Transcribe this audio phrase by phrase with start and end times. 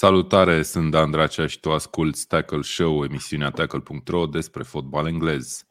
[0.00, 5.64] Salutare, sunt Dan Dracea și tu asculti Tackle Show, emisiunea tackle.ro despre fotbal englez.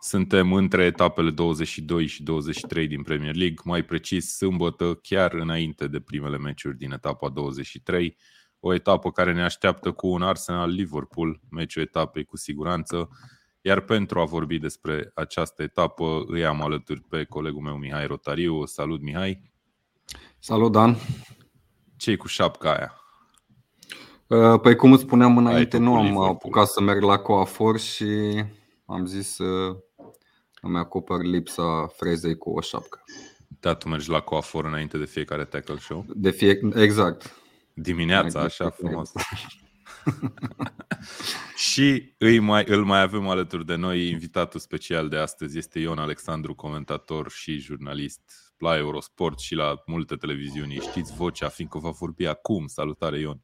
[0.00, 6.00] Suntem între etapele 22 și 23 din Premier League, mai precis sâmbătă, chiar înainte de
[6.00, 8.16] primele meciuri din etapa 23,
[8.60, 13.08] o etapă care ne așteaptă cu un Arsenal-Liverpool, meciul etapei cu siguranță,
[13.60, 18.66] iar pentru a vorbi despre această etapă îi am alături pe colegul meu Mihai Rotariu.
[18.66, 19.52] Salut Mihai!
[20.38, 20.96] Salut Dan!
[21.96, 23.02] ce cu șapca aia?
[24.28, 28.42] Uh, păi cum îți spuneam înainte, nu am apucat să merg la coafor și
[28.86, 29.76] am zis să
[30.60, 33.02] îmi acopăr lipsa frezei cu o șapcă.
[33.60, 36.04] Da, tu mergi la coafor înainte de fiecare tackle show?
[36.08, 36.60] De fie...
[36.74, 37.34] Exact.
[37.74, 39.12] Dimineața, așa frumos.
[41.72, 44.08] și îi mai, îl mai avem alături de noi.
[44.08, 48.20] Invitatul special de astăzi este Ion Alexandru, comentator și jurnalist
[48.58, 50.78] la Eurosport și la multe televiziuni.
[50.80, 52.66] Știți vocea, fiindcă va vorbi acum.
[52.66, 53.42] Salutare, Ion!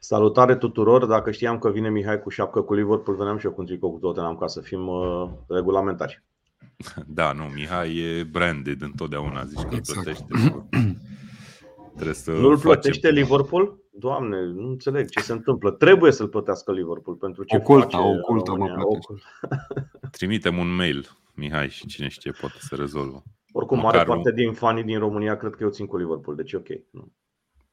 [0.00, 1.06] Salutare tuturor!
[1.06, 3.92] Dacă știam că vine Mihai cu șapcă cu Liverpool, veneam și eu cu un tricou
[3.92, 6.22] cu Tottenham ca să fim uh, regulamentari.
[7.06, 10.02] Da, nu, Mihai e branded întotdeauna, zici că exact.
[10.02, 10.26] plătește.
[11.94, 13.78] Trebuie să Nu-l plătește Liverpool?
[13.90, 15.70] Doamne, nu înțeleg ce se întâmplă.
[15.70, 18.98] Trebuie să-l plătească Liverpool pentru ce oculta, face ocultă, mă
[20.16, 23.22] Trimitem un mail, Mihai, și cine știe poate să rezolvă.
[23.52, 26.52] Oricum, Măcar mare parte din fanii din România cred că eu țin cu Liverpool, deci
[26.52, 26.68] ok.
[26.90, 27.12] Nu.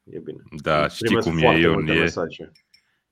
[0.04, 0.42] E bine.
[0.62, 2.14] Da, știi cum e, eu e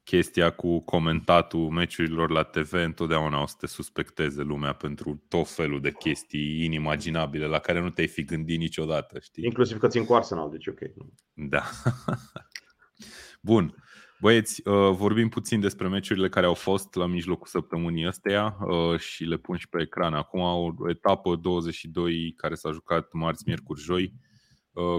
[0.09, 5.81] chestia cu comentatul meciurilor la TV, întotdeauna o să te suspecteze lumea pentru tot felul
[5.81, 9.45] de chestii inimaginabile la care nu te-ai fi gândit niciodată, știi?
[9.45, 10.79] Inclusiv că țin cu Arsenal, deci ok.
[11.33, 11.63] Da.
[13.41, 13.75] Bun.
[14.21, 19.23] Băieți, uh, vorbim puțin despre meciurile care au fost la mijlocul săptămânii ăsteia uh, și
[19.23, 20.13] le pun și pe ecran.
[20.13, 24.28] Acum o etapă 22 care s-a jucat marți, miercuri, joi, uh,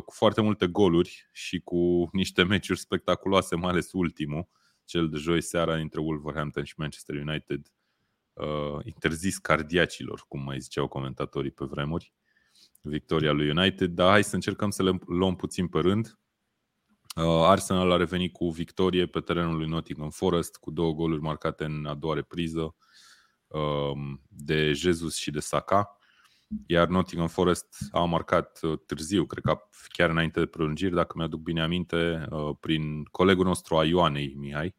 [0.05, 4.49] cu foarte multe goluri și cu niște meciuri spectaculoase, mai ales ultimul,
[4.85, 7.73] cel de joi seara între Wolverhampton și Manchester United,
[8.83, 12.13] interzis cardiacilor, cum mai ziceau comentatorii pe vremuri,
[12.81, 16.19] victoria lui United, dar hai să încercăm să le luăm puțin pe rând.
[17.17, 21.65] Uh, Arsenal a revenit cu victorie pe terenul lui Nottingham Forest cu două goluri marcate
[21.65, 22.75] în a doua repriză
[23.47, 25.99] um, de Jesus și de Saka.
[26.67, 31.41] Iar Nottingham Forest a marcat uh, târziu, cred că chiar înainte de prelungiri, dacă mi-aduc
[31.41, 34.77] bine aminte, uh, prin colegul nostru a Ioanei Mihai.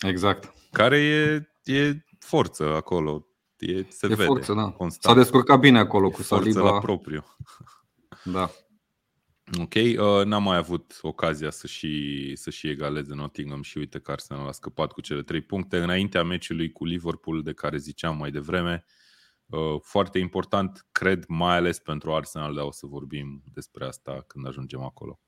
[0.00, 0.54] Exact.
[0.70, 3.26] Care e, e forță acolo.
[3.58, 4.70] E, se e vede forță, da.
[4.70, 5.14] Constant.
[5.14, 6.70] S-a descurcat bine acolo cu forță Saliba.
[6.72, 7.24] la propriu.
[8.24, 8.50] Da.
[9.60, 14.10] Ok, uh, n-am mai avut ocazia să și, să și egaleze Nottingham și uite că
[14.10, 18.30] Arsenal a scăpat cu cele trei puncte înaintea meciului cu Liverpool de care ziceam mai
[18.30, 18.84] devreme.
[18.86, 19.01] Uh,
[19.82, 24.82] foarte important, cred, mai ales pentru Arsenal, dar o să vorbim despre asta când ajungem
[24.82, 25.20] acolo.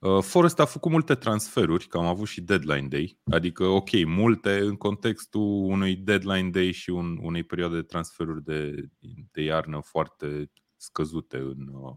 [0.00, 4.58] Uh, Forest a făcut multe transferuri, că am avut și deadline day, adică ok, multe
[4.58, 8.88] în contextul unui deadline day și un, unei perioade de transferuri de,
[9.32, 11.96] de iarnă foarte scăzute în, uh,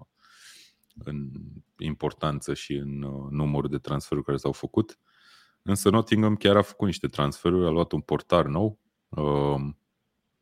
[1.04, 1.30] în
[1.78, 5.00] importanță și în uh, numărul de transferuri care s-au făcut.
[5.62, 8.80] Însă Nottingham chiar a făcut niște transferuri, a luat un portar nou,
[9.10, 9.78] um,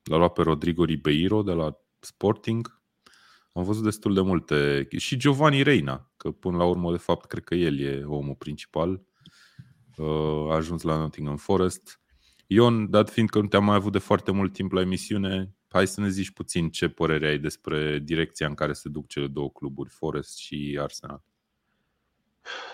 [0.04, 2.82] l-a luat pe Rodrigo Ribeiro de la Sporting.
[3.54, 4.88] Am văzut destul de multe.
[4.98, 9.02] Și Giovanni Reina, că până la urmă, de fapt, cred că el e omul principal.
[9.98, 12.02] Uh, a ajuns la Nottingham Forest.
[12.48, 15.88] Ion, dat fiind că nu te-am mai avut de foarte mult timp la emisiune, hai
[15.88, 19.50] să ne zici puțin ce părere ai despre direcția în care se duc cele două
[19.50, 21.24] cluburi, Forest și Arsenal.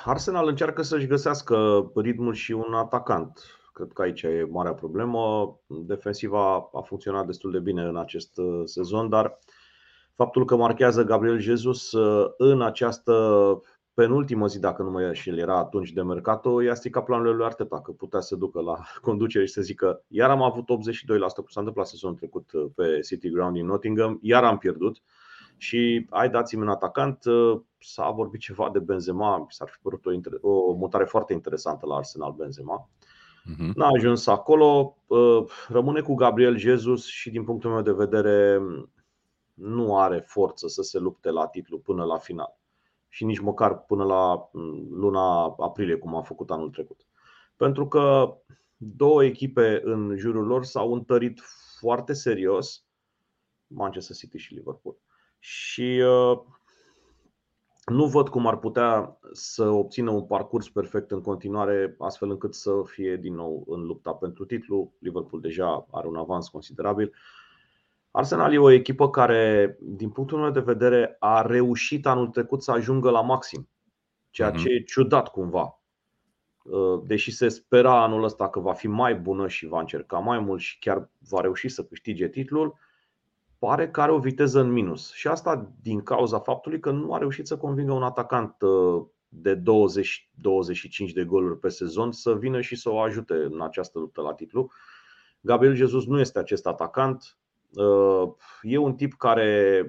[0.05, 3.56] Arsenal încearcă să-și găsească ritmul și un atacant.
[3.77, 5.55] Cred că aici e marea problemă.
[5.67, 9.39] Defensiva a funcționat destul de bine în acest uh, sezon, dar
[10.13, 13.13] faptul că marchează Gabriel Jesus uh, în această
[13.93, 17.45] penultimă zi, dacă nu mă și el era atunci de Mercato, i-a stricat planurile lui
[17.45, 18.77] Arteta, că putea să ducă la
[19.07, 20.67] conducere și să zică iar am avut 82%
[21.35, 25.01] cum s-a întâmplat sezonul trecut uh, pe City Ground din Nottingham, iar am pierdut
[25.57, 30.05] și ai dați-mi un atacant, uh, s-a vorbit ceva de Benzema, s-ar fi părut
[30.41, 32.89] o, o mutare foarte interesantă la Arsenal Benzema.
[33.51, 33.73] Uh-huh.
[33.75, 38.61] N-a ajuns acolo, uh, rămâne cu Gabriel Jesus și din punctul meu de vedere
[39.53, 42.57] nu are forță să se lupte la titlu până la final
[43.09, 47.07] și nici măcar până la mm, luna aprilie, cum a făcut anul trecut.
[47.55, 48.35] Pentru că
[48.77, 51.39] două echipe în jurul lor s-au întărit
[51.79, 52.85] foarte serios,
[53.67, 54.95] Manchester City și Liverpool.
[55.39, 56.39] Și uh,
[57.91, 62.71] nu văd cum ar putea să obțină un parcurs perfect în continuare, astfel încât să
[62.85, 64.93] fie din nou în lupta pentru titlu.
[64.99, 67.13] Liverpool deja are un avans considerabil.
[68.11, 72.71] Arsenal e o echipă care, din punctul meu de vedere, a reușit anul trecut să
[72.71, 73.69] ajungă la maxim,
[74.29, 74.67] ceea ce mhm.
[74.69, 75.81] e ciudat cumva.
[77.05, 80.61] deși se spera anul ăsta că va fi mai bună și va încerca mai mult
[80.61, 82.77] și chiar va reuși să câștige titlul,
[83.59, 85.13] pare că are o viteză în minus.
[85.13, 88.55] Și asta din cauza faptului că nu a reușit să convingă un atacant
[89.27, 89.61] de 20-25
[91.13, 94.71] de goluri pe sezon să vină și să o ajute în această luptă la titlu.
[95.41, 97.37] Gabriel Jesus nu este acest atacant.
[98.61, 99.85] E un tip care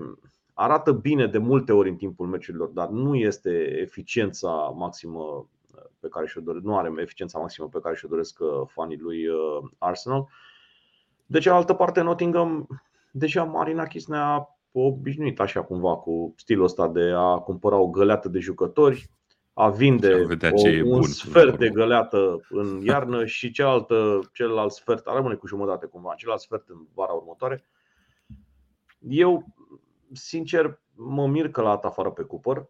[0.55, 5.49] arată bine de multe ori în timpul meciurilor, dar nu este eficiența maximă
[6.01, 9.27] pe care și-o doresc, nu are eficiența maximă pe care și-o doresc uh, fanii lui
[9.27, 10.29] uh, Arsenal.
[11.27, 12.67] De cealaltă parte, Nottingham,
[13.11, 18.39] deja Marinakis ne-a obișnuit așa cumva cu stilul ăsta de a cumpăra o găleată de
[18.39, 19.11] jucători,
[19.53, 20.15] a vinde
[20.53, 25.47] o, un bun, sfert de găleată în iarnă și cealaltă, celălalt sfert, a rămâne cu
[25.47, 27.65] jumătate cumva, celălalt sfert în vara următoare.
[29.09, 29.45] Eu,
[30.13, 32.69] sincer, mă mir că l-a afară pe Cooper.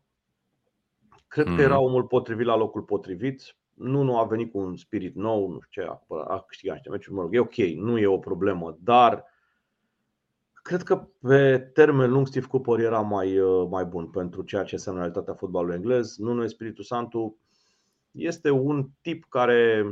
[1.27, 1.57] Cred mm.
[1.57, 3.57] că era omul potrivit la locul potrivit.
[3.75, 6.03] Nu, nu a venit cu un spirit nou, nu știu ce, a,
[6.35, 9.25] a câștigat niște meciuri, mă rog, e ok, nu e o problemă, dar
[10.69, 14.75] cred că pe termen lung Steve Cooper era mai, uh, mai bun pentru ceea ce
[14.75, 16.17] înseamnă realitatea fotbalului englez.
[16.17, 17.39] Nu noi Spiritul Santu
[18.11, 19.85] este un tip care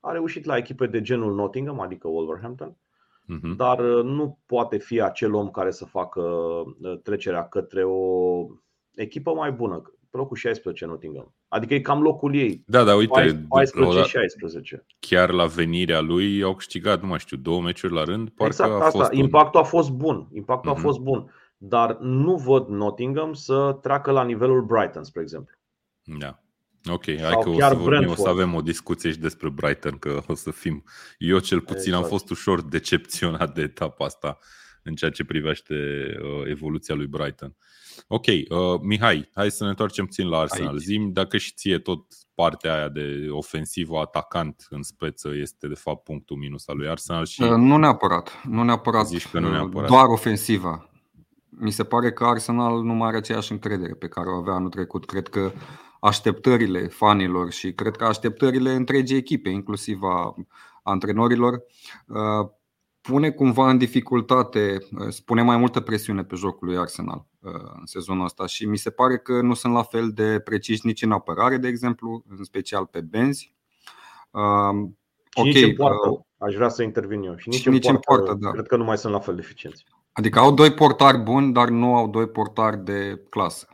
[0.00, 3.56] a reușit la echipe de genul Nottingham, adică Wolverhampton, uh-huh.
[3.56, 8.46] dar uh, nu poate fi acel om care să facă uh, trecerea către o
[8.94, 9.82] echipă mai bună
[10.16, 11.34] locul 16 Nottingham.
[11.48, 12.62] Adică e cam locul ei.
[12.66, 13.46] Da, da, uite,
[14.80, 14.84] 14-16.
[14.98, 18.28] Chiar la venirea lui au câștigat, nu mai știu, două meciuri la rând.
[18.28, 18.98] Parcă exact a asta.
[18.98, 19.66] Fost Impactul un...
[19.66, 20.28] a fost bun.
[20.32, 20.74] Impactul uh-huh.
[20.74, 20.86] a mhm.
[20.86, 21.32] fost bun.
[21.56, 25.54] Dar nu văd Nottingham să treacă la nivelul Brighton, spre exemplu.
[26.02, 26.38] Da.
[26.90, 30.22] Ok, hai că o să, vorbim, o să avem o discuție și despre Brighton, că
[30.26, 30.84] o să fim.
[31.18, 32.02] Eu cel puțin exact.
[32.02, 34.38] am fost ușor decepționat de etapa asta
[34.84, 35.74] în ceea ce privește
[36.22, 37.56] uh, evoluția lui Brighton.
[38.06, 40.78] Ok, uh, Mihai, hai să ne întoarcem puțin la Arsenal.
[40.78, 46.02] Zim dacă și ție tot partea aia de ofensivă atacant în speță este de fapt
[46.04, 47.42] punctul minus al lui Arsenal și...
[47.42, 49.88] Uh, nu neapărat, nu neapărat, Zici că nu uh, neapărat.
[49.88, 50.88] doar ofensiva.
[51.48, 54.68] Mi se pare că Arsenal nu mai are aceeași încredere pe care o avea anul
[54.68, 55.06] trecut.
[55.06, 55.52] Cred că
[56.00, 60.34] așteptările fanilor și cred că așteptările întregii echipe, inclusiv a
[60.82, 61.52] antrenorilor,
[62.06, 62.50] uh,
[63.08, 67.86] pune cumva în dificultate, uh, spune mai multă presiune pe jocul lui Arsenal uh, în
[67.86, 71.12] sezonul ăsta și mi se pare că nu sunt la fel de preciși nici în
[71.12, 73.54] apărare, de exemplu, în special pe benzi.
[74.30, 74.88] Uh,
[75.30, 77.36] și okay, nici în poartă, aș vrea să intervin eu.
[77.36, 78.50] Și nici, și în, nici poartă, în poartă, da.
[78.50, 79.84] cred că nu mai sunt la fel de eficienți.
[80.12, 83.68] Adică au doi portari buni, dar nu au doi portari de clasă.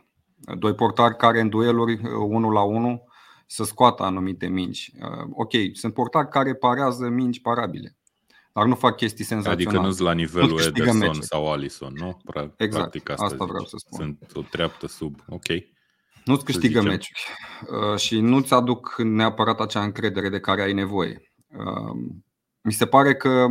[0.57, 3.03] Doi portari care în dueluri unul la unul
[3.45, 4.93] să scoată anumite mingi.
[5.31, 7.95] Ok, sunt portari care parează mingi parabile
[8.53, 9.67] dar nu fac chestii senzaționale.
[9.67, 11.25] Adică nu sunt la nivelul nu Ederson meciuri.
[11.25, 12.17] sau Alison, nu?
[12.57, 13.97] Exact, Practic asta, asta vreau să spun.
[13.97, 15.45] Sunt o treaptă sub, ok.
[16.25, 17.23] Nu-ți câștigă meciuri
[17.69, 21.31] uh, și nu-ți aduc neapărat acea încredere de care ai nevoie.
[21.47, 22.19] Uh,
[22.61, 23.47] mi se pare că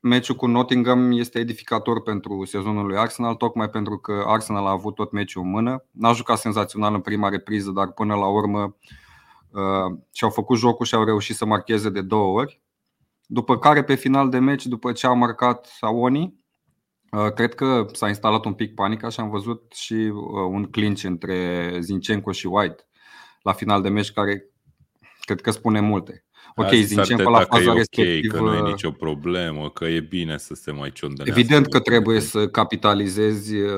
[0.00, 4.94] meciul cu Nottingham este edificator pentru sezonul lui Arsenal, tocmai pentru că Arsenal a avut
[4.94, 5.84] tot meciul în mână.
[5.90, 8.76] N-a jucat senzațional în prima repriză, dar până la urmă
[9.50, 12.61] uh, și-au făcut jocul și au reușit să marcheze de două ori.
[13.32, 16.34] După care, pe final de meci, după ce a marcat Aoni,
[17.10, 20.12] uh, cred că s-a instalat un pic panica și am văzut și uh,
[20.48, 22.86] un clinch între Zinchenko și White
[23.42, 24.44] la final de meci care
[25.20, 26.24] cred că spune multe.
[26.54, 28.36] Ok, Zinchenko la faza okay, respectivă...
[28.36, 31.40] Că nu e nicio problemă, că e bine să se mai ciondănească.
[31.40, 33.70] Evident că trebuie să capitalizezi uh,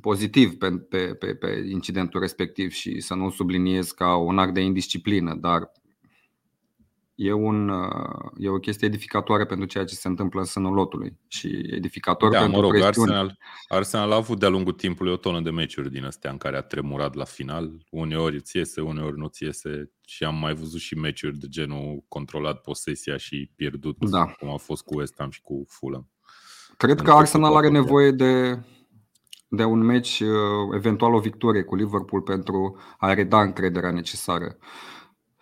[0.00, 4.60] pozitiv pe, pe, pe, pe incidentul respectiv și să nu subliniezi ca un act de
[4.60, 5.72] indisciplină, dar
[7.14, 11.18] e, un, uh, e o chestie edificatoare pentru ceea ce se întâmplă în sânul lotului
[11.28, 15.40] și edificator da, pentru mă rog, Arsenal, Arsenal a avut de-a lungul timpului o tonă
[15.40, 17.70] de meciuri din astea în care a tremurat la final.
[17.90, 22.04] Uneori îți iese, uneori nu ți iese și am mai văzut și meciuri de genul
[22.08, 24.24] controlat posesia și pierdut, da.
[24.24, 26.08] cum a fost cu West Ham și cu Fulham.
[26.76, 28.62] Cred că Arsenal are nevoie de,
[29.48, 34.58] de un meci, uh, eventual o victorie cu Liverpool pentru a reda încrederea necesară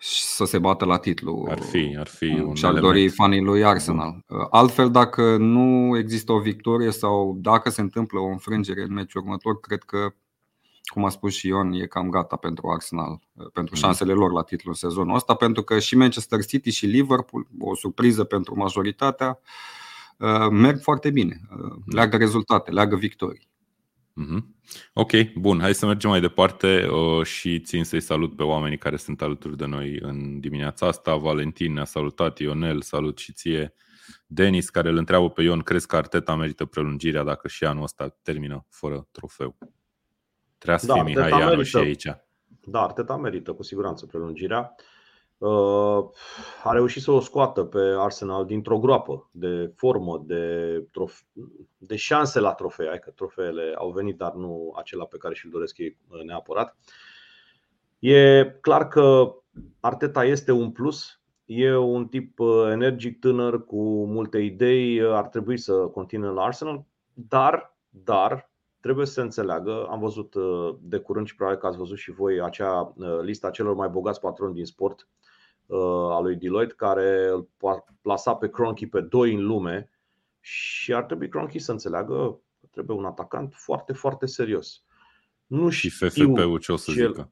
[0.05, 1.47] să se bată la titlu.
[1.49, 4.25] Ar fi, ar fi un Și ar dori fanii lui Arsenal.
[4.49, 9.59] Altfel, dacă nu există o victorie sau dacă se întâmplă o înfrângere în meciul următor,
[9.59, 10.13] cred că,
[10.83, 13.19] cum a spus și Ion, e cam gata pentru Arsenal,
[13.53, 13.81] pentru mm.
[13.81, 18.23] șansele lor la titlul sezonul ăsta, pentru că și Manchester City și Liverpool, o surpriză
[18.23, 19.39] pentru majoritatea,
[20.51, 21.41] merg foarte bine.
[21.85, 23.51] Leagă rezultate, leagă victorii.
[24.21, 24.43] Mm-hmm.
[24.93, 28.95] Ok, bun, hai să mergem mai departe uh, și țin să-i salut pe oamenii care
[28.95, 31.15] sunt alături de noi în dimineața asta.
[31.15, 33.73] Valentin ne-a salutat, Ionel, salut și ție.
[34.27, 38.17] Denis care îl întreabă pe Ion, crezi că Arteta merită prelungirea dacă și anul ăsta
[38.21, 39.57] termină fără trofeu?
[40.57, 42.07] Trebuia să da, fie Mihai Ianu și aici.
[42.65, 44.75] Da, Arteta merită cu siguranță prelungirea.
[45.43, 46.09] Uh,
[46.63, 51.25] a reușit să o scoată pe Arsenal dintr-o groapă de formă, de, trofe-
[51.77, 52.87] de șanse la trofee.
[52.87, 56.77] Hai că trofeele au venit, dar nu acela pe care și-l doresc ei uh, neapărat.
[57.99, 59.35] E clar că
[59.79, 65.57] Arteta este un plus, e un tip uh, energic, tânăr, cu multe idei, ar trebui
[65.57, 70.35] să continue la Arsenal, dar, dar trebuie să se înțeleagă, am văzut
[70.81, 74.53] de curând și probabil că ați văzut și voi acea lista celor mai bogați patroni
[74.53, 75.23] din sport Uh,
[76.11, 77.49] a lui Deloitte, care îl
[78.01, 79.89] plasa pe Cronky pe 2 în lume
[80.39, 84.83] și ar trebui Cronky să înțeleagă că trebuie un atacant foarte, foarte serios.
[85.45, 87.31] Nu și FFP-ul ce o să cel, zică?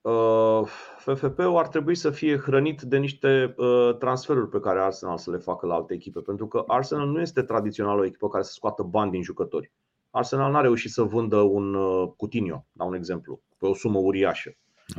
[0.00, 0.66] Uh,
[0.98, 5.36] FFP-ul ar trebui să fie hrănit de niște uh, transferuri pe care Arsenal să le
[5.36, 8.82] facă la alte echipe, pentru că Arsenal nu este tradițional o echipă care să scoată
[8.82, 9.72] bani din jucători.
[10.10, 14.56] Arsenal n-a reușit să vândă un uh, Coutinho, la un exemplu, pe o sumă uriașă.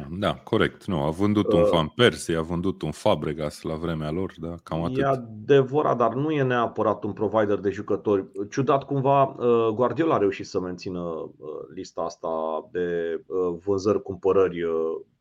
[0.10, 0.86] Da, corect.
[0.86, 4.56] Nu, a vândut un uh, Van Persie, a vândut un Fabregas la vremea lor, da,
[4.64, 4.98] cam atât.
[4.98, 8.26] E adevărat, dar nu e neapărat un provider de jucători.
[8.50, 11.32] Ciudat cumva, uh, Guardiola a reușit să mențină uh,
[11.74, 12.30] lista asta
[12.72, 13.22] de
[13.64, 14.66] vânzări, cumpărări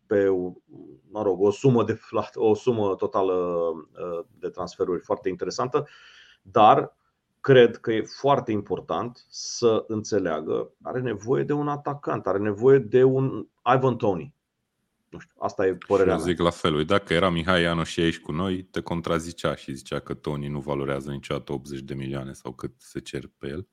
[0.07, 0.29] pe,
[1.11, 2.01] mă rog, o sumă, de,
[2.35, 3.35] o sumă totală
[4.39, 5.89] de transferuri foarte interesantă,
[6.43, 6.97] dar
[7.41, 13.03] cred că e foarte important să înțeleagă, are nevoie de un atacant, are nevoie de
[13.03, 13.47] un
[13.77, 14.35] Ivan Tony
[15.11, 16.45] nu știu, asta e părerea și eu zic mea.
[16.45, 16.85] la fel.
[16.85, 20.61] Dacă era Mihai Ianoș și aici cu noi, te contrazicea și zicea că Tony nu
[20.61, 23.69] valorează niciodată 80 de milioane sau cât se cer pe el.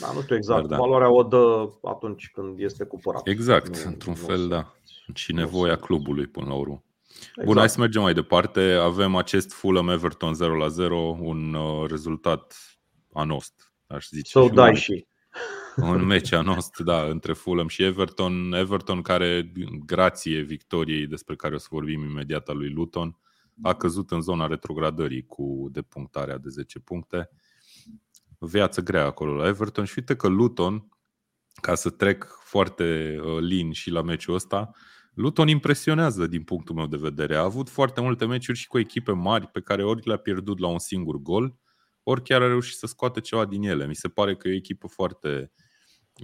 [0.00, 0.60] Da, nu știu exact.
[0.60, 0.76] Dar, da.
[0.76, 3.26] Valoarea o dă atunci când este cumpărat.
[3.26, 4.74] Exact, nu, într-un nu fel, da.
[5.14, 6.84] Și nevoia clubului până la urmă.
[7.06, 7.46] Exact.
[7.46, 8.60] Bun, hai să mergem mai departe.
[8.72, 12.56] Avem acest Fulham Everton 0 la 0, un uh, rezultat
[13.12, 14.30] anost, aș zice.
[14.30, 15.06] Să dai și
[15.82, 18.52] un meci anost, da, între Fulham și Everton.
[18.52, 19.52] Everton care,
[19.86, 23.18] grație victoriei despre care o să vorbim imediat a lui Luton,
[23.62, 27.30] a căzut în zona retrogradării cu depunctarea de 10 puncte.
[28.38, 30.88] Viață grea acolo la Everton și uite că Luton,
[31.60, 34.70] ca să trec foarte uh, lin și la meciul ăsta,
[35.14, 37.36] Luton impresionează din punctul meu de vedere.
[37.36, 40.66] A avut foarte multe meciuri și cu echipe mari pe care ori le-a pierdut la
[40.66, 41.56] un singur gol,
[42.02, 43.86] ori chiar a reușit să scoată ceva din ele.
[43.86, 45.52] Mi se pare că e o echipă foarte,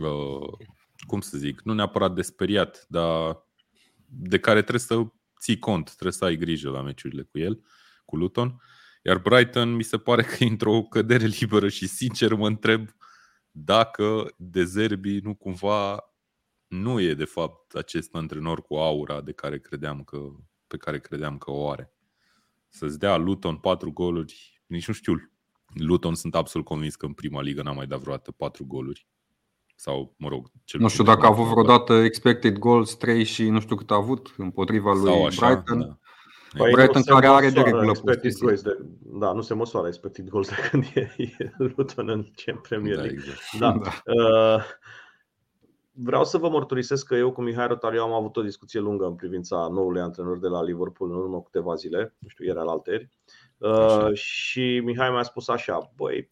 [0.00, 0.66] uh,
[1.06, 3.44] cum să zic, nu neapărat de speriat, dar
[4.06, 5.06] de care trebuie să
[5.40, 7.64] ții cont, trebuie să ai grijă la meciurile cu el,
[8.04, 8.62] cu Luton.
[9.02, 12.88] Iar Brighton mi se pare că e într-o cădere liberă și sincer mă întreb
[13.50, 16.10] dacă De Zerbi nu cumva
[16.66, 20.18] nu e de fapt acest antrenor cu aura de care credeam că,
[20.66, 21.92] pe care credeam că o are.
[22.68, 25.30] Să-ți dea Luton patru goluri, nici nu știu
[25.74, 29.06] Luton sunt absolut convins că în prima ligă n-a mai dat vreodată 4 goluri.
[29.78, 33.60] Sau, mă rog, cel Nu știu dacă a avut vreodată expected goals 3 și nu
[33.60, 35.80] știu cât a avut împotriva lui așa, Brighton.
[35.80, 35.98] Da.
[36.56, 40.84] Păi Brighton care are de regulă de, Da, nu se măsoară expected goals de când
[40.94, 42.26] e, e Luton în
[42.62, 43.22] Premier da, League.
[43.58, 43.82] Da, exact.
[43.82, 44.12] da.
[44.12, 44.54] da.
[44.54, 44.62] Uh,
[45.92, 49.14] vreau să vă mărturisesc că eu cu Mihai Rotariu am avut o discuție lungă în
[49.14, 53.08] privința noului antrenor de la Liverpool în urmă câteva zile, nu știu, ieri al alteri.
[53.58, 56.28] Uh, și Mihai mi-a spus așa, băi,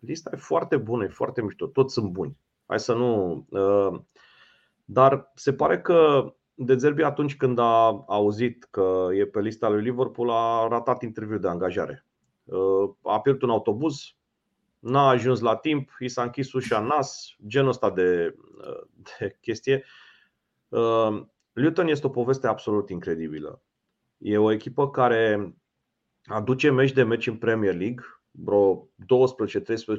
[0.00, 2.36] lista e foarte bună, e foarte mișto, toți sunt buni.
[2.68, 3.46] Hai să nu.
[3.48, 4.00] Uh,
[4.84, 9.82] dar se pare că De Zerbi atunci când a auzit că e pe lista lui
[9.82, 12.06] Liverpool a ratat interviul de angajare.
[12.44, 14.16] Uh, a pierdut un autobuz,
[14.78, 18.34] n-a ajuns la timp, i s-a închis ușa în nas, genul ăsta de,
[19.18, 19.84] de chestie.
[21.52, 23.62] Luton este o poveste absolut incredibilă.
[24.18, 25.54] E o echipă care
[26.24, 28.88] aduce meci de meci în Premier League, vreo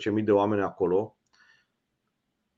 [0.09, 1.18] 12-13 mii de oameni acolo,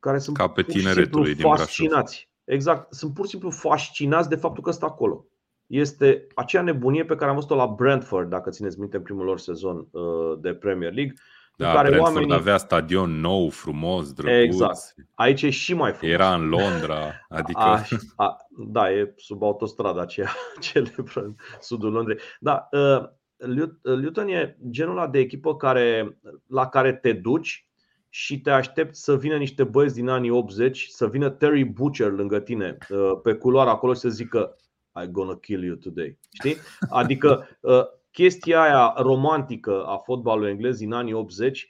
[0.01, 2.29] care sunt Ca pe tineretului din fascinați.
[2.43, 5.25] Exact, sunt pur și simplu fascinați de faptul că stă acolo.
[5.67, 9.39] Este acea nebunie pe care am văzut-o la Brentford, dacă țineți minte, în primul lor
[9.39, 11.13] sezon uh, de Premier League.
[11.57, 12.35] Da, care Brentford oamenii...
[12.35, 14.43] avea stadion nou, frumos, drăguț.
[14.43, 14.95] Exact.
[15.13, 16.15] Aici e și mai frumos.
[16.15, 17.59] Era în Londra, adică...
[17.59, 20.29] Aș, a, da, e sub autostrada aceea
[20.71, 22.17] celebră în sudul Londrei.
[22.39, 23.09] Da, uh,
[23.81, 26.17] Luton e genul ăla de echipă care,
[26.47, 27.70] la care te duci
[28.13, 32.39] și te aștepți să vină niște băieți din anii 80, să vină Terry Butcher lângă
[32.39, 34.55] tine uh, pe culoare acolo și să zică
[35.01, 36.17] I'm gonna kill you today.
[36.31, 36.55] Știi?
[36.89, 41.69] Adică uh, chestia aia romantică a fotbalului englez din anii 80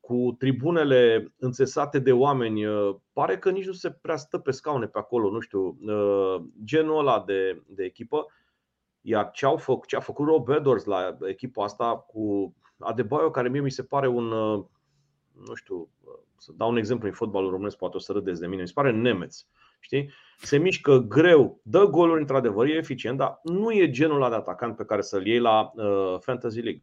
[0.00, 4.86] cu tribunele înțesate de oameni, uh, pare că nici nu se prea stă pe scaune
[4.86, 5.78] pe acolo, nu știu,
[6.64, 8.26] genul ăla de, de echipă
[9.00, 13.48] iar ce, au făcut, ce a făcut Rob Edwards la echipa asta cu Adebayo, care
[13.48, 14.32] mie mi se pare un,
[15.46, 15.88] nu știu,
[16.36, 18.72] să dau un exemplu în fotbalul românesc, poate o să râdeți de mine, mi se
[18.74, 19.44] pare nemeț.
[19.80, 20.12] Știi?
[20.38, 24.84] Se mișcă greu, dă goluri într-adevăr, e eficient, dar nu e genul de atacant pe
[24.84, 26.82] care să-l iei la uh, Fantasy League.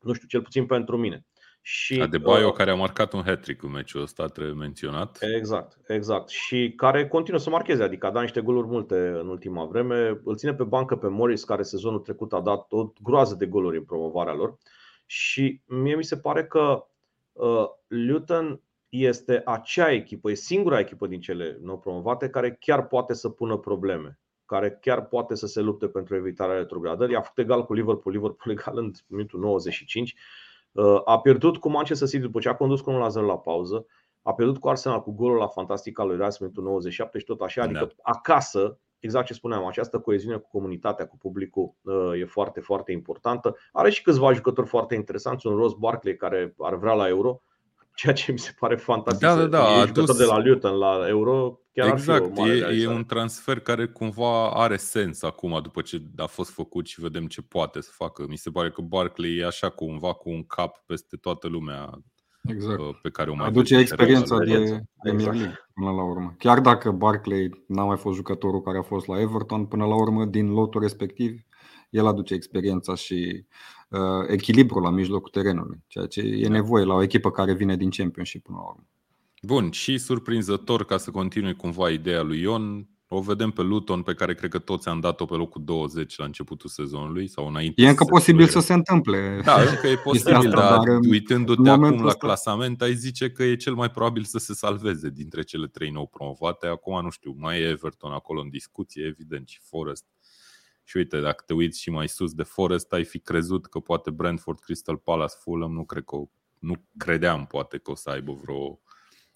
[0.00, 1.26] Nu știu, cel puțin pentru mine.
[1.60, 5.18] Și, Adebayo uh, care a marcat un hat-trick în meciul ăsta, trebuie menționat.
[5.36, 6.28] Exact, exact.
[6.28, 10.20] Și care continuă să marcheze, adică a dat niște goluri multe în ultima vreme.
[10.24, 13.76] Îl ține pe bancă pe Morris, care sezonul trecut a dat o groază de goluri
[13.76, 14.58] în promovarea lor.
[15.06, 16.97] Și mie mi se pare că uh,
[17.86, 23.28] Luton este acea echipă, e singura echipă din cele nou promovate care chiar poate să
[23.28, 27.16] pună probleme care chiar poate să se lupte pentru evitarea retrogradării.
[27.16, 30.14] A făcut egal cu Liverpool, Liverpool egal în minutul 95
[30.72, 33.38] Uh, a pierdut cu Manchester City după ce a condus cu 1 la 0 la
[33.38, 33.86] pauză.
[34.22, 37.40] A pierdut cu Arsenal cu golul la fantastic al lui Rice în 97 și tot
[37.40, 37.62] așa.
[37.62, 37.92] Adică da.
[38.02, 43.56] acasă, exact ce spuneam, această coeziune cu comunitatea, cu publicul uh, e foarte, foarte importantă.
[43.72, 47.42] Are și câțiva jucători foarte interesanți, un Ross Barkley care ar vrea la Euro,
[47.94, 49.28] ceea ce mi se pare fantastic.
[49.28, 49.64] Da, da, da.
[49.64, 50.16] A dus...
[50.16, 54.50] de la Luton la Euro chiar exact, ar fi e, e un transfer care cumva
[54.50, 58.24] are sens acum după ce a fost făcut și vedem ce poate să facă.
[58.28, 61.90] Mi se pare că Barkley e așa cumva cu un cap peste toată lumea
[62.42, 62.80] exact.
[62.80, 65.36] Uh, pe care o mai Aduce experiența de Premier exact.
[65.36, 66.34] League până la urmă.
[66.38, 70.24] Chiar dacă Barkley n-a mai fost jucătorul care a fost la Everton, până la urmă
[70.24, 71.42] din lotul respectiv
[71.90, 73.44] el aduce experiența și
[73.88, 76.48] uh, echilibrul la mijlocul terenului, ceea ce e da.
[76.48, 78.86] nevoie la o echipă care vine din Championship până la urmă.
[79.42, 84.14] Bun, și surprinzător ca să continui cumva ideea lui Ion, o vedem pe Luton, pe
[84.14, 87.82] care cred că toți am dat-o pe locul 20 la începutul sezonului sau înainte.
[87.82, 89.40] E încă posibil să se întâmple.
[89.44, 93.56] Da, că e posibil, asta, dar, dar uitându-te acum la clasament, ai zice că e
[93.56, 96.66] cel mai probabil să se salveze dintre cele trei nou promovate.
[96.66, 100.04] Acum, nu știu, mai e Everton acolo în discuție, evident, și Forest.
[100.84, 104.10] Și uite, dacă te uiți și mai sus de Forest, ai fi crezut că poate
[104.10, 106.16] Brentford, Crystal Palace, Fulham, nu cred că
[106.58, 108.80] nu credeam poate că o să aibă vreo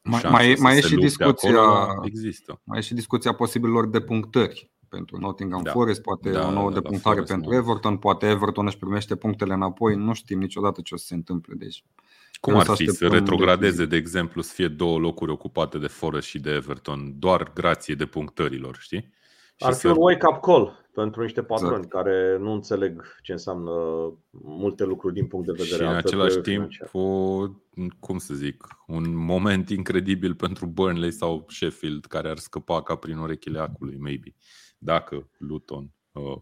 [0.03, 2.61] mai, mai, mai e și discuția acolo, există.
[2.65, 5.71] Mai e și discuția posibilor de punctări pentru Nottingham da.
[5.71, 9.17] Forest, poate da, o nouă da, depunctare da, pentru Forest, Everton, poate Everton își primește
[9.17, 11.55] punctele înapoi, nu știm niciodată ce o să se întâmple.
[11.55, 11.85] Deci,
[12.41, 16.39] Cum ar fi să retrogradeze, de exemplu, să fie două locuri ocupate de Forest și
[16.39, 19.13] de Everton, doar grație de punctărilor, știi?
[19.63, 21.89] Ar fi un wake-up call pentru niște patroni exact.
[21.89, 23.73] care nu înțeleg ce înseamnă
[24.31, 27.47] multe lucruri din punct de vedere Și în același timp, o,
[28.01, 33.19] cum să zic, un moment incredibil pentru Burnley sau Sheffield care ar scăpa ca prin
[33.19, 34.35] urechile acului, maybe,
[34.79, 36.37] dacă Luton uh,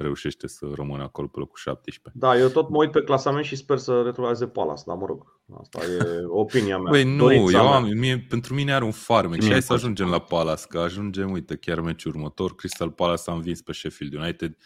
[0.00, 2.24] reușește să rămână acolo pe locul 17.
[2.24, 5.40] Da, eu tot mă uit pe clasament și sper să retrogradeze Palace, dar mă rog,
[5.60, 6.90] asta e opinia mea.
[6.90, 10.18] Băi, nu, eu am, mie, pentru mine are un farmec și hai să ajungem la
[10.18, 14.56] Palace, că ajungem, uite, chiar meciul următor, Crystal Palace a învins pe Sheffield United,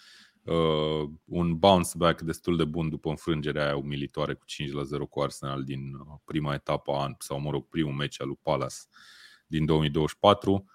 [0.43, 5.07] uh, un bounce back destul de bun după înfrângerea aia umilitoare cu 5 la 0
[5.07, 8.77] cu Arsenal din uh, prima etapă an, sau mă rog, primul meci al lui Palace
[9.47, 10.67] din 2024.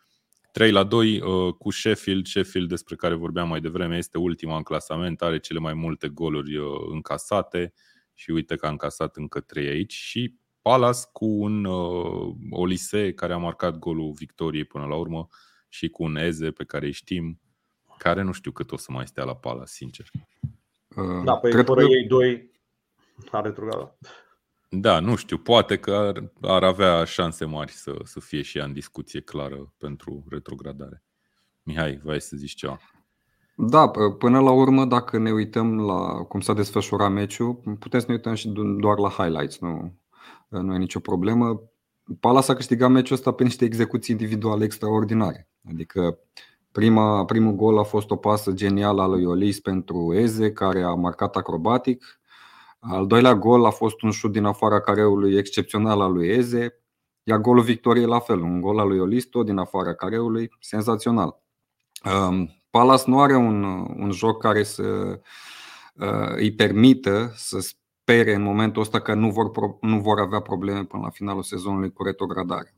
[0.57, 2.25] 3 la 2 uh, cu Sheffield.
[2.25, 6.57] Sheffield, despre care vorbeam mai devreme, este ultima în clasament, are cele mai multe goluri
[6.57, 7.73] uh, încasate
[8.13, 9.93] și uite că a încasat încă 3 aici.
[9.93, 15.27] Și Palace cu un uh, Olise care a marcat golul victoriei până la urmă
[15.67, 17.41] și cu un Eze pe care îi știm,
[17.97, 20.05] care nu știu cât o să mai stea la Palace, sincer.
[21.23, 21.91] Da, pe păi fără că...
[21.91, 22.51] ei doi
[23.31, 23.97] a retrogradat.
[24.69, 28.63] Da, nu știu, poate că ar, ar avea șanse mari să, să fie și ea
[28.63, 31.03] în discuție clară pentru retrogradare.
[31.63, 32.79] Mihai, vrei să zici ceva?
[33.55, 38.13] Da, până la urmă, dacă ne uităm la cum s-a desfășurat meciul, putem să ne
[38.13, 38.47] uităm și
[38.79, 39.93] doar la highlights, nu,
[40.49, 41.61] nu e nicio problemă.
[42.19, 45.49] Palace a câștigat meciul ăsta pe niște execuții individuale extraordinare.
[45.69, 46.19] Adică
[46.71, 50.93] prima, primul gol a fost o pasă genială a lui Olis pentru Eze, care a
[50.93, 52.19] marcat acrobatic.
[52.79, 56.83] Al doilea gol a fost un șut din afara careului excepțional al lui Eze,
[57.23, 61.41] iar golul victoriei la fel, un gol al lui Olisto din afara careului, senzațional.
[62.29, 63.63] Um, Palace nu are un,
[63.97, 65.19] un joc care să
[65.93, 70.83] uh, îi permită să spere în momentul ăsta că nu vor, nu vor avea probleme
[70.83, 72.76] până la finalul sezonului cu retrogradare.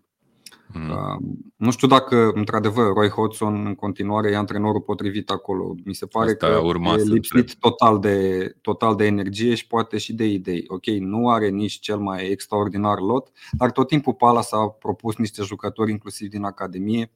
[0.73, 0.89] Mm.
[0.89, 5.75] Uh, nu știu dacă, într-adevăr, Roy Hodgson în continuare e antrenorul potrivit acolo.
[5.85, 10.13] Mi se pare Asta că e lipsit total de, total de energie și poate și
[10.13, 10.63] de idei.
[10.67, 15.43] Ok, nu are nici cel mai extraordinar lot, dar tot timpul Palace a propus niște
[15.43, 17.11] jucători, inclusiv din Academie,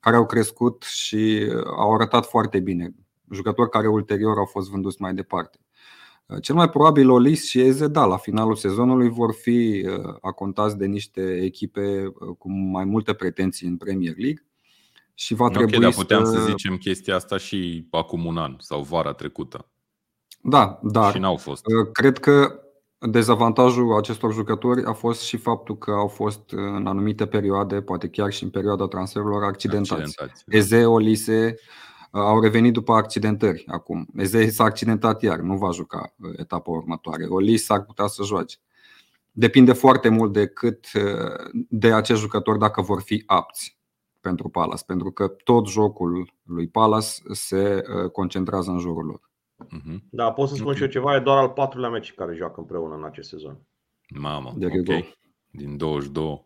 [0.00, 2.94] care au crescut și au arătat foarte bine.
[3.30, 5.58] Jucători care ulterior au fost vânduți mai departe.
[6.40, 10.86] Cel mai probabil Olis și Eze, da, la finalul sezonului vor fi uh, acontați de
[10.86, 14.44] niște echipe uh, cu mai multe pretenții în Premier League
[15.14, 16.30] și va trebui okay, dar puteam să...
[16.30, 19.68] să zicem chestia asta și acum un an sau vara trecută.
[20.42, 21.64] Da, dar și n-au fost.
[21.66, 22.60] Uh, cred că
[23.08, 28.32] Dezavantajul acestor jucători a fost și faptul că au fost în anumite perioade, poate chiar
[28.32, 29.92] și în perioada transferurilor, accidentați.
[29.92, 30.56] accidentați da.
[30.56, 31.56] Eze, Olise
[32.10, 34.06] au revenit după accidentări acum.
[34.16, 37.24] Eze s-a accidentat iar, nu va juca etapa următoare.
[37.24, 38.56] Olise ar putea să joace.
[39.32, 40.86] Depinde foarte mult de cât
[41.52, 43.78] de acești jucători dacă vor fi apți
[44.20, 49.30] pentru Palace, pentru că tot jocul lui Palace se concentrează în jurul lor.
[49.64, 49.98] Uh-huh.
[50.10, 50.76] Da, pot să spun okay.
[50.76, 53.58] și eu ceva, e doar al patrulea meci care joacă împreună în acest sezon.
[54.14, 55.04] Mamă, de ok.
[55.50, 56.44] Din 22.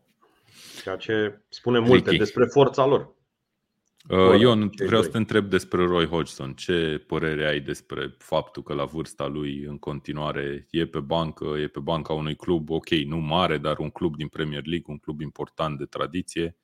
[0.82, 2.16] Ceea ce spune multe Ricky.
[2.16, 3.13] despre forța lor.
[4.08, 6.54] Uh, Ion, vreau să te întreb despre Roy Hodgson.
[6.54, 11.68] Ce părere ai despre faptul că la vârsta lui în continuare e pe bancă, e
[11.68, 15.20] pe banca unui club, ok, nu mare, dar un club din Premier League, un club
[15.20, 16.56] important de tradiție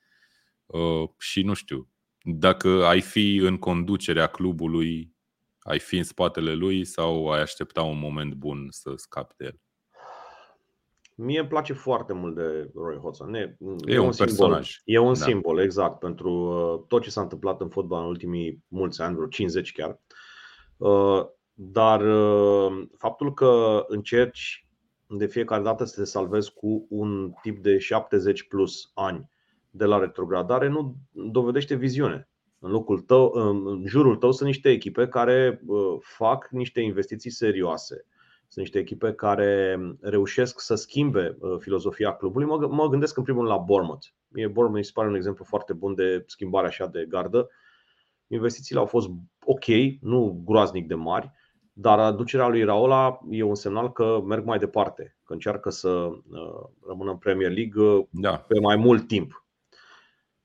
[0.67, 1.89] uh, și nu știu,
[2.23, 5.15] dacă ai fi în conducerea clubului,
[5.59, 9.61] ai fi în spatele lui sau ai aștepta un moment bun să scapi de el?
[11.23, 13.35] Mie îmi place foarte mult de Roy Hodgson.
[13.35, 13.57] E,
[13.87, 14.69] e, e un, un personaj.
[14.69, 14.71] Simbol.
[14.85, 15.25] E un da.
[15.25, 19.27] simbol, exact, pentru uh, tot ce s-a întâmplat în fotbal în ultimii mulți ani, vreo
[19.27, 20.01] 50 chiar.
[20.77, 24.69] Uh, dar uh, faptul că încerci
[25.07, 29.31] de fiecare dată să te salvezi cu un tip de 70 plus ani
[29.71, 32.29] de la retrogradare nu dovedește viziune.
[32.59, 33.31] În locul tău,
[33.65, 35.63] în jurul tău sunt niște echipe care
[36.01, 38.07] fac niște investiții serioase
[38.51, 42.47] sunt niște echipe care reușesc să schimbe uh, filozofia clubului.
[42.47, 44.07] Mă, mă gândesc în primul rând la Bournemouth.
[44.29, 47.49] Mie Bournemouth mi se pare un exemplu foarte bun de schimbare așa de gardă.
[48.27, 49.09] Investițiile au fost
[49.45, 49.65] ok,
[50.01, 51.31] nu groaznic de mari,
[51.73, 56.69] dar aducerea lui Raola e un semnal că merg mai departe, că încearcă să uh,
[56.87, 58.37] rămână în Premier League uh, da.
[58.37, 59.45] pe mai mult timp.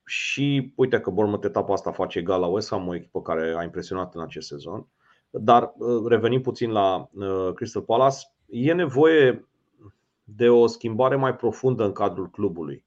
[0.04, 3.62] Și uite că Bournemouth etapa asta face egal la West Ham, o echipă care a
[3.62, 4.88] impresionat în acest sezon.
[5.40, 9.48] Dar uh, revenim puțin la uh, Crystal Palace, e nevoie
[10.24, 12.84] de o schimbare mai profundă în cadrul clubului.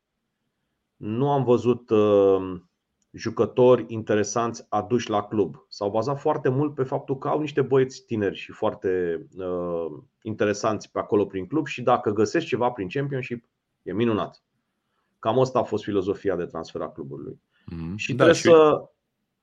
[0.96, 2.60] Nu am văzut uh,
[3.12, 5.66] jucători interesanți aduși la club.
[5.68, 10.92] S-au bazat foarte mult pe faptul că au niște băieți tineri și foarte uh, interesanți
[10.92, 13.46] pe acolo prin club și dacă găsești ceva prin Championship,
[13.84, 14.44] e minunat.
[15.20, 17.42] Cam asta a fost filozofia de transfer a clubului.
[17.42, 17.96] Mm-hmm.
[17.96, 18.42] Și, da, trebuie și...
[18.42, 18.90] Să,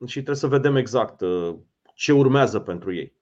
[0.06, 1.54] și trebuie să vedem exact uh,
[1.96, 3.14] ce urmează pentru ei.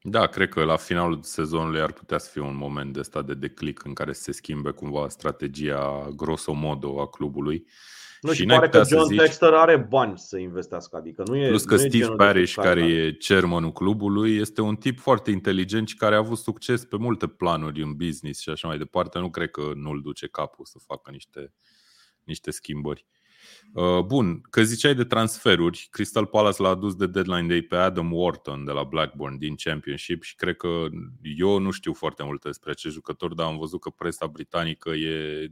[0.00, 3.34] Da, cred că la finalul sezonului ar putea să fie un moment de stat de
[3.34, 7.66] declic în care se schimbe cumva strategia grosomodo a clubului.
[8.20, 9.18] Nu, și, și pare că John zici...
[9.18, 13.16] Texter are bani să investească, adică nu e Plus că nu Steve Parrish, care e
[13.18, 17.82] chairmanul clubului, este un tip foarte inteligent și care a avut succes pe multe planuri
[17.82, 19.18] în business și așa mai departe.
[19.18, 21.52] Nu cred că nu-l duce capul să facă niște,
[22.24, 23.06] niște schimbări.
[23.74, 28.12] Uh, bun, că ziceai de transferuri, Crystal Palace l-a adus de deadline day pe Adam
[28.12, 30.68] Wharton de la Blackburn din Championship și cred că
[31.36, 35.46] eu nu știu foarte multe despre acest jucător, dar am văzut că presa britanică e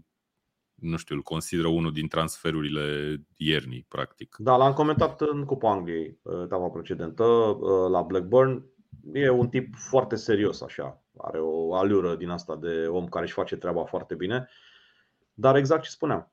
[0.74, 4.36] nu știu, îl consideră unul din transferurile iernii, practic.
[4.38, 8.66] Da, l-am comentat în Cupa Angliei, uh, etapa precedentă, uh, la Blackburn.
[9.12, 11.02] E un tip foarte serios, așa.
[11.16, 14.48] Are o alură din asta de om care își face treaba foarte bine.
[15.34, 16.32] Dar exact ce spuneam,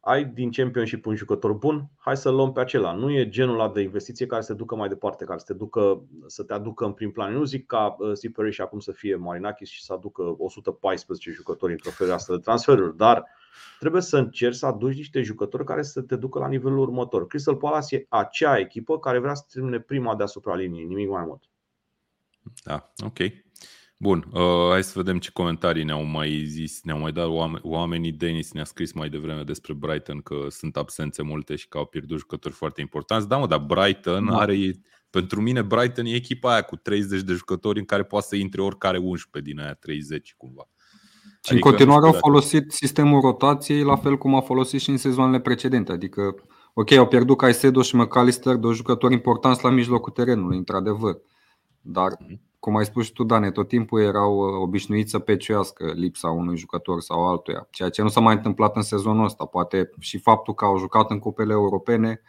[0.00, 2.92] ai din Championship un jucător bun, hai să-l luăm pe acela.
[2.92, 5.52] Nu e genul ăla de investiție care să te ducă mai departe, care să te,
[5.52, 7.32] ducă, să te aducă în prim plan.
[7.32, 11.72] Nu zic ca uh, Steve și acum să fie Marinakis și să aducă 114 jucători
[11.72, 13.24] într-o fereastră de transferuri, dar
[13.78, 17.26] trebuie să încerci să aduci niște jucători care să te ducă la nivelul următor.
[17.26, 21.42] Crystal Palace e acea echipă care vrea să termine prima deasupra liniei, nimic mai mult.
[22.64, 23.18] Da, ok.
[24.00, 28.12] Bun, uh, hai să vedem ce comentarii ne-au mai zis, ne-au mai dat oameni, oamenii.
[28.12, 32.18] Denis ne-a scris mai devreme despre Brighton că sunt absențe multe și că au pierdut
[32.18, 33.28] jucători foarte importanți.
[33.28, 34.38] Da, mă, dar Brighton da.
[34.38, 34.56] are,
[35.10, 38.62] pentru mine Brighton e echipa aia cu 30 de jucători în care poate să intre
[38.62, 40.68] oricare 11 din aia 30 cumva.
[41.42, 44.96] Și adică în continuare au folosit sistemul rotației la fel cum a folosit și în
[44.96, 45.92] sezoanele precedente.
[45.92, 46.34] Adică,
[46.74, 51.16] ok, au pierdut Caicedo și McAllister, două jucători importanți la mijlocul terenului, într-adevăr.
[51.88, 55.92] Dar mm-hmm cum ai spus și tu, Dane, tot timpul erau uh, obișnuiți să peciuiască
[55.94, 59.44] lipsa unui jucător sau altuia, ceea ce nu s-a mai întâmplat în sezonul ăsta.
[59.44, 62.20] Poate și faptul că au jucat în cupele europene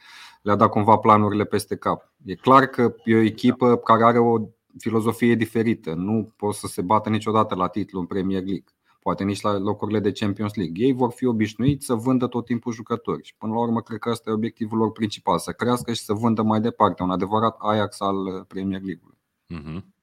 [0.42, 2.12] le-a dat cumva planurile peste cap.
[2.26, 4.38] E clar că e o echipă care are o
[4.78, 5.94] filozofie diferită.
[5.94, 8.66] Nu pot să se bată niciodată la titlu în Premier League,
[9.00, 10.86] poate nici la locurile de Champions League.
[10.86, 14.10] Ei vor fi obișnuiți să vândă tot timpul jucători și până la urmă cred că
[14.10, 18.00] ăsta e obiectivul lor principal, să crească și să vândă mai departe, un adevărat Ajax
[18.02, 19.19] al Premier League-ului.
[19.54, 19.98] Mm-hmm.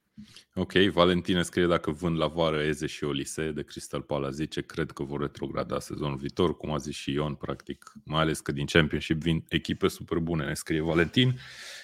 [0.55, 4.91] Ok, Valentine scrie dacă vând la vară Eze și Olise de Crystal Palace, zice cred
[4.91, 8.67] că vor retrograda sezonul viitor, cum a zis și Ion, practic, mai ales că din
[8.67, 11.39] Championship vin echipe super bune, ne scrie Valentin.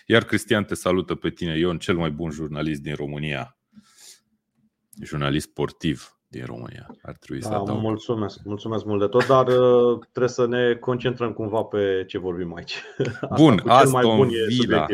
[0.07, 3.57] Iar Cristian te salută pe tine, Ion, cel mai bun jurnalist din România.
[5.03, 6.17] Jurnalist sportiv.
[6.29, 6.87] din România.
[7.03, 7.81] Ar trebui da, să adaug.
[7.81, 12.55] mulțumesc, mulțumesc mult de tot, dar uh, trebuie să ne concentrăm cumva pe ce vorbim
[12.55, 12.75] aici.
[12.99, 14.87] Asta Bun, cel Aston mai bun Villa.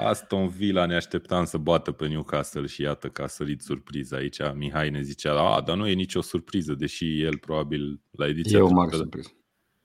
[0.00, 4.38] Aston Villa ne așteptam să bată pe Newcastle și iată că a sărit surpriza aici.
[4.54, 8.62] Mihai ne zicea, a, dar nu e nicio surpriză, deși el probabil la ediția E
[8.62, 9.30] o mare surpriză.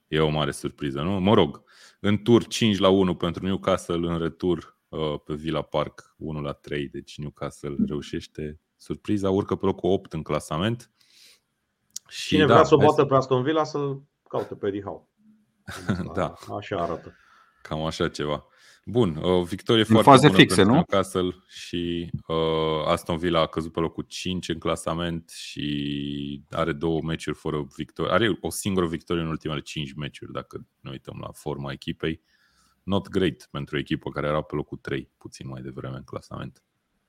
[0.08, 1.20] E o mare surpriză, nu?
[1.20, 1.64] Mă rog,
[2.00, 6.52] în tur 5 la 1 pentru Newcastle, în retur uh, pe Villa Park 1 la
[6.52, 10.92] 3, deci Newcastle reușește surpriza, urcă pe locul 8 în clasament.
[12.08, 13.98] Și Cine da, vrea să o bată pe Aston Villa să
[14.30, 15.10] caute pe Dihau.
[16.16, 16.34] da.
[16.58, 17.16] Așa arată.
[17.62, 18.46] Cam așa ceva.
[18.88, 20.84] Bun, o victorie în foarte faze bună fixe, pentru nu?
[20.90, 27.02] Newcastle și uh, Aston Villa a căzut pe locul 5 în clasament și are două
[27.02, 28.12] meciuri fără victorie.
[28.12, 32.22] Are o singură victorie în ultimele 5 meciuri, dacă ne uităm la forma echipei.
[32.84, 36.64] Not great pentru o echipă care era pe locul 3 puțin mai devreme în clasament.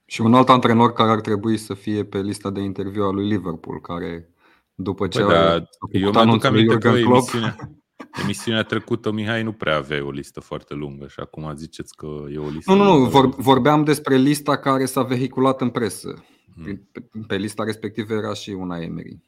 [0.04, 3.28] Și un alt antrenor care ar trebui să fie pe lista de interviu a lui
[3.28, 4.30] Liverpool, care
[4.74, 5.54] după ce păi da,
[5.90, 7.56] eu mi-aduc aminte că emisiunea,
[8.22, 12.38] emisiunea trecută Mihai nu prea avea o listă foarte lungă și acum ziceți că e
[12.38, 16.24] o listă Nu, nu, nu, vor, vorbeam despre lista care s-a vehiculat în presă.
[16.54, 16.88] Hmm.
[16.92, 19.20] Pe, pe lista respectivă era și una Emery.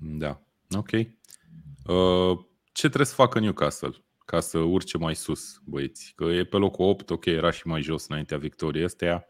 [0.00, 0.42] Da,
[0.76, 0.90] ok.
[0.92, 2.38] Uh,
[2.72, 6.12] ce trebuie să facă Newcastle ca să urce mai sus, băieți?
[6.16, 9.26] Că e pe locul 8, ok, era și mai jos înaintea victoriei astea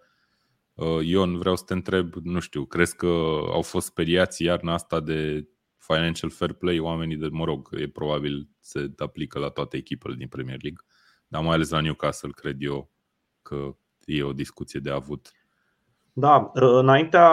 [0.74, 3.06] Uh, Ion, vreau să te întreb, nu știu, crezi că
[3.52, 5.48] au fost speriați iarna asta de
[5.86, 10.28] financial fair play oamenii de, mă rog, e probabil se aplică la toate echipele din
[10.28, 10.84] Premier League,
[11.28, 12.90] dar mai ales la Newcastle, cred eu
[13.42, 15.32] că e o discuție de avut.
[16.16, 17.28] Da, înaintea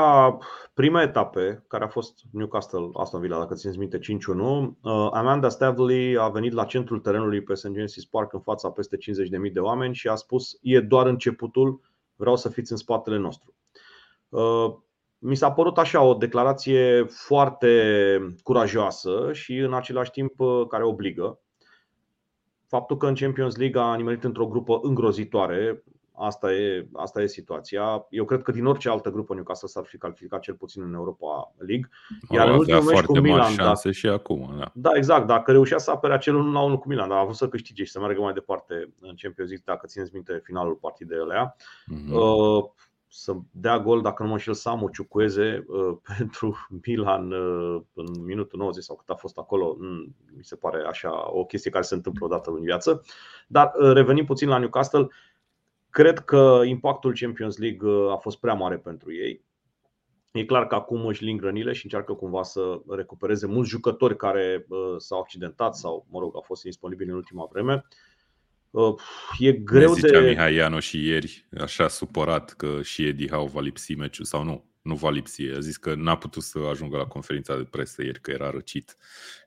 [0.73, 6.17] prima etape, care a fost Newcastle Aston Villa, dacă țineți minte 5-1, uh, Amanda Stavely
[6.17, 7.67] a venit la centrul terenului pe St.
[7.67, 11.81] James's Park în fața peste 50.000 de oameni și a spus e doar începutul,
[12.15, 13.53] vreau să fiți în spatele nostru.
[15.21, 20.83] Uh, mi s-a părut așa o declarație foarte curajoasă și în același timp uh, care
[20.83, 21.39] obligă.
[22.67, 28.05] Faptul că în Champions League a nimerit într-o grupă îngrozitoare, asta e, asta e situația.
[28.09, 31.53] Eu cred că din orice altă grupă Newcastle s-ar fi calificat cel puțin în Europa
[31.57, 31.89] League.
[32.29, 34.71] Iar în ultimul meci cu Milan, șanse da, și acum, da.
[34.73, 37.35] da, exact, dacă reușea să apere acel 1 la 1 cu Milan, dar a avut
[37.35, 41.19] să câștige și să meargă mai departe în Champions League, dacă țineți minte finalul partidei
[41.19, 41.55] alea.
[41.55, 42.11] Mm-hmm.
[42.11, 42.63] Uh,
[43.13, 48.59] să dea gol, dacă nu mă înșel, Samu Ciucueze uh, pentru Milan uh, în minutul
[48.59, 49.75] 90 sau cât a fost acolo.
[49.79, 53.03] Mm, mi se pare așa o chestie care se întâmplă odată în viață.
[53.47, 55.07] Dar uh, revenim puțin la Newcastle.
[55.89, 59.45] Cred că impactul Champions League uh, a fost prea mare pentru ei.
[60.31, 64.65] E clar că acum își ling rănile și încearcă cumva să recupereze mulți jucători care
[64.69, 67.73] uh, s-au accidentat sau, mă rog, au fost disponibili în ultima vreme.
[67.73, 68.10] Uh,
[69.39, 70.27] e greu zicea de.
[70.27, 74.69] Mihai Ianoș și ieri, așa supărat că și Eddie Howe va lipsi meciul sau nu.
[74.81, 75.43] Nu va lipsi.
[75.55, 78.97] A zis că n-a putut să ajungă la conferința de presă ieri, că era răcit.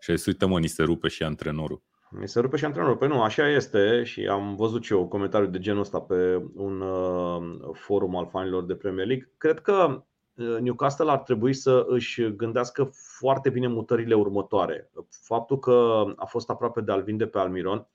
[0.00, 1.82] Și a zis, uite mă, ni se rupe și antrenorul.
[2.10, 2.96] Mi se rupe și antrenorul.
[2.96, 6.80] Păi nu, așa este și am văzut și eu comentariu de genul ăsta pe un
[6.80, 9.32] uh, forum al fanilor de Premier League.
[9.36, 14.90] Cred că uh, Newcastle ar trebui să își gândească foarte bine mutările următoare.
[15.10, 17.86] Faptul că a fost aproape de a-l vinde pe Almiron, uh,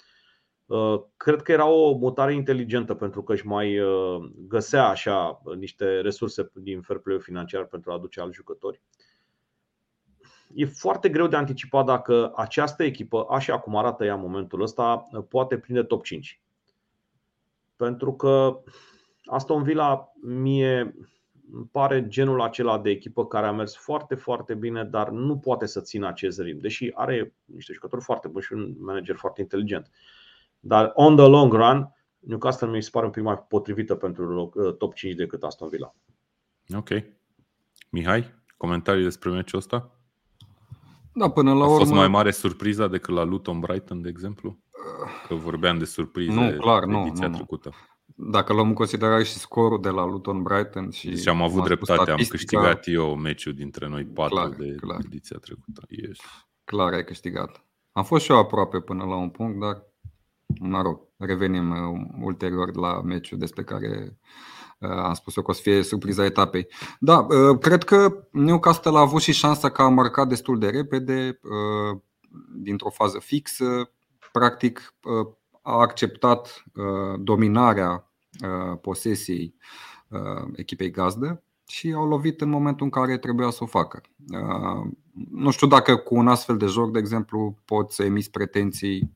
[1.18, 3.80] cred că era o mutare inteligentă pentru că își mai
[4.48, 8.82] găsea așa niște resurse din fair play financiar pentru a aduce alți jucători
[10.54, 15.08] e foarte greu de anticipat dacă această echipă, așa cum arată ea în momentul ăsta,
[15.30, 16.42] poate prinde top 5.
[17.76, 18.62] Pentru că
[19.26, 20.96] Aston Villa mie
[21.52, 25.66] îmi pare genul acela de echipă care a mers foarte, foarte bine, dar nu poate
[25.66, 29.90] să țină acest ritm, deși are niște jucători foarte buni și un manager foarte inteligent.
[30.60, 34.94] Dar on the long run, Newcastle mi se pare un pic mai potrivită pentru top
[34.94, 35.96] 5 decât Aston Villa.
[36.76, 36.90] Ok.
[37.90, 39.92] Mihai, comentarii despre meciul ăsta?
[41.14, 41.78] Da, până la A urmă...
[41.78, 44.60] fost mai mare surpriza decât la Luton Brighton, de exemplu?
[45.28, 47.74] Că vorbeam de surprize nu, clar, nu, ediția nu, trecută.
[48.16, 52.12] Dacă luăm în considerare și scorul de la Luton Brighton și deci am avut dreptate,
[52.12, 55.00] am câștigat eu meciul dintre noi patru clar, de clar.
[55.06, 55.82] ediția trecută.
[55.90, 56.18] Yes.
[56.64, 57.66] Clar, ai câștigat.
[57.92, 59.84] Am fost și eu aproape până la un punct, dar
[60.60, 64.20] mă rog, revenim uh, ulterior la meciul despre care
[64.80, 66.68] Uh, am spus eu că o să fie surpriza etapei.
[67.00, 71.40] Da, uh, cred că Newcastle a avut și șansa că a marcat destul de repede,
[71.44, 72.00] uh,
[72.56, 73.92] dintr-o fază fixă.
[74.32, 74.94] Practic
[75.62, 76.64] a acceptat
[77.20, 78.12] dominarea
[78.82, 79.56] posesiei
[80.56, 84.02] echipei gazdă și au lovit în momentul în care trebuia să o facă.
[85.32, 89.12] Nu știu dacă cu un astfel de joc, de exemplu, poți să emiți pretenții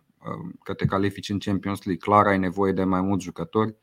[0.64, 2.06] că te califici în Champions League.
[2.06, 3.76] Clar ai nevoie de mai mulți jucători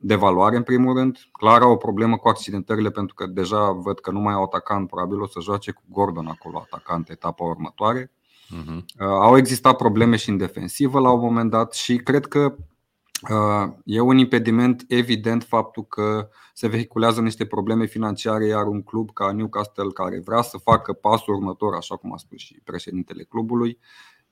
[0.00, 1.18] de valoare în primul rând.
[1.32, 4.88] Clar au o problemă cu accidentările pentru că deja văd că nu mai au atacant,
[4.88, 8.12] probabil o să joace cu Gordon acolo atacant etapa următoare.
[8.46, 8.84] Uh-huh.
[8.98, 12.56] Au existat probleme și în defensivă la un moment dat și cred că
[13.30, 19.12] Uh, e un impediment evident faptul că se vehiculează niște probleme financiare, iar un club
[19.12, 23.78] ca Newcastle, care vrea să facă pasul următor, așa cum a spus și președintele clubului,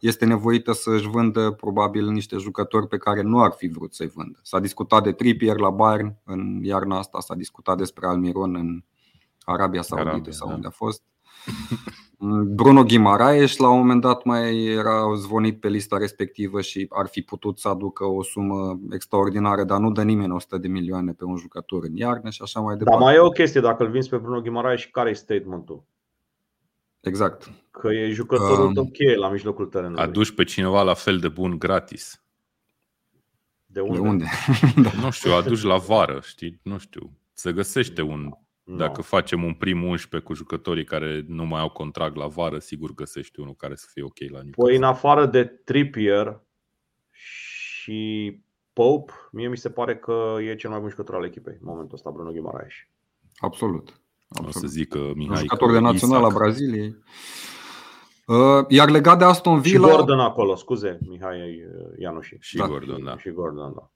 [0.07, 4.13] este nevoită să își vândă probabil niște jucători pe care nu ar fi vrut să-i
[4.15, 4.39] vândă.
[4.43, 8.83] S-a discutat de Trippier la Bayern în iarna asta, s-a discutat despre Almiron în
[9.45, 10.55] Arabia Saudită sau da.
[10.55, 11.03] unde a fost.
[12.55, 17.21] Bruno Ghimaraes la un moment dat mai era zvonit pe lista respectivă și ar fi
[17.21, 21.37] putut să aducă o sumă extraordinară, dar nu dă nimeni 100 de milioane pe un
[21.37, 22.99] jucător în iarnă și așa mai departe.
[22.99, 25.85] Dar mai e o chestie, dacă îl vinzi pe Bruno Ghimaraes, care e statementul?
[27.05, 27.51] Exact.
[27.71, 30.03] Că e jucătorul um, top cheie la mijlocul terenului.
[30.03, 32.25] Aduci pe cineva la fel de bun gratis.
[33.67, 33.95] De unde?
[33.95, 34.25] De unde?
[34.83, 34.91] da.
[35.01, 36.61] Nu știu, aduci la vară, știi?
[36.63, 37.13] Nu știu.
[37.33, 38.31] Se găsește un
[38.65, 38.77] No.
[38.77, 42.95] Dacă facem un prim 11 cu jucătorii care nu mai au contract la vară, sigur
[42.95, 44.65] găsești unul care să fie ok la Newcastle.
[44.65, 46.41] Păi în afară de Trippier
[47.11, 48.41] și
[48.73, 51.95] Pope, mie mi se pare că e cel mai bun jucător al echipei în momentul
[51.95, 52.73] ăsta, Bruno Guimaraes.
[53.37, 54.01] Absolut.
[54.39, 54.55] Absolut.
[54.55, 56.97] O să zic că Mihai jucător de național a Braziliei.
[58.27, 59.89] Uh, iar legat de Aston Villa...
[59.89, 61.65] Și Gordon acolo, scuze, Mihai
[61.99, 62.37] Ianuși.
[62.41, 62.67] Și da.
[62.67, 63.19] Gordon, da.
[63.19, 63.91] Și Gordon, da.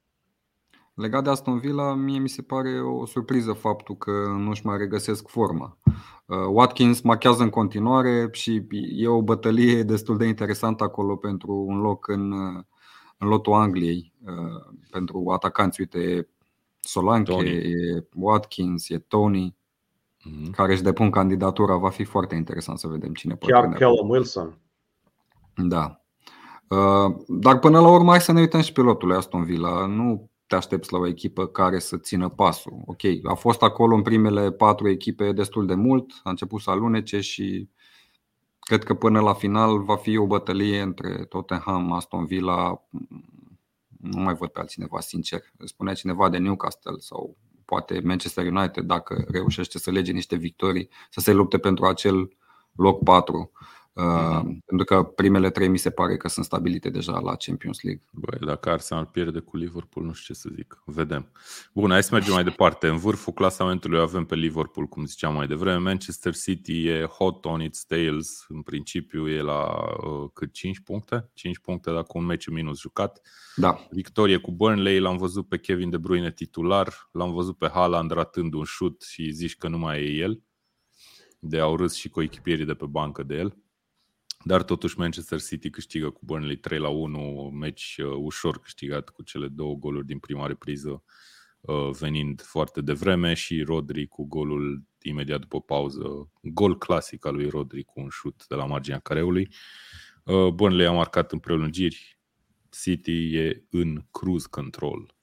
[0.94, 4.76] Legat de Aston Villa, mie mi se pare o surpriză faptul că nu își mai
[4.76, 5.78] regăsesc forma.
[6.26, 11.80] Uh, Watkins machează în continuare și e o bătălie destul de interesantă acolo pentru un
[11.80, 12.32] loc în,
[13.18, 15.80] în lotul Angliei, uh, pentru atacanți.
[15.80, 16.28] Uite, e
[16.80, 17.50] Solanke, Tony.
[17.50, 19.56] e Watkins, e Tony,
[20.28, 20.50] mm-hmm.
[20.50, 21.76] care își depun candidatura.
[21.76, 23.52] Va fi foarte interesant să vedem cine poate.
[23.52, 24.58] Chiar Callum Wilson.
[25.54, 26.00] Da.
[26.68, 29.86] Uh, dar până la urmă, hai să ne uităm și pilotul Aston Villa.
[29.86, 32.82] Nu te aștepți la o echipă care să țină pasul.
[32.86, 37.20] Ok, a fost acolo în primele patru echipe destul de mult, a început să alunece
[37.20, 37.68] și
[38.60, 42.82] cred că până la final va fi o bătălie între Tottenham, Aston Villa.
[44.00, 45.40] Nu mai văd pe altcineva, sincer.
[45.64, 47.36] Spunea cineva de Newcastle sau
[47.68, 52.36] poate Manchester United dacă reușește să lege niște victorii, să se lupte pentru acel
[52.72, 53.50] loc 4.
[53.98, 58.04] Uh, pentru că primele trei mi se pare că sunt stabilite deja la Champions League.
[58.12, 60.82] Băi, dacă Arsenal pierde cu Liverpool, nu știu ce să zic.
[60.84, 61.32] Vedem.
[61.74, 62.88] Bun, hai să mergem mai departe.
[62.88, 65.78] În vârful clasamentului avem pe Liverpool, cum ziceam mai devreme.
[65.78, 68.44] Manchester City e hot on its tails.
[68.48, 71.30] În principiu e la uh, cât 5 puncte?
[71.34, 73.20] 5 puncte dacă un meci minus jucat.
[73.56, 73.86] Da.
[73.90, 78.54] Victorie cu Burnley, l-am văzut pe Kevin De Bruyne titular, l-am văzut pe Haaland ratând
[78.54, 80.42] un șut și zici că nu mai e el.
[81.38, 83.56] De au râs și cu echipierii de pe bancă de el.
[84.48, 89.22] Dar totuși Manchester City câștigă cu Burnley 3 la 1, meci uh, ușor câștigat cu
[89.22, 91.02] cele două goluri din prima repriză
[91.60, 97.48] uh, venind foarte devreme și Rodri cu golul imediat după pauză, gol clasic al lui
[97.48, 99.48] Rodri cu un șut de la marginea careului.
[100.24, 102.18] Uh, Burnley a marcat în prelungiri,
[102.82, 105.14] City e în cruise control.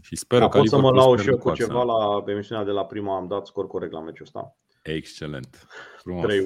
[0.00, 2.70] Și sper da, că pot să mă lau și eu cu ceva la emisiunea de
[2.70, 4.56] la prima, am dat scor corect la meciul ăsta.
[4.82, 5.66] Excelent.
[5.96, 6.24] Frumos.
[6.24, 6.36] 3-1.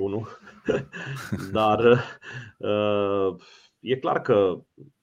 [1.53, 1.79] Dar
[2.59, 3.37] uh,
[3.81, 4.59] e clar că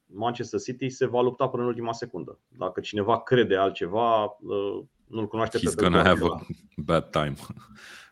[0.05, 2.39] Manchester City se va lupta până în ultima secundă.
[2.47, 7.33] Dacă cineva crede altceva, uh, nu-l cunoaște He's pe gonna have a bad time.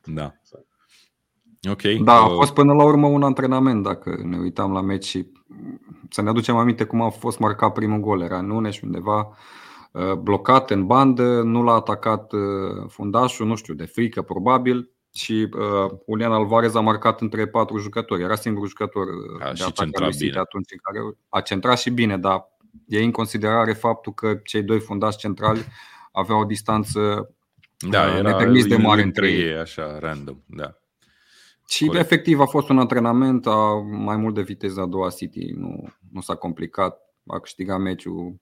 [0.20, 0.34] da.
[1.70, 1.82] Ok.
[1.82, 5.32] Da, a uh, fost până la urmă un antrenament, dacă ne uitam la meci și
[6.10, 8.22] să ne aducem aminte cum a fost marcat primul gol.
[8.22, 9.38] Era Nunes undeva
[10.20, 12.32] blocat în bandă, nu l-a atacat
[12.88, 18.24] fundașul, nu știu, de frică probabil și uh, Julian Alvarez a marcat între patru jucători.
[18.24, 21.89] Era singurul jucător uh, a, de atac al City atunci în care a centrat și
[21.89, 22.50] bine, dar
[22.88, 25.65] e în considerare faptul că cei doi fundași centrali
[26.12, 27.30] aveau o distanță
[27.89, 30.76] da, uh, era de mare între ei, așa, random, da.
[31.67, 32.06] Și Corect.
[32.06, 36.21] efectiv a fost un antrenament a mai mult de viteză a doua City, nu, nu
[36.21, 38.36] s-a complicat, a câștigat meciul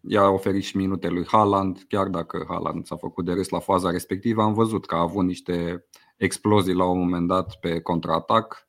[0.00, 3.90] i-a oferit și minute lui Haaland, chiar dacă Haaland s-a făcut de râs la faza
[3.90, 5.84] respectivă, am văzut că a avut niște
[6.20, 8.68] explozii la un moment dat pe contraatac,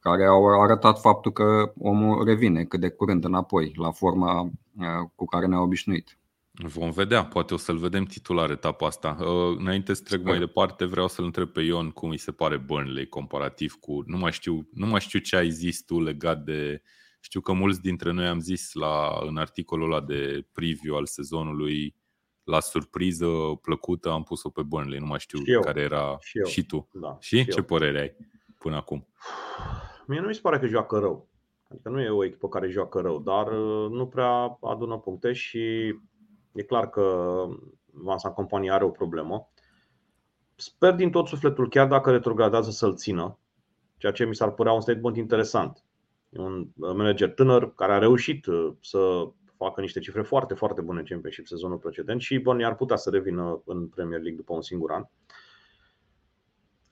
[0.00, 5.24] care au arătat faptul că omul revine cât de curând înapoi la forma uh, cu
[5.24, 6.18] care ne-a obișnuit.
[6.52, 9.16] Vom vedea, poate o să-l vedem titular etapa asta.
[9.20, 12.56] Uh, înainte să trec mai departe, vreau să-l întreb pe Ion cum îi se pare
[12.56, 14.02] Burnley comparativ cu...
[14.06, 16.82] Nu mai știu, nu mai știu ce ai zis tu legat de...
[17.20, 21.94] Știu că mulți dintre noi am zis la, în articolul ăla de preview al sezonului
[22.48, 23.26] la surpriză
[23.62, 26.88] plăcută am pus-o pe Burnley, nu mai știu și care era și, și tu.
[26.92, 27.64] Da, și, și ce eu.
[27.64, 28.16] părere ai
[28.58, 29.06] până acum?
[30.06, 31.28] Mie nu mi se pare că joacă rău.
[31.68, 35.94] Adică nu e o echipă care joacă rău, dar uh, nu prea adună puncte și
[36.58, 37.46] E clar că
[37.92, 39.50] Vincent Company are o problemă.
[40.54, 43.38] Sper din tot sufletul, chiar dacă retrogradează, să-l țină,
[43.96, 45.84] ceea ce mi s-ar părea un statement interesant.
[46.28, 49.28] E un manager tânăr care a reușit uh, să
[49.58, 53.10] facă niște cifre foarte, foarte bune în Championship sezonul precedent și Burnley ar putea să
[53.10, 55.04] revină în Premier League după un singur an.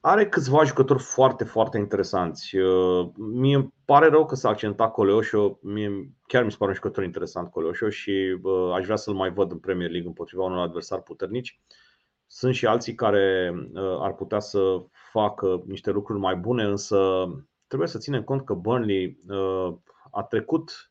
[0.01, 2.57] Are câțiva jucători foarte, foarte interesanți.
[2.57, 5.59] Uh, mie îmi pare rău că s-a accentat Coleoșo.
[5.63, 9.31] Mie chiar mi se pare un jucător interesant Coleoșo și uh, aș vrea să-l mai
[9.31, 11.61] văd în Premier League împotriva unor adversari puternici.
[12.27, 17.27] Sunt și alții care uh, ar putea să facă niște lucruri mai bune, însă
[17.67, 19.21] trebuie să ținem cont că Burnley
[20.11, 20.91] a trecut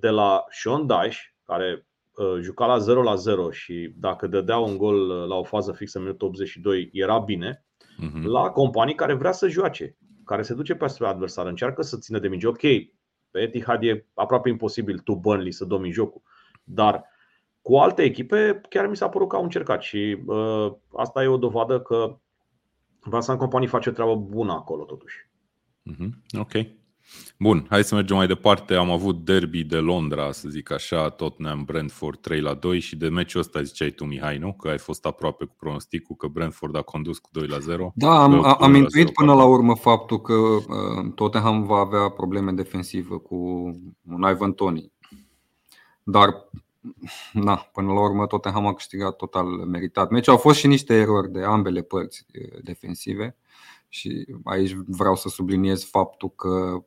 [0.00, 1.86] de la Sean Dyche, care
[2.40, 6.04] juca la 0 la 0 și dacă dădea un gol la o fază fixă în
[6.04, 8.22] minutul 82 era bine, uh-huh.
[8.22, 12.28] la companii care vrea să joace, care se duce pe adversar, încearcă să țină de
[12.28, 12.46] minge.
[12.46, 12.60] Ok,
[13.30, 16.22] pe Etihad e aproape imposibil tu Burnley să domini jocul,
[16.64, 17.04] dar
[17.62, 21.36] cu alte echipe chiar mi s-a părut că au încercat și uh, asta e o
[21.36, 22.18] dovadă că
[23.00, 25.30] Vincent Company face o treabă bună acolo totuși.
[25.90, 26.38] Uh-huh.
[26.40, 26.52] Ok.
[27.38, 28.74] Bun, hai să mergem mai departe.
[28.74, 33.08] Am avut derby de Londra, să zic așa, Tottenham Brentford 3 la 2 și de
[33.08, 34.52] meciul ăsta ziceai tu, Mihai, nu?
[34.52, 37.92] Că ai fost aproape cu pronosticul că Brentford a condus cu 2 la 0.
[37.94, 43.16] Da, am, am intuit până la urmă faptul că uh, Tottenham va avea probleme defensive
[43.16, 43.34] cu
[44.08, 44.92] un Ivan Tony.
[46.02, 46.48] Dar
[47.32, 50.10] na, până la urmă Tottenham a câștigat total meritat.
[50.10, 53.36] Meciul au fost și niște erori de ambele părți uh, defensive
[53.88, 56.84] și aici vreau să subliniez faptul că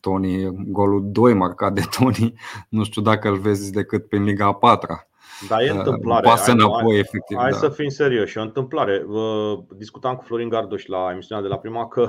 [0.00, 2.34] Tony, golul 2 marcat de Tony,
[2.68, 5.04] nu știu dacă îl vezi decât pe Liga a 4
[5.48, 6.28] da, e întâmplare.
[6.28, 7.36] Pasă înapoi, hai, efectiv.
[7.36, 7.56] Hai da.
[7.56, 9.06] să fim serioși, e o întâmplare.
[9.76, 12.08] Discutam cu Florin Gardoș la emisiunea de la prima că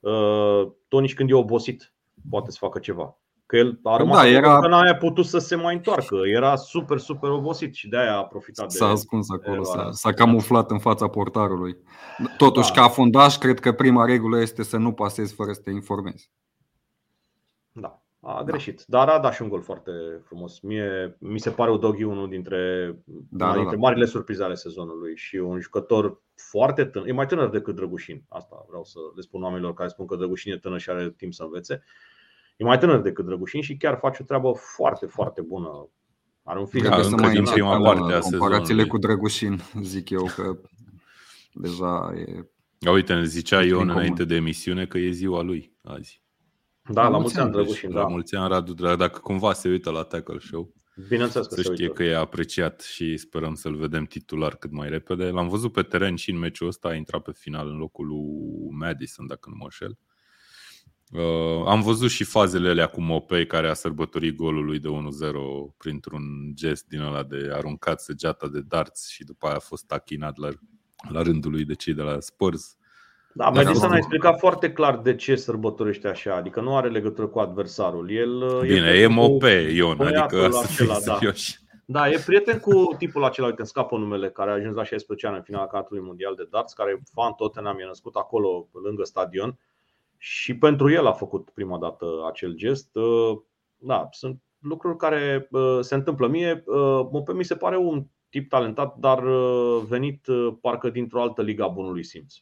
[0.00, 1.92] uh, Tony când e obosit
[2.30, 3.18] poate să facă ceva.
[3.46, 4.58] Că el a rămas da, era...
[4.58, 6.16] că n-a putut să se mai întoarcă.
[6.34, 10.70] Era super, super obosit și de-aia a profitat S-a de ascuns acolo, s-a, s-a camuflat
[10.70, 11.76] în fața portarului.
[12.36, 12.80] Totuși, da.
[12.80, 16.30] ca fundaș, cred că prima regulă este să nu pasezi fără să te informezi.
[18.28, 18.84] Da, a greșit.
[18.86, 18.98] Da.
[18.98, 19.90] Dar a dat și un gol foarte
[20.24, 20.60] frumos.
[20.60, 22.92] Mie, mi se pare Udoghi unul dintre,
[23.30, 23.82] da, una da, dintre da.
[23.82, 27.08] marile surprize ale sezonului și un jucător foarte tânăr.
[27.08, 28.24] E mai tânăr decât Drăgușin.
[28.28, 31.32] Asta vreau să le spun oamenilor care spun că Drăgușin e tânăr și are timp
[31.34, 31.82] să învețe.
[32.56, 35.88] E mai tânăr decât Drăgușin și chiar face o treabă foarte, foarte bună.
[36.42, 40.58] Are un film da, încă din prima parte a Comparațiile cu Drăgușin, zic eu că
[41.52, 42.46] deja e...
[42.80, 46.22] Ja, uite, ne zicea Ion înainte de emisiune că e ziua lui azi.
[46.88, 47.90] Da, la, la mulți ani, Drăgușin.
[47.90, 48.00] Da.
[48.00, 50.74] La mulți ani, Radu Drag, dacă cumva se uită la Tackle Show.
[51.08, 51.94] Bineînțeles că să știe uită.
[51.94, 55.24] că e apreciat și sperăm să-l vedem titular cât mai repede.
[55.24, 58.70] L-am văzut pe teren și în meciul ăsta, a intrat pe final în locul lui
[58.70, 59.98] Madison, dacă nu mă înșel.
[61.10, 64.92] Uh, am văzut și fazele alea cu Mopei care a sărbătorit golul lui de 1-0
[65.76, 66.22] printr-un
[66.54, 70.48] gest din ăla de aruncat săgeata de darts și după aia a fost tachinat la,
[71.08, 72.76] la rândul lui de cei de la Spurs.
[73.38, 77.38] Da, Madison a explicat foarte clar de ce sărbătorește așa, adică nu are legătură cu
[77.38, 78.10] adversarul.
[78.10, 81.18] El Bine, e, e Mope, Ion, adică să acela, da.
[81.84, 85.26] Da, e prieten cu tipul acela, uite, îmi scapă numele, care a ajuns la 16
[85.26, 89.04] ani în finala campionatului mondial de darts, care e fan Tottenham, e născut acolo, lângă
[89.04, 89.58] stadion
[90.16, 92.96] și pentru el a făcut prima dată acel gest.
[92.96, 93.38] Uh,
[93.76, 96.26] da, sunt lucruri care uh, se întâmplă.
[96.26, 99.22] Mie, uh, pe mi se pare un tip talentat, dar
[99.88, 100.26] venit
[100.60, 102.34] parcă dintr-o altă liga bunului simț.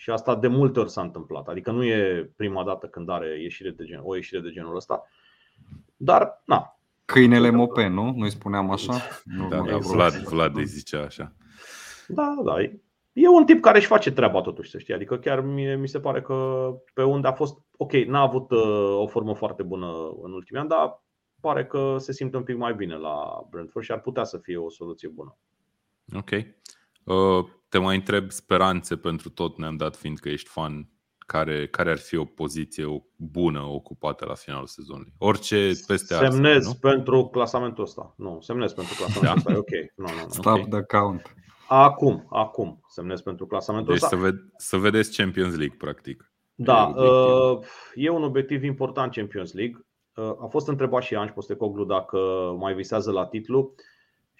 [0.00, 1.48] Și asta de multe ori s-a întâmplat.
[1.48, 5.02] Adică nu e prima dată când are ieșire de gen, o ieșire de genul ăsta.
[5.96, 6.80] Dar, na.
[7.04, 8.14] Câinele Mope, nu?
[8.16, 8.94] Noi spuneam așa?
[9.24, 11.32] Nu, da, da, Vlad, Vlad îi zicea așa.
[12.08, 12.62] Da, da,
[13.12, 14.94] e un tip care își face treaba totuși, să știi.
[14.94, 18.96] Adică chiar mie, mi se pare că pe unde a fost, ok, n-a avut uh,
[18.96, 19.86] o formă foarte bună
[20.22, 21.04] în ultimii ani, dar
[21.40, 24.56] pare că se simte un pic mai bine la Brentford și ar putea să fie
[24.56, 25.38] o soluție bună.
[26.16, 26.30] Ok.
[27.04, 30.90] Uh, te mai întreb speranțe pentru tot ne-am dat fiind că ești fan
[31.26, 32.84] care, care ar fi o poziție
[33.16, 35.12] bună ocupată la finalul sezonului?
[35.18, 36.90] Orice peste Semnez Arsenal, nu?
[36.90, 38.14] pentru clasamentul ăsta.
[38.16, 39.94] Nu, semnez pentru clasamentul ăsta, e ok.
[39.96, 40.28] No, no, no.
[40.28, 40.68] Stop okay.
[40.68, 41.34] the count.
[41.68, 44.16] Acum, acum semnez pentru clasamentul deci ăsta.
[44.16, 46.32] Să, ved- să vedeți Champions League, practic.
[46.54, 47.58] Da, e, uh,
[47.94, 49.86] e un obiectiv important Champions League.
[50.14, 52.18] Uh, a fost întrebat și Ange Postecoglu dacă
[52.58, 53.74] mai visează la titlu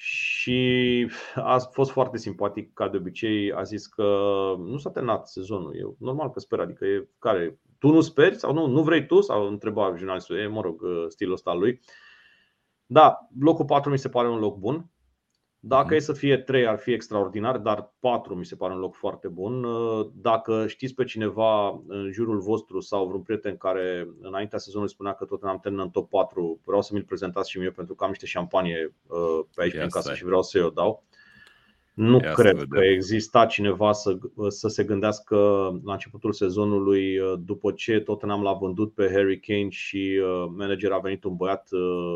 [0.01, 3.53] și a fost foarte simpatic, ca de obicei.
[3.53, 4.05] A zis că
[4.59, 5.77] nu s-a terminat sezonul.
[5.77, 7.61] E normal că sper, adică e care.
[7.79, 8.67] Tu nu speri sau nu?
[8.67, 9.21] Nu vrei tu?
[9.21, 10.39] Sau întreba jurnalistul.
[10.39, 11.81] E, mă rog, uh, stilul ăsta lui.
[12.87, 14.91] Da, locul 4 mi se pare un loc bun
[15.61, 15.97] Dacă mm.
[15.97, 19.29] e să fie 3 ar fi extraordinar, dar 4 mi se pare un loc foarte
[19.29, 19.67] bun.
[20.15, 25.25] Dacă știți pe cineva în jurul vostru sau vreun prieten care înaintea sezonului spunea că
[25.25, 28.11] tot am terminat în top 4, vreau să mi-l prezentați și mie pentru că am
[28.11, 28.95] niște șampanie
[29.55, 31.05] pe aici în casă și vreau să o dau.
[31.95, 35.37] Nu Ia cred că exista cineva să, să se gândească
[35.85, 40.21] la începutul sezonului, după ce Tottenham l-a vândut pe Harry Kane și
[40.57, 41.69] manager a venit un băiat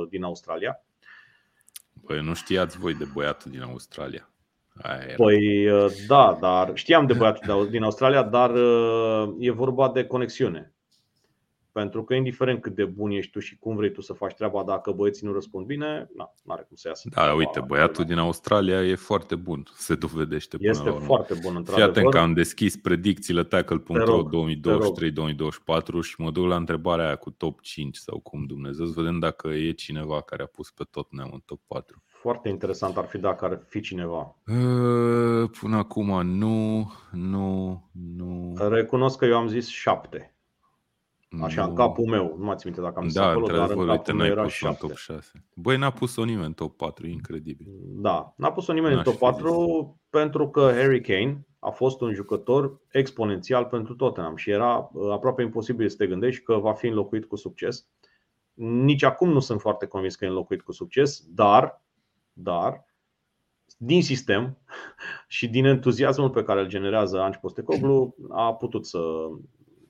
[0.08, 0.84] din Australia.
[2.06, 4.28] Păi nu știați voi de băiatul din Australia.
[4.82, 5.38] Aia păi
[6.06, 8.50] da, dar știam de băiatul din Australia, dar
[9.38, 10.71] e vorba de conexiune.
[11.72, 14.62] Pentru că indiferent cât de bun ești tu și cum vrei tu să faci treaba,
[14.62, 17.08] dacă băieții nu răspund bine, nu are cum să iasă.
[17.14, 21.06] Da, uite, băiatul din Australia e foarte bun, se dovedește până Este la urmă.
[21.06, 21.92] foarte bun, într-adevăr.
[21.92, 27.30] Fii atent că am deschis predicțiile tackle.ro 2023-2024 și mă duc la întrebarea aia cu
[27.30, 31.12] top 5 sau cum Dumnezeu, să vedem dacă e cineva care a pus pe tot
[31.12, 32.02] neam în top 4.
[32.06, 34.36] Foarte interesant ar fi dacă ar fi cineva.
[34.46, 37.82] Uh, până acum nu, nu,
[38.16, 38.54] nu.
[38.68, 40.31] Recunosc că eu am zis 7.
[41.40, 42.34] Așa, în capul meu.
[42.38, 44.76] Nu mai țin minte dacă am zis da, acolo, dar în capul meu era 7.
[44.86, 45.44] top 6.
[45.54, 47.66] Băi, n-a pus-o nimeni în top 4, incredibil.
[47.80, 50.00] Da, n-a pus-o nimeni N-aș în top 4 zis.
[50.10, 55.42] pentru că Harry Kane a fost un jucător exponențial pentru Tottenham și era uh, aproape
[55.42, 57.86] imposibil să te gândești că va fi înlocuit cu succes.
[58.54, 61.84] Nici acum nu sunt foarte convins că e înlocuit cu succes, dar,
[62.32, 62.86] dar
[63.76, 64.58] din sistem
[65.36, 69.00] și din entuziasmul pe care îl generează Ange Postecoglou a putut să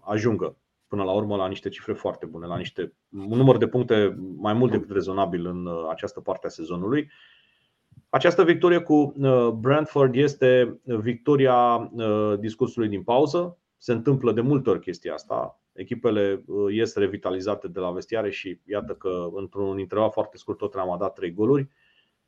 [0.01, 0.57] ajungă
[0.93, 4.53] până la urmă la niște cifre foarte bune, la niște un număr de puncte mai
[4.53, 7.11] mult decât rezonabil în uh, această parte a sezonului.
[8.09, 13.59] Această victorie cu uh, Brentford este victoria uh, discursului din pauză.
[13.79, 15.61] Se întâmplă de multe ori chestia asta.
[15.73, 20.97] Echipele ies revitalizate de la vestiare și iată că într-un interval foarte scurt tot am
[20.99, 21.69] dat trei goluri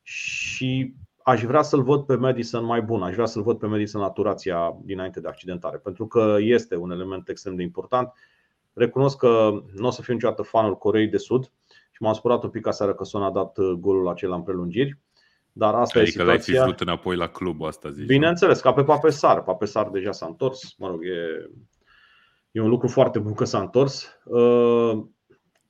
[0.02, 4.00] și aș vrea să-l văd pe Madison mai bun, aș vrea să-l văd pe Madison
[4.00, 8.12] la turația dinainte de accidentare, pentru că este un element extrem de important.
[8.74, 11.52] Recunosc că nu o să fiu niciodată fanul Coreei de Sud
[11.90, 14.98] și m-am spărat un pic aseară că Son a dat uh, golul acela în prelungiri.
[15.52, 16.64] Dar asta adică e situația.
[16.64, 18.06] l-ai fi înapoi la club asta zici.
[18.06, 19.42] Bineînțeles, ca pe Papesar.
[19.42, 20.74] Papesar deja s-a întors.
[20.78, 21.50] Mă rog, e,
[22.50, 24.18] e un lucru foarte bun că s-a întors.
[24.24, 25.04] Uh,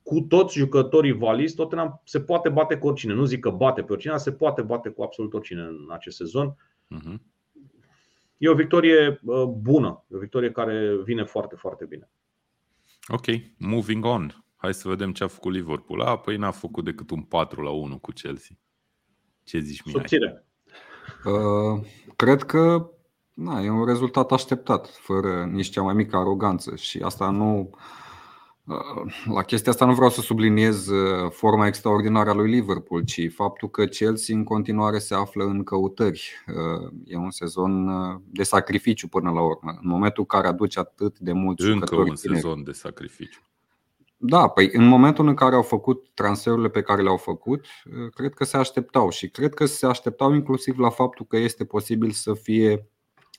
[0.03, 3.15] cu toți jucătorii valizi, Tottenham se poate bate cu oricine.
[3.15, 6.57] Nu zic că bate pe oricine, se poate bate cu absolut oricine în acest sezon.
[6.95, 7.17] Uh-huh.
[8.37, 12.11] E o victorie uh, bună, e o victorie care vine foarte, foarte bine.
[13.09, 13.25] Ok,
[13.59, 14.45] moving on.
[14.57, 16.01] Hai să vedem ce a făcut Liverpool.
[16.01, 18.57] A, păi n-a făcut decât un 4 la 1 cu Chelsea.
[19.43, 20.01] Ce zici, Mihai?
[20.01, 20.47] Subțire.
[21.25, 21.87] Uh,
[22.17, 22.91] cred că
[23.33, 27.71] na, e un rezultat așteptat, fără nici cea mai mică aroganță și asta nu
[29.25, 33.71] la chestia asta nu vreau să subliniez uh, forma extraordinară a lui Liverpool, ci faptul
[33.71, 36.31] că Chelsea în continuare se află în căutări.
[36.47, 39.71] Uh, e un sezon uh, de sacrificiu până la urmă.
[39.71, 42.41] În momentul în care aduce atât de mulți Încă jucători un tineri.
[42.41, 43.41] sezon de sacrificiu.
[44.17, 47.67] Da, păi în momentul în care au făcut transferurile pe care le-au făcut,
[48.15, 52.11] cred că se așteptau și cred că se așteptau inclusiv la faptul că este posibil
[52.11, 52.89] să fie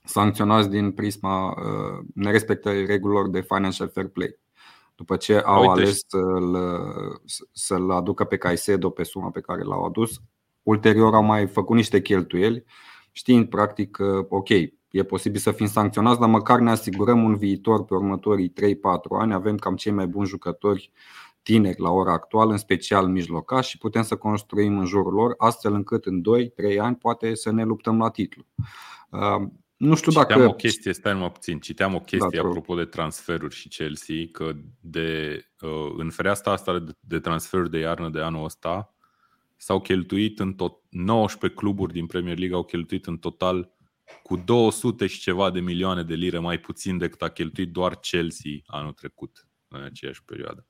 [0.03, 1.53] sancționați din prisma
[2.13, 4.39] nerespectării regulilor de financial fair play.
[4.96, 6.58] După ce au Uite ales să-l,
[7.52, 10.22] să-l aducă pe Caicedo pe suma pe care l-au adus,
[10.64, 12.64] ulterior au mai făcut niște cheltuieli,
[13.12, 14.50] știind practic că, ok,
[14.89, 18.54] e posibil să fim sancționați, dar măcar ne asigurăm un viitor pe următorii 3-4
[19.20, 19.34] ani.
[19.34, 20.91] Avem cam cei mai buni jucători
[21.43, 25.74] tineri la ora actuală, în special mijlocași, și putem să construim în jurul lor, astfel
[25.74, 26.22] încât în
[26.76, 28.46] 2-3 ani poate să ne luptăm la titlu.
[29.78, 30.51] Nu știu citeam dacă.
[30.51, 34.51] o chestie, stai mă puțin, citeam o chestie da, apropo de transferuri și Chelsea, că
[34.80, 38.95] de, uh, în fereastra asta de transferuri de iarnă de anul ăsta
[39.57, 43.73] s-au cheltuit în tot 19 cluburi din Premier League au cheltuit în total
[44.23, 48.51] cu 200 și ceva de milioane de lire mai puțin decât a cheltuit doar Chelsea
[48.65, 50.67] anul trecut în aceeași perioadă.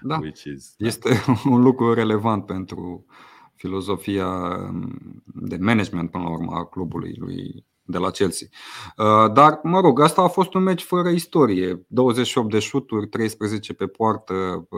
[0.00, 0.18] Da.
[0.44, 0.86] is, da.
[0.86, 3.06] este un lucru relevant pentru
[3.54, 8.48] filozofia um, de management până la urmă a clubului lui de la Chelsea.
[8.96, 11.84] Uh, dar, mă rog, asta a fost un meci fără istorie.
[11.88, 14.68] 28 de șuturi, 13 pe poartă,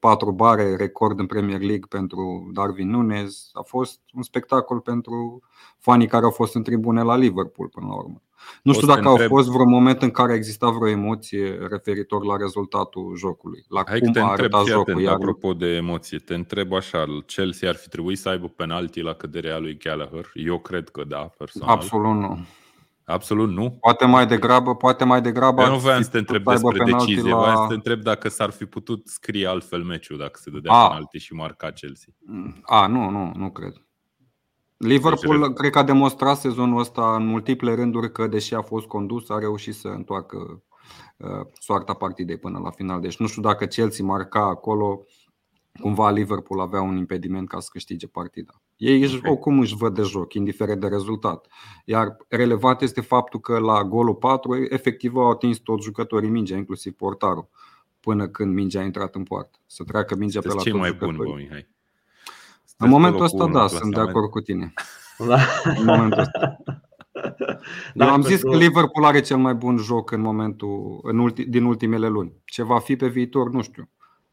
[0.00, 3.50] 4 uh, bare, record în Premier League pentru Darwin Nunes.
[3.52, 5.42] A fost un spectacol pentru
[5.78, 8.22] fanii care au fost în tribune la Liverpool până la urmă.
[8.62, 12.36] Nu știu dacă au fost vreo moment în care a existat vreo emoție referitor la
[12.36, 15.00] rezultatul jocului, la Hai cum te a arătat atent, jocul.
[15.00, 15.14] Iar...
[15.14, 19.58] Apropo de emoție, te întreb așa, Chelsea ar fi trebuit să aibă penalti la căderea
[19.58, 20.30] lui Gallagher?
[20.34, 21.68] Eu cred că da, personal.
[21.68, 22.38] Absolut nu.
[23.04, 23.70] Absolut nu.
[23.80, 25.62] Poate mai degrabă, poate mai degrabă.
[25.62, 27.36] Eu nu voiam să te întreb despre decizie, la...
[27.36, 30.86] voiam să te întreb dacă s-ar fi putut scrie altfel meciul dacă se dădea a.
[30.86, 32.12] penalti și marca Chelsea.
[32.62, 33.72] A, nu, nu, nu cred.
[34.84, 38.86] Liverpool deci, cred că a demonstrat sezonul ăsta în multiple rânduri că deși a fost
[38.86, 40.62] condus, a reușit să întoarcă
[41.16, 43.00] uh, soarta partidei până la final.
[43.00, 45.04] Deci nu știu dacă Chelsea marca acolo,
[45.80, 48.62] cumva Liverpool avea un impediment ca să câștige partida.
[48.76, 49.30] Ei okay.
[49.30, 51.46] oricum își văd de joc, indiferent de rezultat.
[51.84, 56.92] Iar relevant este faptul că la golul 4 efectiv au atins toți jucătorii mingea, inclusiv
[56.92, 57.48] portarul,
[58.00, 59.58] până când mingea a intrat în poartă.
[59.66, 61.16] Să treacă mingea Sunteți pe la cei toți mai jucătorii.
[61.16, 61.73] buni, bă, Mihai.
[62.76, 64.72] În momentul ăsta, da, sunt de acord cu tine.
[65.28, 65.38] Da.
[65.64, 66.56] În momentul ăsta.
[67.94, 71.64] Dar am zis că Liverpool are cel mai bun joc în momentul în ulti, din
[71.64, 72.32] ultimele luni.
[72.44, 73.88] Ce va fi pe viitor, nu știu.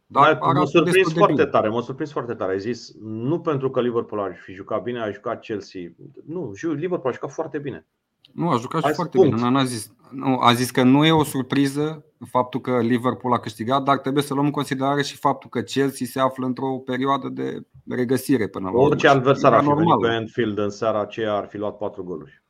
[0.06, 1.46] Dar da, mă surprins foarte bine.
[1.46, 2.52] tare, mă surprins foarte tare.
[2.52, 5.82] Ai zis, nu pentru că Liverpool a fi jucat bine, a jucat Chelsea.
[6.26, 7.86] Nu, Liverpool a jucat foarte bine.
[8.34, 9.36] Nu, a jucat și foarte punct.
[9.36, 9.50] bine.
[9.50, 13.40] Nu, a, zis, nu, a zis că nu e o surpriză faptul că Liverpool a
[13.40, 17.30] câștigat, dar trebuie să luăm în considerare și faptul că Chelsea se află într-o perioadă
[17.30, 19.20] de regăsire până la Orice urmă.
[19.20, 22.44] adversar ar fi venit pe Anfield în seara aceea ar fi luat patru goluri.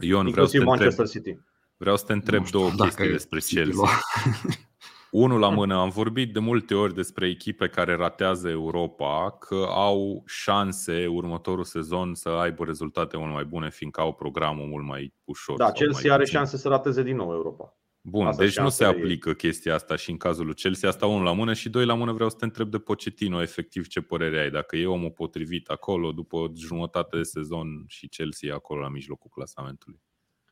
[0.00, 1.38] Ion, vreau să Manchester întreb, City.
[1.76, 3.88] Vreau să te întreb două chestii despre Chelsea.
[5.10, 10.22] Unul la mână, am vorbit de multe ori despre echipe care ratează Europa, că au
[10.26, 15.56] șanse următorul sezon să aibă rezultate mult mai bune, fiindcă au programul mult mai ușor.
[15.56, 17.74] Da, Chelsea are șanse să rateze din nou Europa.
[18.02, 19.34] Bun, asta deci nu se aplică ei.
[19.34, 20.88] chestia asta și în cazul lui Chelsea.
[20.88, 23.86] Asta unul la mână și doi la mână vreau să te întreb de Pochettino efectiv
[23.86, 28.80] ce părere ai, dacă e omul potrivit acolo după jumătate de sezon și Chelsea acolo
[28.80, 30.00] la mijlocul clasamentului.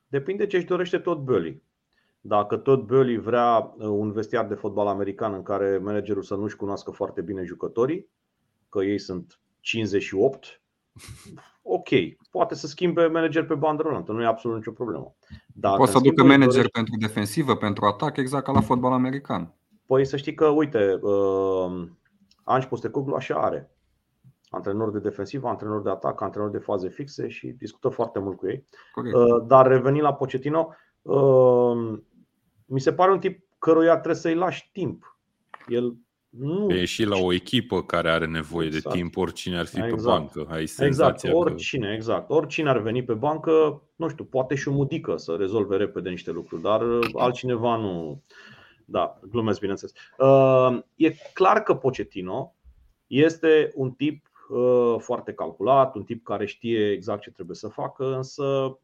[0.06, 1.62] Depinde ce își dorește tot Bălii.
[2.28, 6.56] Dacă tot Bălii vrea uh, un vestiar de fotbal american în care managerul să nu-și
[6.56, 8.08] cunoască foarte bine jucătorii,
[8.68, 10.62] că ei sunt 58,
[11.62, 11.88] ok,
[12.30, 15.14] poate să schimbe manager pe bandă rulantă, nu e absolut nicio problemă.
[15.46, 16.70] Dacă Poate să aducă manager dorește...
[16.72, 19.54] pentru defensivă, pentru atac, exact ca la fotbal american.
[19.86, 21.88] Păi să știi că, uite, uh,
[22.44, 23.70] Ange Postecoglu așa are.
[24.50, 28.46] Antrenor de defensivă, antrenor de atac, antrenor de faze fixe și discută foarte mult cu
[28.46, 28.64] ei.
[28.92, 29.16] Corect.
[29.16, 31.98] Uh, dar revenind la Pochettino, uh,
[32.68, 35.18] mi se pare un tip căruia trebuie să-i lași timp.
[35.68, 35.96] El
[36.28, 36.70] nu.
[36.70, 38.84] E și la o echipă care are nevoie exact.
[38.84, 39.94] de timp, oricine ar fi exact.
[39.96, 40.46] pe bancă.
[40.54, 41.92] Ai exact, oricine, că...
[41.92, 42.30] exact.
[42.30, 46.30] Oricine ar veni pe bancă, nu știu, poate și o mudică să rezolve repede niște
[46.30, 48.22] lucruri, dar uh, altcineva nu.
[48.84, 49.94] Da, glumesc, bineînțeles.
[50.18, 52.54] Uh, e clar că Pochettino
[53.06, 58.14] este un tip uh, foarte calculat, un tip care știe exact ce trebuie să facă,
[58.16, 58.78] însă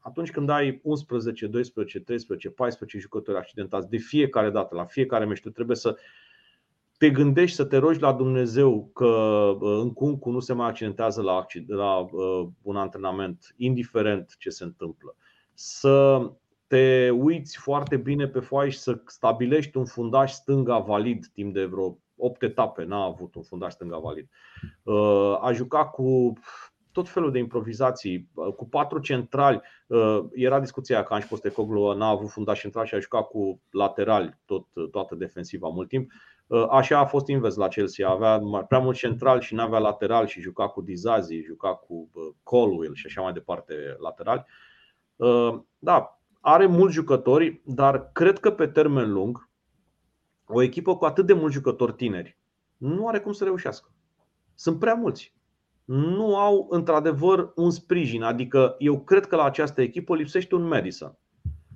[0.00, 5.40] atunci când ai 11, 12, 13, 14 jucători accidentați de fiecare dată, la fiecare meci,
[5.40, 5.96] tu trebuie să
[6.98, 11.46] te gândești să te rogi la Dumnezeu că în Cuncu nu se mai accidentează la,
[11.66, 15.16] la uh, un antrenament, indiferent ce se întâmplă.
[15.54, 16.22] Să
[16.66, 21.64] te uiți foarte bine pe foaie și să stabilești un fundaș stânga valid timp de
[21.64, 22.84] vreo 8 etape.
[22.84, 24.28] N-a avut un fundaș stânga valid.
[24.82, 26.32] Uh, a jucat cu
[26.92, 29.60] tot felul de improvizații, uh, cu patru centrali.
[30.32, 34.66] Era discuția că Anș Postecoglu n-a avut fundaș central și a jucat cu laterali tot,
[34.90, 36.10] toată defensiva mult timp.
[36.50, 38.08] Uh, așa a fost invers la Chelsea.
[38.08, 42.22] Avea prea mult central și nu avea lateral și juca cu Dizazi, juca cu uh,
[42.42, 44.44] Colwell și așa mai departe laterali.
[45.16, 49.48] Uh, da, are mulți jucători, dar cred că pe termen lung
[50.46, 52.38] o echipă cu atât de mulți jucători tineri
[52.76, 53.92] nu are cum să reușească.
[54.54, 55.34] Sunt prea mulți.
[55.84, 58.22] Nu au într-adevăr un sprijin.
[58.22, 61.18] Adică eu cred că la această echipă lipsește un Madison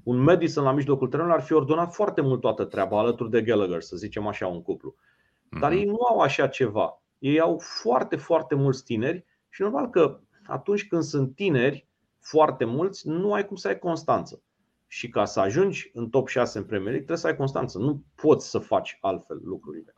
[0.05, 3.81] un Madison la mijlocul terenului ar fi ordonat foarte mult toată treaba alături de Gallagher,
[3.81, 4.95] să zicem așa, un cuplu.
[5.61, 5.79] Dar mhm.
[5.81, 7.03] ei nu au așa ceva.
[7.19, 11.89] Ei au foarte, foarte mulți tineri și normal că atunci când sunt tineri,
[12.21, 14.43] foarte mulți, nu ai cum să ai constanță.
[14.87, 17.79] Și ca să ajungi în top 6 în Premier League, trebuie să ai constanță.
[17.79, 19.95] Nu poți să faci altfel lucrurile.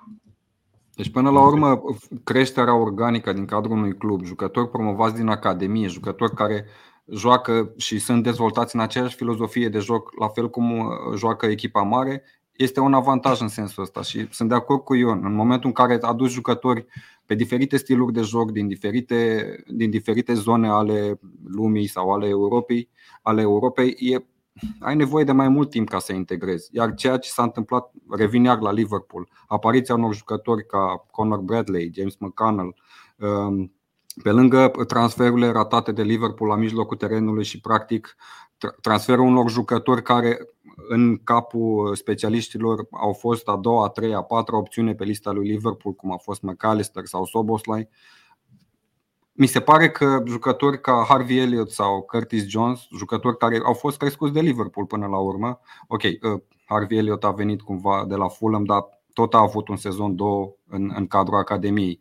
[0.96, 1.82] Deci până la urmă
[2.24, 6.64] creșterea organică din cadrul unui club, jucători promovați din academie, jucători care
[7.10, 10.86] joacă și sunt dezvoltați în aceeași filozofie de joc, la fel cum uh,
[11.16, 12.22] joacă echipa mare,
[12.56, 15.20] este un avantaj în sensul ăsta și sunt de acord cu Ion.
[15.24, 16.86] În momentul în care aduci jucători
[17.26, 22.88] pe diferite stiluri de joc din diferite, din diferite zone ale lumii sau ale Europei,
[23.22, 24.24] ale Europei e,
[24.80, 26.68] ai nevoie de mai mult timp ca să integrezi.
[26.72, 31.90] Iar ceea ce s-a întâmplat, revin iar la Liverpool, apariția unor jucători ca Conor Bradley,
[31.94, 32.74] James McConnell,
[33.16, 33.70] um,
[34.22, 38.16] pe lângă transferurile ratate de Liverpool la mijlocul terenului și practic
[38.80, 40.38] transferul unor jucători care
[40.88, 45.48] în capul specialiștilor au fost a doua, a treia, a patra opțiune pe lista lui
[45.48, 47.88] Liverpool, cum a fost McAllister sau Soboslai.
[49.36, 53.96] Mi se pare că jucători ca Harvey Elliott sau Curtis Jones, jucători care au fost
[53.98, 58.28] crescuți de Liverpool până la urmă, ok, uh, Harvey Elliott a venit cumva de la
[58.28, 62.00] Fulham, dar tot a avut un sezon, două în, în cadrul Academiei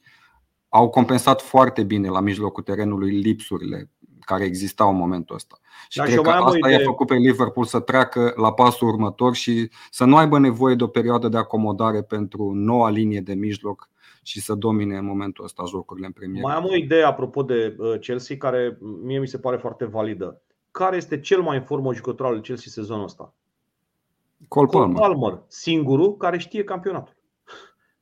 [0.70, 5.60] au compensat foarte bine la mijlocul terenului lipsurile care existau în momentul ăsta.
[5.90, 9.70] Și da, cred că asta i-a făcut pe Liverpool să treacă la pasul următor și
[9.90, 13.90] să nu aibă nevoie de o perioadă de acomodare pentru noua linie de mijloc
[14.26, 16.44] și să domine în momentul ăsta jocurile în Premier.
[16.44, 20.42] Mai am o idee apropo de uh, Chelsea care mie mi se pare foarte validă.
[20.72, 23.34] Care este cel mai în formă jucător al Chelsea sezonul ăsta?
[24.48, 25.00] Cole Palmer.
[25.00, 27.14] Palmer, singurul care știe campionatul.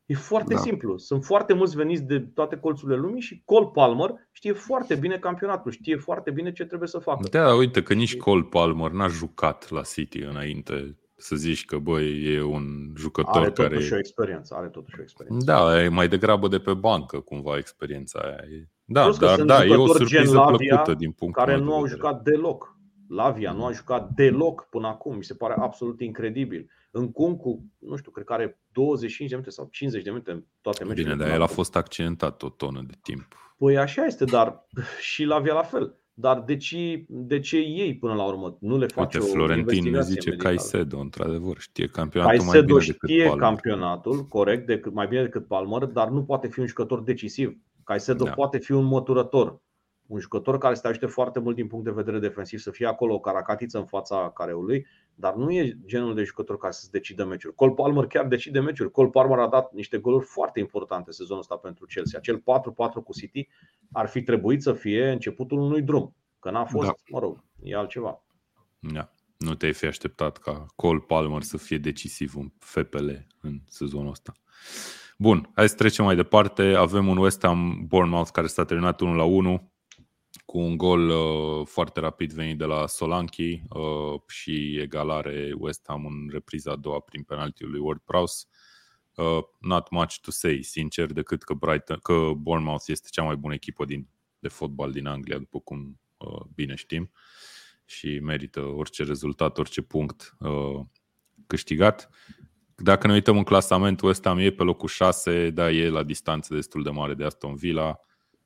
[0.05, 0.59] E foarte da.
[0.59, 0.97] simplu.
[0.97, 5.71] Sunt foarte mulți veniți de toate colțurile lumii și Cole Palmer știe foarte bine campionatul,
[5.71, 7.27] știe foarte bine ce trebuie să facă.
[7.31, 12.33] Da, uite că nici Cole Palmer n-a jucat la City înainte să zici că băi,
[12.33, 13.75] e un jucător are care...
[13.75, 15.45] Are o experiență, are totuși o experiență.
[15.45, 18.69] Da, e mai degrabă de pe bancă cumva experiența aia.
[18.85, 22.77] Da, Plus dar da, e o surpriză plăcută din punctul care nu au jucat deloc.
[23.07, 26.69] Lavia nu a jucat deloc până acum, mi se pare absolut incredibil.
[26.91, 30.43] În Cuncu, nu știu, cred că are 25 de minute sau 50 de minute în
[30.61, 31.13] toate meciurile.
[31.13, 33.27] Bine, dar el a fost accidentat o tonă de timp.
[33.57, 34.67] Păi așa este, dar
[35.11, 35.97] și Lavia la fel.
[36.13, 39.89] Dar de ce, de ce ei până la urmă nu le face Uite, o Florentin
[39.89, 40.55] ne zice medicală?
[40.55, 43.47] Caicedo, într-adevăr, știe campionatul Caicedo mai bine decât știe Palmer.
[43.47, 47.57] campionatul, corect, decât, mai bine decât Palmer, dar nu poate fi un jucător decisiv.
[47.83, 48.31] Caicedo da.
[48.31, 49.61] poate fi un măturător
[50.07, 52.87] un jucător care să te ajute foarte mult din punct de vedere defensiv, să fie
[52.87, 57.25] acolo o caracatiță în fața careului, dar nu e genul de jucător care să-ți decidă
[57.25, 57.55] meciuri.
[57.55, 58.91] Cole Palmer chiar decide meciuri.
[58.91, 62.19] Cole Palmer a dat niște goluri foarte importante sezonul ăsta pentru Chelsea.
[62.19, 62.41] Acel 4-4
[63.03, 63.47] cu City
[63.91, 66.15] ar fi trebuit să fie începutul unui drum.
[66.39, 66.93] Că n-a fost, da.
[67.09, 68.23] mă rog, e altceva.
[68.79, 69.11] Da.
[69.37, 73.09] Nu te-ai fi așteptat ca Cole Palmer să fie decisiv în FPL
[73.41, 74.33] în sezonul ăsta.
[75.17, 76.63] Bun, hai să trecem mai departe.
[76.63, 79.72] Avem un West Ham Bournemouth care s-a terminat 1 la 1
[80.45, 86.05] cu un gol uh, foarte rapid venit de la Solanki uh, și egalare West Ham
[86.05, 88.45] în repriza a doua prin penaltiul lui Ward Prowse.
[89.15, 93.53] Uh, not much to say, sincer, decât că, Brighton, că Bournemouth este cea mai bună
[93.53, 94.07] echipă din,
[94.39, 97.11] de fotbal din Anglia, după cum uh, bine știm,
[97.85, 100.79] și merită orice rezultat, orice punct uh,
[101.47, 102.09] câștigat.
[102.75, 106.53] Dacă ne uităm în clasament, West Ham e pe locul 6, dar e la distanță
[106.53, 107.99] destul de mare de Aston Villa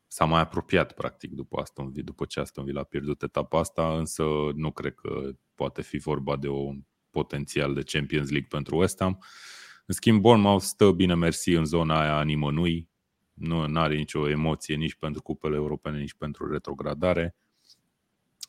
[0.08, 3.97] s-a mai apropiat practic după, Aston Villa, după ce Aston Villa a pierdut etapa asta,
[3.97, 4.24] însă
[4.55, 9.20] nu cred că poate fi vorba de un potențial de Champions League pentru West Ham.
[9.86, 12.89] În schimb, Bournemouth stă bine mersi în zona aia a nimănui,
[13.34, 17.36] nu are nicio emoție nici pentru cupele europene, nici pentru retrogradare.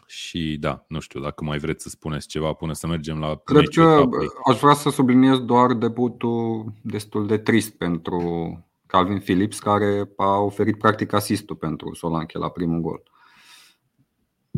[0.06, 3.68] Și da, nu știu, dacă mai vreți să spuneți ceva până să mergem la Cred
[3.68, 4.28] că etapei.
[4.50, 8.52] aș vrea să subliniez doar debutul destul de trist pentru
[8.88, 13.02] Calvin Phillips, care a oferit practic asistul pentru Solanke la primul gol.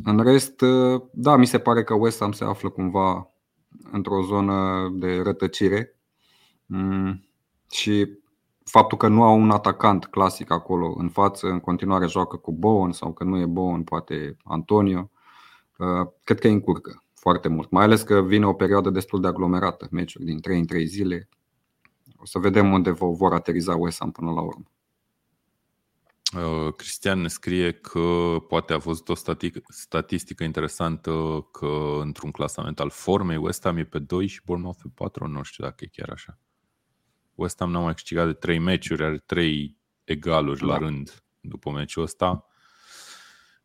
[0.04, 0.64] În rest,
[1.12, 3.30] da, mi se pare că West Ham se află cumva
[3.92, 5.96] într-o zonă de rătăcire
[6.66, 7.24] mm,
[7.70, 8.18] și
[8.64, 12.92] faptul că nu au un atacant clasic acolo în față, în continuare joacă cu Bowen
[12.92, 15.10] sau că nu e Bowen, poate Antonio,
[15.78, 17.70] uh, cred că îi încurcă foarte mult.
[17.70, 21.28] Mai ales că vine o perioadă destul de aglomerată, meciuri din 3 în 3 zile,
[22.20, 24.64] o să vedem unde vor ateriza West Ham până la urmă.
[26.36, 29.14] Uh, Cristian ne scrie că poate a văzut o
[29.68, 34.88] statistică interesantă că într-un clasament al formei West Ham e pe 2 și Bournemouth pe
[34.94, 36.38] 4, nu știu dacă e chiar așa.
[37.34, 40.66] West Ham n-a mai câștigat de 3 meciuri, are 3 egaluri da.
[40.66, 42.49] la rând după meciul ăsta.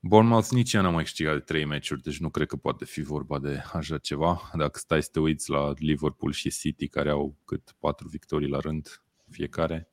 [0.08, 3.02] Bournemouth nici ea n-a mai câștigat de 3 meciuri, deci nu cred că poate fi
[3.02, 4.42] vorba de așa ceva.
[4.54, 8.60] Dacă stai să te uiți la Liverpool și City, care au cât 4 victorii la
[8.60, 9.92] rând fiecare.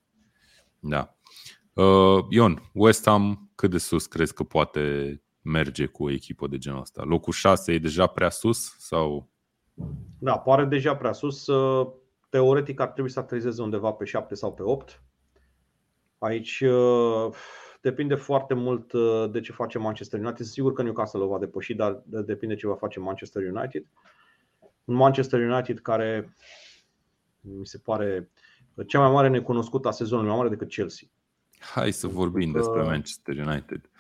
[0.78, 1.16] Da.
[1.72, 6.58] Uh, Ion, West Ham cât de sus crezi că poate merge cu o echipă de
[6.58, 7.02] genul ăsta?
[7.02, 9.30] Locul 6 e deja prea sus sau?
[10.18, 11.46] Da, pare deja prea sus.
[11.46, 11.92] Uh,
[12.28, 15.02] teoretic ar trebui să aterizeze undeva pe 7 sau pe 8.
[16.18, 17.34] Aici uh,
[17.82, 20.46] Depinde foarte mult uh, de ce face Manchester United.
[20.46, 23.84] Sigur că Newcastle o va depăși, dar depinde ce va face Manchester United.
[24.84, 26.36] Un Manchester United care
[27.40, 28.30] mi se pare
[28.86, 31.08] cea mai mare necunoscută a sezonului, mai mare decât Chelsea.
[31.58, 32.58] Hai să vorbim că...
[32.58, 33.90] despre Manchester United.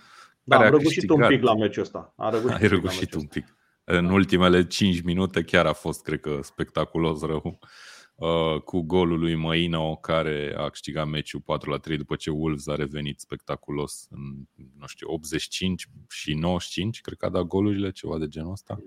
[0.42, 2.12] Da, am răgușit un pic la meciul ăsta.
[2.16, 3.56] Am răgușit Ai răgușit un pic.
[3.84, 7.58] În ultimele 5 minute chiar a fost, cred că, spectaculos rău.
[8.22, 12.66] Uh, cu golul lui Măino care a câștigat meciul 4 la 3 după ce Wolves
[12.66, 14.18] a revenit spectaculos în,
[14.78, 18.78] nu știu, 85 și 95, cred că a dat golurile, ceva de genul ăsta.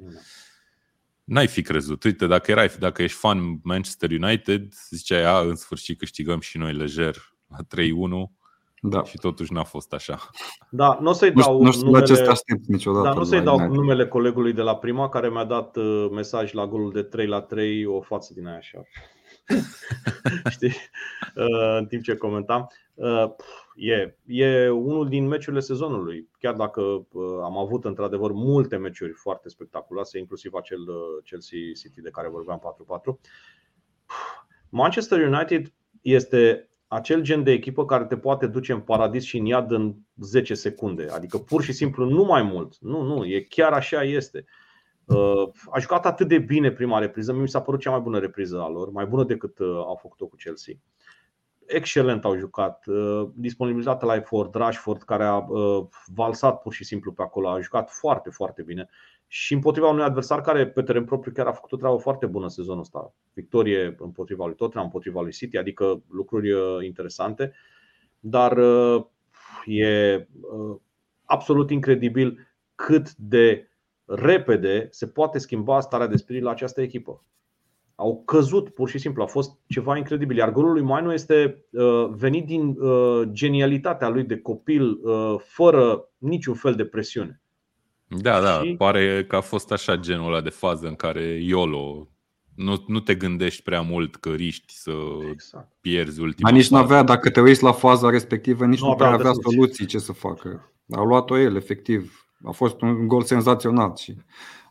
[1.24, 2.04] N-ai fi crezut.
[2.04, 6.74] Uite, dacă, erai, dacă ești fan Manchester United, ziceai, a, în sfârșit câștigăm și noi
[6.74, 7.16] lejer
[7.48, 8.32] la 3-1
[8.82, 9.04] da.
[9.04, 10.30] și totuși n-a fost așa.
[10.70, 12.36] Da, nu o să-i dau nu, știu numele, ce
[12.68, 13.08] niciodată.
[13.08, 16.68] Da, nu să-i dau numele colegului de la prima care mi-a dat uh, mesaj la
[16.68, 18.82] golul de 3 la 3 o față din aia așa.
[20.56, 20.74] Știi?
[21.36, 22.72] Uh, în timp ce comentam.
[22.94, 23.26] Uh,
[23.76, 26.30] e, e unul din meciurile sezonului.
[26.40, 27.08] Chiar dacă
[27.44, 30.80] am avut într-adevăr multe meciuri foarte spectaculoase, inclusiv acel
[31.24, 32.62] Chelsea City de care vorbeam
[33.16, 33.20] 4-4.
[34.70, 39.46] Manchester United este acel gen de echipă care te poate duce în paradis și în
[39.46, 41.08] iad în 10 secunde.
[41.12, 42.78] Adică pur și simplu nu mai mult.
[42.80, 44.46] Nu, nu, e chiar așa este.
[44.48, 44.65] Uh,
[45.72, 48.70] a jucat atât de bine prima repriză, mi s-a părut cea mai bună repriză a
[48.70, 50.74] lor, mai bună decât uh, au făcut-o cu Chelsea.
[51.66, 55.46] Excelent au jucat, uh, disponibilitate la efort, Rashford care a
[56.06, 58.90] valsat pur și simplu pe acolo, a jucat foarte, foarte bine
[59.28, 62.48] și împotriva unui adversar care pe teren propriu chiar a făcut o treabă foarte bună
[62.48, 63.14] sezonul ăsta.
[63.34, 66.52] Victorie împotriva lui Tottenham, împotriva lui City, adică lucruri
[66.86, 67.54] interesante,
[68.20, 68.58] dar
[69.66, 70.28] e
[71.26, 73.70] absolut incredibil cât de
[74.06, 77.24] repede se poate schimba starea de spirit la această echipă.
[77.96, 80.38] Au căzut pur și simplu, a fost ceva incredibil.
[80.38, 86.10] Iar golul lui Mainu este uh, venit din uh, genialitatea lui de copil, uh, fără
[86.18, 87.42] niciun fel de presiune.
[88.08, 88.76] Da, da, și...
[88.78, 92.08] pare că a fost așa genul ăla de fază în care YOLO
[92.56, 94.92] nu, nu te gândești prea mult că riști să
[95.32, 95.72] exact.
[95.82, 98.96] pierzi ultima Dar nici nu avea, dacă te uiți la faza respectivă, nici nu, nu
[98.96, 100.72] prea avea soluții ce să facă.
[100.92, 102.25] Au luat-o el, efectiv.
[102.46, 104.18] A fost un gol senzațional și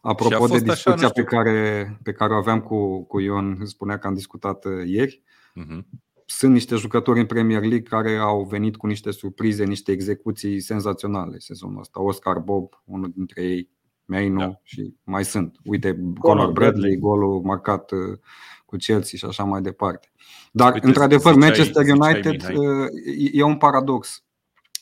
[0.01, 3.99] apropo și de discuția așa, pe, care, pe care o aveam cu, cu Ion, spunea
[3.99, 5.23] că am discutat uh, ieri,
[5.61, 5.81] uh-huh.
[6.25, 11.39] sunt niște jucători în Premier League care au venit cu niște surprize, niște execuții senzaționale
[11.39, 12.03] sezonul ăsta.
[12.03, 13.73] Oscar Bob, unul dintre ei,
[14.07, 14.61] Meino da.
[14.63, 15.57] și mai sunt.
[15.65, 18.19] Uite, Conor Bradley, golul marcat uh,
[18.67, 20.13] cu Chelsea și așa mai departe.
[20.53, 22.89] Dar, Uite, într-adevăr, Manchester United uh,
[23.33, 24.25] e un paradox.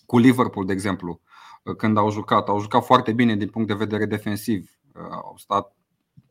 [0.07, 1.21] Cu Liverpool, de exemplu,
[1.77, 2.49] când au jucat.
[2.49, 4.71] Au jucat foarte bine din punct de vedere defensiv.
[5.11, 5.77] Au stat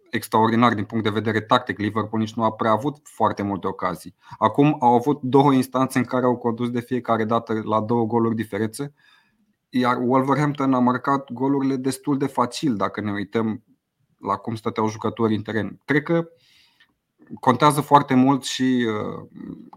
[0.10, 1.78] extraordinar din punct de vedere tactic.
[1.78, 4.16] Liverpool nici nu a prea avut foarte multe ocazii.
[4.38, 8.36] Acum au avut două instanțe în care au condus de fiecare dată la două goluri
[8.36, 8.94] diferențe,
[9.70, 13.64] iar Wolverhampton a marcat golurile destul de facil dacă ne uităm
[14.18, 15.80] la cum stăteau jucătorii în teren.
[15.86, 16.28] Cred că
[17.40, 18.86] contează foarte mult și,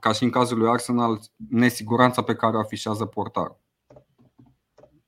[0.01, 3.64] ca și în cazul lui Arsenal, nesiguranța pe care o afișează portarul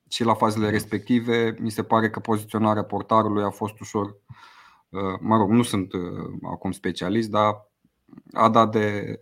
[0.07, 1.55] și la fazele respective.
[1.59, 4.15] Mi se pare că poziționarea portarului a fost ușor,
[4.89, 6.01] uh, mă rog, nu sunt uh,
[6.51, 7.69] acum specialist, dar
[8.33, 9.19] a dat de,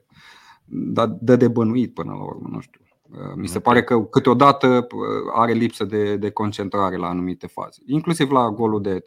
[0.65, 2.79] da, de, de bănuit până la urmă, nu știu.
[3.11, 4.87] Uh, mi se pare că câteodată
[5.33, 9.03] are lipsă de, de concentrare la anumite faze, inclusiv la golul de 3-3,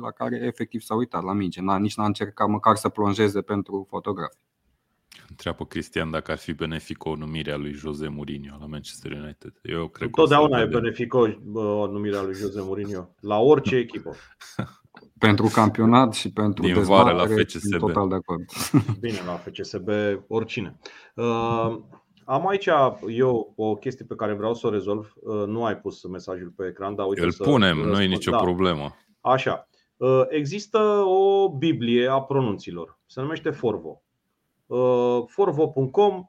[0.00, 3.86] la care efectiv s-a uitat la minge, n-a, nici n-a încercat măcar să plonjeze pentru
[3.88, 4.49] fotografie.
[5.40, 9.52] Întreabă Cristian dacă ar fi benefic o numire a lui Jose Mourinho la Manchester United.
[9.62, 13.76] Eu cred Totdeauna că e benefic o, o numire a lui Jose Mourinho la orice
[13.84, 14.14] echipă.
[15.18, 17.78] pentru campionat și pentru Din vară la FCSB.
[17.78, 18.44] Total de acord.
[19.00, 19.88] Bine, la FCSB
[20.28, 20.78] oricine.
[21.14, 21.78] Uh,
[22.24, 22.68] am aici
[23.08, 25.12] eu o chestie pe care vreau să o rezolv.
[25.14, 28.30] Uh, nu ai pus mesajul pe ecran, dar uite Îl să punem, nu e nicio
[28.30, 28.36] da.
[28.36, 28.96] problemă.
[29.20, 29.68] Așa.
[29.96, 32.98] Uh, există o Biblie a pronunților.
[33.06, 34.02] Se numește Forvo.
[34.70, 36.24] Uh, forvo.com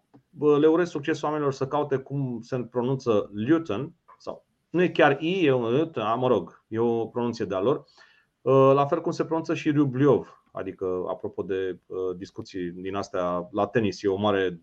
[0.59, 5.45] le urez succes oamenilor să caute cum se pronunță Luton sau nu e chiar I,
[5.45, 7.85] e un a, mă rog, e o pronunție de-a lor.
[8.41, 13.47] Uh, la fel cum se pronunță și Rubliov, adică apropo de uh, discuții din astea
[13.51, 14.61] la tenis, e o mare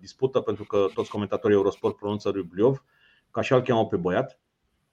[0.00, 2.84] dispută pentru că toți comentatorii Eurosport pronunță Rubliov,
[3.30, 4.38] ca și al cheamă pe băiat.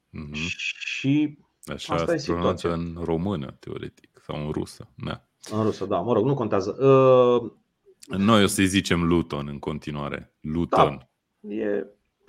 [0.09, 0.33] Mm-hmm.
[0.77, 4.89] Și Așa asta se pronunță în română, teoretic, sau în rusă.
[4.95, 5.25] Da.
[5.51, 6.75] În rusă, da, mă rog, nu contează.
[8.07, 10.33] Noi o să-i zicem Luton în continuare.
[10.41, 11.07] Luton.
[11.39, 11.87] Da, e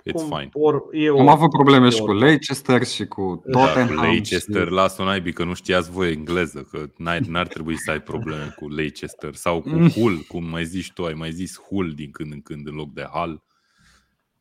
[0.09, 0.49] It's cum, fine.
[0.53, 3.95] Or, e o, Am avut probleme și cu Leicester și cu Tottenham.
[3.95, 4.73] Da, cu Leicester, și...
[4.73, 6.85] lasă o naibii că nu știați voi engleză, că
[7.27, 9.89] n-ar trebui să ai probleme cu Leicester sau cu mm.
[9.89, 12.93] Hull, cum mai zici tu, ai mai zis Hull din când în când în loc
[12.93, 13.43] de Hull.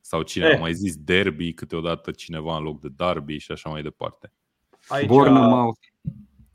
[0.01, 0.57] Sau cine eh.
[0.57, 4.33] a mai zis Derby, câteodată cineva în loc de Derby și așa mai departe.
[4.89, 5.07] Aici...
[5.07, 5.81] Bournemouth.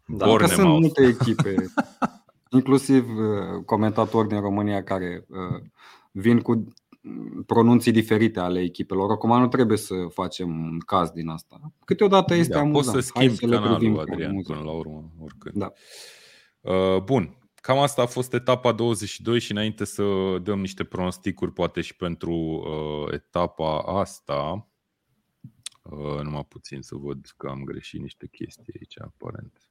[0.05, 0.25] Da.
[0.25, 0.55] Bournemouth.
[0.55, 1.55] Că sunt multe echipe.
[2.49, 5.61] inclusiv uh, comentatori din România care uh,
[6.11, 6.67] vin cu
[7.45, 9.11] pronunții diferite ale echipelor.
[9.11, 11.59] Acum nu trebuie să facem un caz din asta.
[11.85, 12.95] Câteodată este da, amuzant.
[12.95, 15.55] Poți să schimbi să canalul, Adrian, până la urmă, oricând.
[15.55, 15.71] Da.
[16.61, 20.03] Uh, bun, cam asta a fost etapa 22 și înainte să
[20.41, 24.69] dăm niște pronosticuri poate și pentru uh, etapa asta,
[25.83, 29.68] uh, numai puțin să văd că am greșit niște chestii aici, aparent.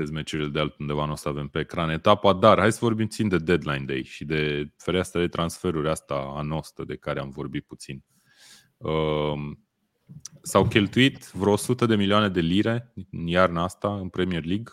[0.00, 3.06] Citesc meciurile de altundeva, nu o să avem pe ecran etapa, dar hai să vorbim
[3.06, 7.30] țin de deadline day și de fereastra de transferuri asta a noastră de care am
[7.30, 8.04] vorbit puțin.
[8.76, 9.32] Uh,
[10.42, 14.72] s-au cheltuit vreo 100 de milioane de lire în iarna asta în Premier League.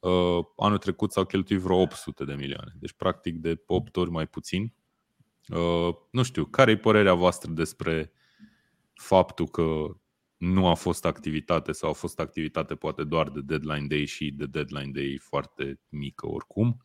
[0.00, 4.26] uh, anul trecut s-au cheltuit vreo 800 de milioane, deci practic de 8 ori mai
[4.26, 4.72] puțin.
[5.48, 8.12] Uh, nu știu, care e părerea voastră despre
[8.94, 9.86] faptul că
[10.42, 14.46] nu a fost activitate sau a fost activitate poate doar de deadline day și de
[14.46, 16.80] deadline day foarte mică oricum.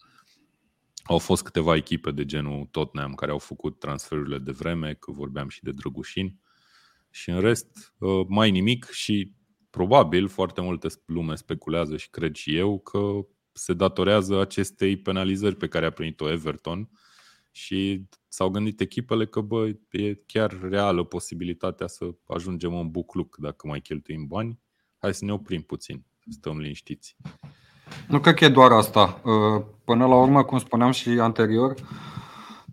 [1.03, 5.49] Au fost câteva echipe de genul Tottenham care au făcut transferurile de vreme, că vorbeam
[5.49, 6.39] și de Drăgușin.
[7.09, 9.33] Și în rest, uh, mai nimic și
[9.69, 15.67] probabil foarte multe lume speculează și cred și eu că se datorează acestei penalizări pe
[15.67, 16.89] care a primit-o Everton
[17.51, 23.67] și s-au gândit echipele că bă, e chiar reală posibilitatea să ajungem în bucluc dacă
[23.67, 24.59] mai cheltuim bani.
[24.97, 27.15] Hai să ne oprim puțin, să stăm liniștiți.
[28.07, 29.21] Nu cred că e doar asta.
[29.25, 31.75] Uh, până la urmă, cum spuneam și anterior,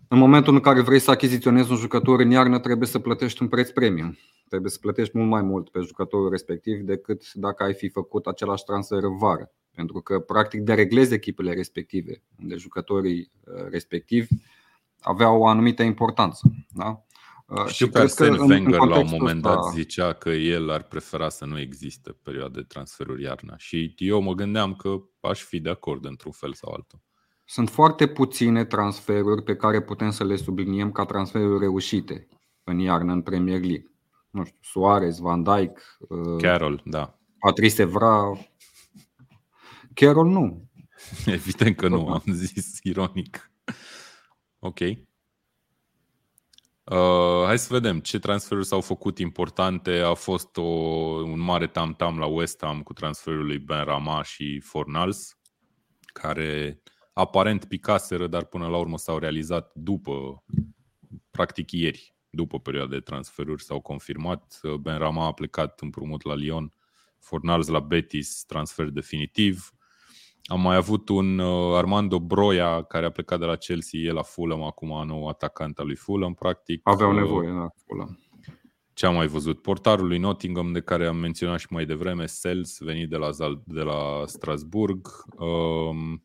[0.07, 3.47] în momentul în care vrei să achiziționezi un jucător în iarnă, trebuie să plătești un
[3.47, 4.17] preț premium.
[4.47, 8.63] Trebuie să plătești mult mai mult pe jucătorul respectiv decât dacă ai fi făcut același
[8.63, 9.51] transfer în vară.
[9.75, 14.27] Pentru că, practic, dereglezi echipele respective, unde jucătorii uh, respectivi
[15.05, 16.51] aveau o anumită importanță.
[16.69, 17.05] Da?
[17.45, 21.45] Uh, Știu că Arsene Wenger la un moment dat zicea că el ar prefera să
[21.45, 24.89] nu existe perioade de transferuri iarna și eu mă gândeam că
[25.19, 26.99] aș fi de acord într-un fel sau altul.
[27.43, 32.27] Sunt foarte puține transferuri pe care putem să le subliniem ca transferuri reușite
[32.63, 33.91] în iarnă în Premier League.
[34.29, 37.19] Nu știu, Suarez, Van Dijk, uh, Carroll, da.
[37.39, 38.31] Patrice Evra.
[39.93, 40.69] Carroll nu.
[41.25, 43.51] Evident că nu, am zis ironic.
[44.65, 44.79] Ok.
[44.79, 44.97] Uh,
[47.45, 49.99] hai să vedem ce transferuri s-au făcut importante.
[49.99, 54.59] A fost o, un mare tam-tam la West Ham cu transferul lui Ben Rama și
[54.59, 55.37] Fornals,
[56.05, 56.81] care
[57.13, 60.43] aparent picaseră, dar până la urmă s-au realizat după,
[61.31, 64.59] practic ieri, după perioada de transferuri s-au confirmat.
[64.81, 66.73] Ben Rama a plecat împrumut la Lyon,
[67.19, 69.74] Fornals la Betis, transfer definitiv.
[70.47, 74.21] Am mai avut un uh, Armando Broia care a plecat de la Chelsea, el la
[74.21, 76.81] Fulham, acum nou atacant al lui Fulham, practic.
[76.83, 78.19] Aveau uh, nevoie, da, Fulham.
[78.93, 79.61] Ce am mai văzut?
[79.61, 83.29] Portarul lui Nottingham, de care am menționat și mai devreme, Sels, venit de la,
[83.65, 85.07] de la Strasburg.
[85.37, 86.23] Um,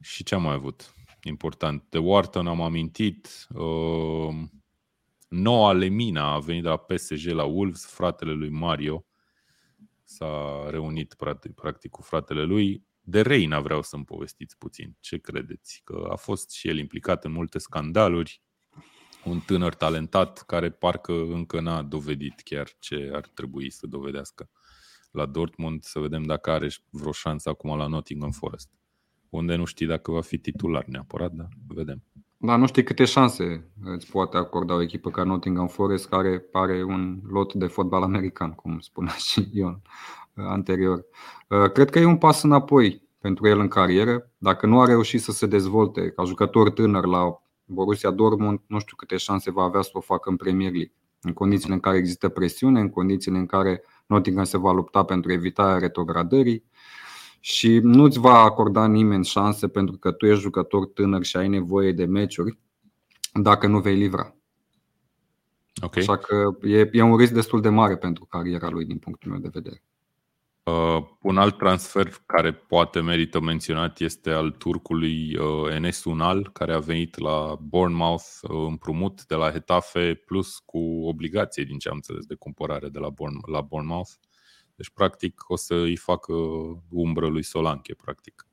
[0.00, 0.94] și ce am mai avut?
[1.22, 1.84] Important.
[1.88, 3.46] De Wharton am amintit.
[3.54, 4.62] Um,
[5.28, 9.07] Noua Lemina a venit de la PSG la Wolves, fratele lui Mario
[10.08, 12.86] s-a reunit practic, practic cu fratele lui.
[13.00, 14.96] De Reina vreau să-mi povestiți puțin.
[15.00, 15.80] Ce credeți?
[15.84, 18.42] Că a fost și el implicat în multe scandaluri,
[19.24, 24.50] un tânăr talentat care parcă încă n-a dovedit chiar ce ar trebui să dovedească
[25.10, 28.68] la Dortmund, să vedem dacă are vreo șansă acum la Nottingham Forest,
[29.28, 32.04] unde nu știi dacă va fi titular neapărat, dar vedem.
[32.40, 36.82] Da, nu știi câte șanse îți poate acorda o echipă ca Nottingham Forest, care pare
[36.82, 39.82] un lot de fotbal american, cum spunea și Ion
[40.34, 41.04] uh, anterior.
[41.48, 44.30] Uh, cred că e un pas înapoi pentru el în carieră.
[44.36, 48.96] Dacă nu a reușit să se dezvolte ca jucător tânăr la Borussia Dortmund, nu știu
[48.96, 50.92] câte șanse va avea să o facă în Premier League.
[51.20, 55.32] În condițiile în care există presiune, în condițiile în care Nottingham se va lupta pentru
[55.32, 56.64] evitarea retrogradării
[57.48, 61.92] și nu-ți va acorda nimeni șanse pentru că tu ești jucător tânăr și ai nevoie
[61.92, 62.58] de meciuri
[63.32, 64.36] dacă nu vei livra.
[65.82, 66.02] Okay.
[66.02, 69.40] Așa că e, e un risc destul de mare pentru cariera lui din punctul meu
[69.40, 69.82] de vedere.
[70.62, 76.72] Uh, un alt transfer care poate merită menționat este al turcului uh, Enes Unal, care
[76.72, 81.94] a venit la Bournemouth uh, împrumut de la Hetafe plus cu obligație, din ce am
[81.94, 84.10] înțeles, de cumpărare de la, Bourne, la Bournemouth.
[84.78, 86.32] Deci, practic, o să îi facă
[86.90, 88.46] umbră lui Solanche, practic,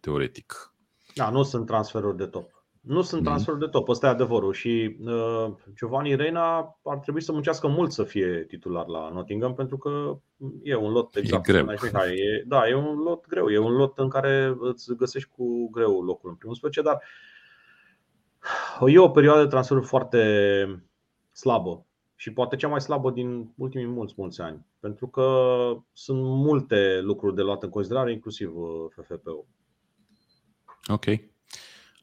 [0.00, 0.74] teoretic.
[1.14, 2.64] Da, nu sunt transferuri de top.
[2.80, 3.26] Nu sunt mm.
[3.26, 4.52] transferuri de top, ăsta e adevărul.
[4.52, 9.76] Și uh, Giovanni Reina ar trebui să muncească mult să fie titular la Nottingham, pentru
[9.76, 10.18] că
[10.62, 11.48] e un lot exact.
[11.48, 11.68] E greu.
[11.68, 13.48] E, da, e un lot greu.
[13.48, 17.02] E un lot în care îți găsești cu greu locul în primul specie, dar
[18.86, 20.22] e o perioadă de transferuri foarte
[21.32, 21.86] slabă
[22.16, 24.66] și poate cea mai slabă din ultimii mulți, mulți ani.
[24.80, 25.26] Pentru că
[25.92, 29.46] sunt multe lucruri de luat în considerare, inclusiv uh, FFP-ul.
[30.86, 31.04] Ok.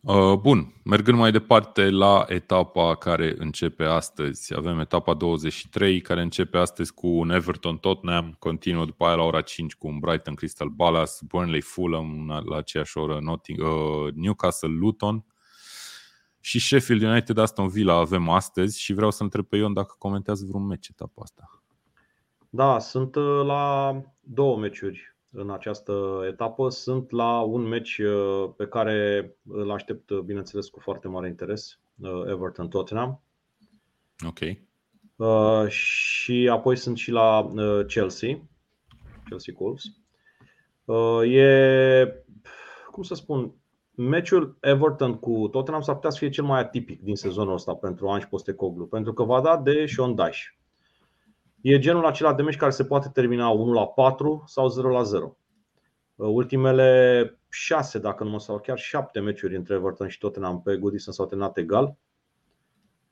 [0.01, 4.55] Uh, bun, mergând mai departe la etapa care începe astăzi.
[4.57, 9.41] Avem etapa 23 care începe astăzi cu un Everton Tottenham, continuă după aia la ora
[9.41, 15.26] 5 cu un Brighton Crystal Palace, Burnley Fulham la aceeași oră, Notting, uh, Newcastle Luton
[16.42, 20.46] și Sheffield United Aston Villa avem astăzi și vreau să întreb pe Ion dacă comentează
[20.48, 21.62] vreun meci etapa asta.
[22.54, 26.70] Da, sunt uh, la două meciuri în această etapă.
[26.70, 31.80] Sunt la un meci uh, pe care îl aștept, uh, bineînțeles, cu foarte mare interes,
[32.28, 33.22] Everton-Tottenham.
[34.26, 34.39] Ok.
[35.70, 37.52] Și apoi sunt și la
[37.88, 38.42] Chelsea,
[39.26, 39.84] Chelsea Wolves.
[41.32, 42.24] E,
[42.92, 43.54] cum să spun,
[44.08, 48.10] meciul Everton cu Tottenham s-ar putea să fie cel mai atipic din sezonul ăsta pentru
[48.10, 50.58] Ange Postecoglou, pentru că va da de Sean Dyche.
[51.62, 55.04] E genul acela de meci care se poate termina 1 la 4 sau 0 la
[55.04, 55.38] 0.
[56.16, 61.14] Ultimele 6, dacă nu mă sau chiar 7 meciuri între Everton și Tottenham pe Goodison
[61.14, 61.95] s-au terminat egal.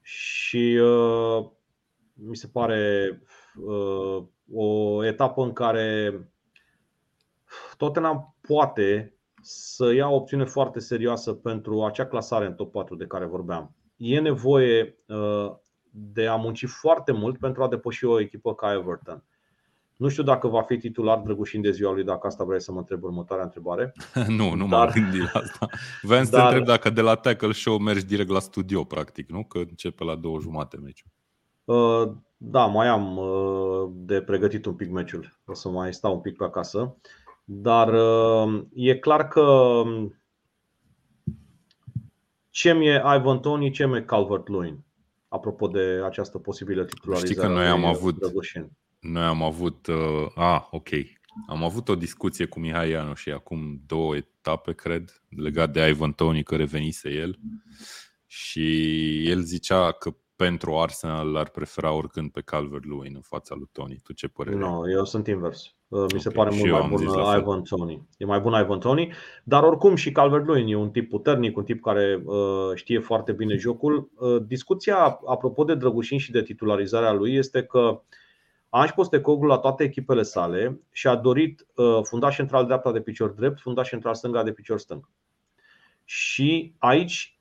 [0.01, 1.49] Și uh,
[2.13, 3.11] mi se pare
[3.55, 4.23] uh,
[4.53, 6.19] o etapă în care
[7.77, 13.05] Tottenham poate să ia o opțiune foarte serioasă pentru acea clasare în top 4 de
[13.05, 13.75] care vorbeam.
[13.97, 15.51] E nevoie uh,
[15.91, 19.23] de a munci foarte mult pentru a depăși o echipă ca Everton.
[19.95, 22.77] Nu știu dacă va fi titular Drăgușin de ziua lui, dacă asta vrei să mă
[22.77, 23.93] întreb următoarea întrebare.
[24.37, 25.67] nu, nu dar, m-am gândit la asta.
[26.01, 29.29] Vreau să dar, te întreb dacă de la Tackle Show mergi direct la studio, practic,
[29.29, 29.43] nu?
[29.43, 31.09] Că începe la două jumate meciul.
[31.63, 35.39] Uh, da, mai am uh, de pregătit un pic meciul.
[35.45, 36.95] O să mai stau un pic pe acasă.
[37.51, 40.21] Dar uh, e clar că um,
[42.49, 44.85] ce mi-e Ivan Tony, ce mi-e Calvert-Lewin.
[45.27, 47.33] Apropo de această posibilă titularizare.
[47.33, 48.17] Știi că noi am avut,
[48.99, 50.89] noi am avut, uh, ah, ok,
[51.47, 56.11] am avut o discuție cu Mihai Ianu și acum două etape, cred, legat de Ivan
[56.13, 57.39] Tony, că revenise el.
[58.25, 63.99] Și el zicea că pentru Arsenal ar prefera oricând pe Calvert-Lewin în fața lui Tony.
[64.03, 65.78] Tu ce părere Nu, no, eu sunt invers.
[65.89, 66.43] Uh, mi se okay.
[66.43, 68.07] pare mult mai bun Ivan Tony.
[68.17, 69.13] E mai bun Ivan Tony,
[69.43, 73.55] dar oricum și Calvert-Lewin e un tip puternic, un tip care uh, știe foarte bine
[73.55, 74.09] jocul.
[74.15, 78.01] Uh, discuția apropo de Drăgușin și de titularizarea lui este că
[78.69, 83.59] Ange Postecoglou la toate echipele sale și-a dorit uh, fundaș central dreapta de picior drept,
[83.59, 85.09] fundaș central stânga de picior stâng.
[86.05, 87.39] Și aici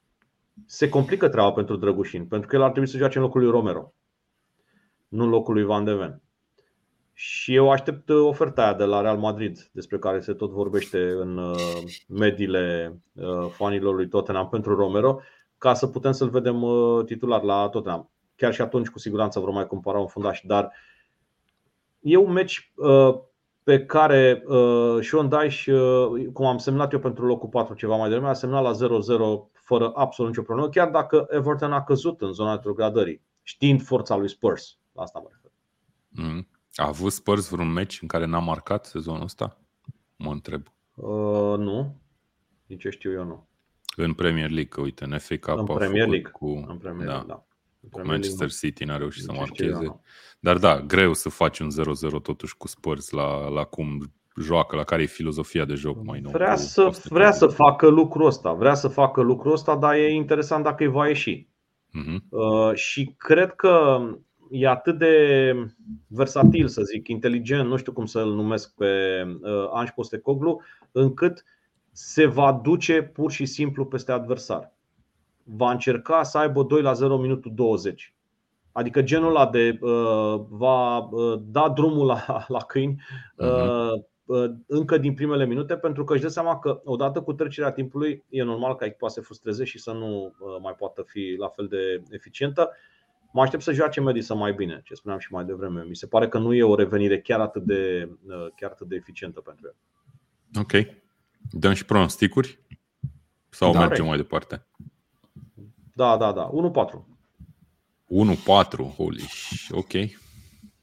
[0.67, 3.51] se complică treaba pentru Drăgușin, pentru că el ar trebui să joace în locul lui
[3.51, 3.93] Romero,
[5.09, 6.23] nu în locul lui Van de Ven.
[7.21, 11.11] Și eu aștept uh, oferta aia de la Real Madrid, despre care se tot vorbește
[11.11, 11.57] în uh,
[12.07, 15.21] mediile uh, fanilor lui Tottenham pentru Romero,
[15.59, 16.65] ca să putem să-l vedem
[17.07, 18.11] titular la Tottenham.
[18.37, 20.73] Chiar și atunci, cu siguranță, vor mai cumpăra un fundaș, dar
[22.01, 22.73] e un meci
[23.63, 24.43] pe care
[25.01, 25.79] Sean Dyche,
[26.33, 29.93] cum am semnat eu pentru locul 4 ceva mai devreme, a semnat la 0-0 fără
[29.95, 34.79] absolut nicio problemă, chiar dacă Everton a căzut în zona retrogradării, știind forța lui Spurs.
[34.93, 35.51] La asta mă refer.
[36.09, 36.49] Mm.
[36.79, 39.59] A avut Spurs vreun meci în care n-a marcat sezonul ăsta?
[40.17, 40.67] Mă întreb.
[40.95, 42.01] Uh, nu.
[42.67, 43.49] Nici ce știu eu nu.
[43.97, 46.31] În Premier League, că uite, în FA Cup în Premier League.
[46.31, 47.35] cu, în Premier League, da.
[47.35, 47.47] da.
[47.91, 49.85] Cu Manchester City n-a reușit să marcheze.
[49.85, 50.03] Eu,
[50.41, 51.69] Dar da, greu să faci un
[52.19, 56.21] 0-0 totuși cu Spurs la, la cum joacă, la care e filozofia de joc mai
[56.21, 56.35] nouă.
[56.35, 60.65] Vrea, să, vrea să facă lucrul ăsta, vrea să facă lucrul ăsta, dar e interesant
[60.65, 61.49] dacă îi va ieși.
[61.89, 62.19] Uh-huh.
[62.29, 64.01] Uh, și cred că
[64.51, 65.55] e atât de
[66.07, 70.61] versatil, să zic, inteligent, nu știu cum să-l numesc pe uh, Anș Postecoglu,
[70.93, 71.45] încât
[71.93, 74.73] se va duce pur și simplu peste adversar.
[75.43, 78.15] Va încerca să aibă 2 la 0 minutul 20.
[78.73, 83.03] Adică genul ăla de uh, va uh, da drumul la, la câini
[83.37, 83.93] uh,
[84.25, 88.25] uh, încă din primele minute, pentru că își dă seama că odată cu trecerea timpului
[88.29, 91.49] e normal ca echipa să se frustreze și să nu uh, mai poată fi la
[91.49, 92.71] fel de eficientă.
[93.33, 95.85] Mă aștept să joace Madison mai bine, ce spuneam și mai devreme.
[95.89, 98.97] Mi se pare că nu e o revenire chiar atât de, uh, chiar atât de
[98.97, 99.77] eficientă pentru el.
[100.61, 100.97] Ok.
[101.51, 102.59] Dăm și pronosticuri?
[103.49, 104.67] Sau da, mergem mai departe?
[105.93, 106.51] Da, da, da.
[106.51, 107.07] 1-4.
[108.09, 109.23] 1-4, holy
[109.71, 109.93] ok.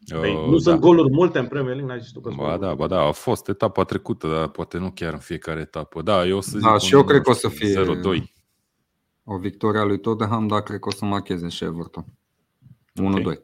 [0.09, 0.57] Păi, uh, nu da.
[0.59, 3.11] sunt goluri multe în Premier League, n-ai zis tu că Ba da, ba da, a
[3.11, 6.01] fost etapa trecută, dar poate nu chiar în fiecare etapă.
[6.01, 8.23] Da, eu să da, zic și eu cred că o să fie 0-2.
[9.23, 12.05] O victoria lui Tottenham, dar cred că o să macheze și Everton.
[13.01, 13.19] 1-2.
[13.19, 13.43] Okay.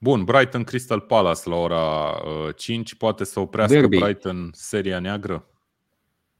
[0.00, 2.14] Bun, Brighton Crystal Palace la ora
[2.56, 3.98] 5 uh, poate să oprească derby.
[3.98, 5.48] Brighton seria neagră.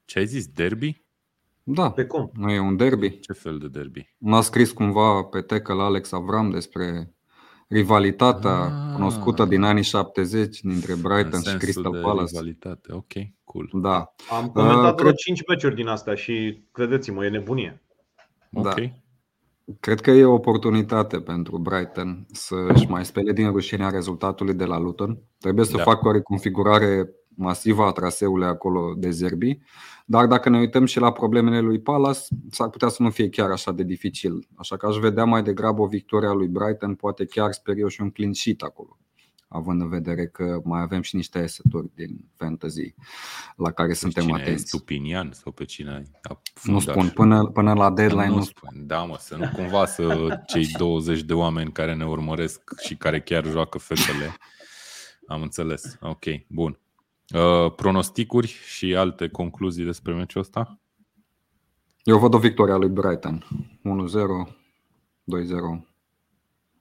[0.04, 0.46] Ce ai zis?
[0.46, 1.04] Derby?
[1.62, 2.30] Da, pe cum?
[2.34, 3.18] Nu e un derby.
[3.18, 4.14] Ce fel de derby?
[4.18, 7.14] M-a scris cumva pe tecă la Alex Avram despre
[7.68, 12.30] rivalitatea ah, cunoscută din anii 70 dintre Brighton și Crystal Palace.
[12.30, 12.92] Rivalitate.
[12.92, 13.12] Ok,
[13.44, 13.70] cool.
[13.72, 14.14] Da.
[14.30, 17.82] Am comentat uh, vreo 5 meciuri din astea și credeți-mă, e nebunie.
[18.50, 18.74] Da.
[19.68, 19.78] Okay.
[19.80, 24.78] Cred că e o oportunitate pentru Brighton să-și mai spele din rușinea rezultatului de la
[24.78, 25.18] Luton.
[25.38, 25.82] Trebuie să da.
[25.82, 29.58] facă o reconfigurare masivă a traseului acolo de Zerbi,
[30.06, 32.20] dar dacă ne uităm și la problemele lui Palace,
[32.50, 34.48] s-ar putea să nu fie chiar așa de dificil.
[34.54, 37.88] Așa că aș vedea mai degrabă o victorie a lui Brighton, poate chiar sper eu
[37.88, 38.98] și un clean sheet acolo
[39.48, 42.94] având în vedere că mai avem și niște eseturi din fantasy
[43.56, 44.64] la care pe suntem cine atenți.
[44.66, 46.02] Stupinian sau pe cine
[46.62, 48.86] Nu spun, până, până la deadline nu, nu spun.
[48.86, 53.20] Da, mă, să nu cumva să cei 20 de oameni care ne urmăresc și care
[53.20, 54.36] chiar joacă fetele.
[55.26, 55.98] Am înțeles.
[56.00, 56.78] Ok, bun.
[57.34, 60.80] Uh, pronosticuri și alte concluzii despre meciul ăsta?
[62.02, 63.44] Eu văd o victorie a lui Brighton.
[63.48, 65.86] 1-0, 2-0.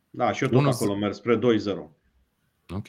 [0.09, 1.39] Da, și eu tot 1 acolo merg spre 2-0.
[2.73, 2.87] Ok.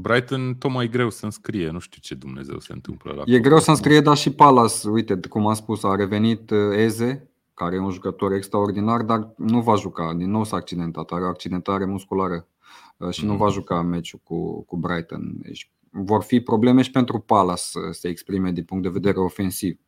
[0.00, 3.58] Brighton tot mai greu să înscrie, nu știu ce Dumnezeu se întâmplă la E greu
[3.58, 7.78] să înscrie, dar și Palace, uite, cum am spus, a revenit uh, Eze, care e
[7.78, 12.48] un jucător extraordinar, dar nu va juca, din nou s-a accidentat, are o accidentare musculară
[12.96, 13.30] uh, și mm.
[13.30, 15.34] nu va juca meciul cu, cu Brighton.
[15.36, 19.78] Deci vor fi probleme și pentru Palace să se exprime din punct de vedere ofensiv.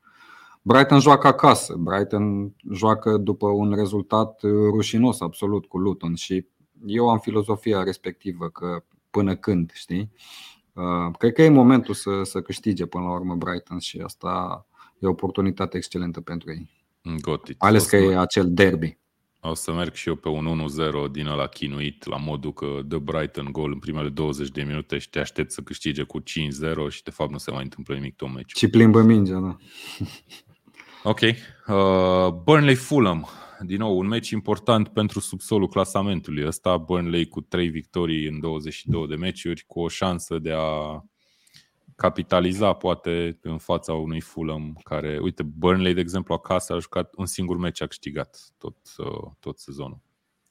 [0.63, 6.47] Brighton joacă acasă, Brighton joacă după un rezultat uh, rușinos absolut cu Luton și
[6.87, 8.85] eu am filozofia respectivă că
[9.17, 10.13] până când, știi?
[10.73, 14.67] Uh, cred că e momentul să, să câștige până la urmă Brighton și asta
[14.99, 16.71] e o oportunitate excelentă pentru ei.
[17.21, 17.57] Got it.
[17.59, 18.99] Ales că e acel derby.
[19.41, 20.69] O să merg și eu pe un
[21.09, 24.99] 1-0 din ăla chinuit, la modul că dă Brighton gol în primele 20 de minute
[24.99, 26.25] și te aștept să câștige cu 5-0
[26.89, 28.57] și de fapt nu se mai întâmplă nimic tot meciul.
[28.57, 29.57] Și plimbă mingea, da.
[31.11, 31.21] Ok.
[31.21, 33.29] Uh, Burnley-Fulham.
[33.61, 36.47] Din nou, un meci important pentru subsolul clasamentului.
[36.47, 41.05] Ăsta Burnley cu 3 victorii în 22 de meciuri, cu o șansă de a
[41.97, 47.27] capitaliza poate în fața unui Fulham care, uite, Burnley, de exemplu, acasă a jucat un
[47.27, 50.01] singur meci, a câștigat tot, uh, tot sezonul.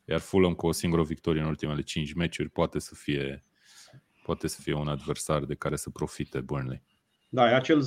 [0.06, 3.44] Iar Fulham cu o singură victorie în ultimele 5 meciuri poate să fie
[4.24, 6.84] poate să fie un adversar de care să profite Burnley.
[7.30, 7.86] Da, e acel 0-0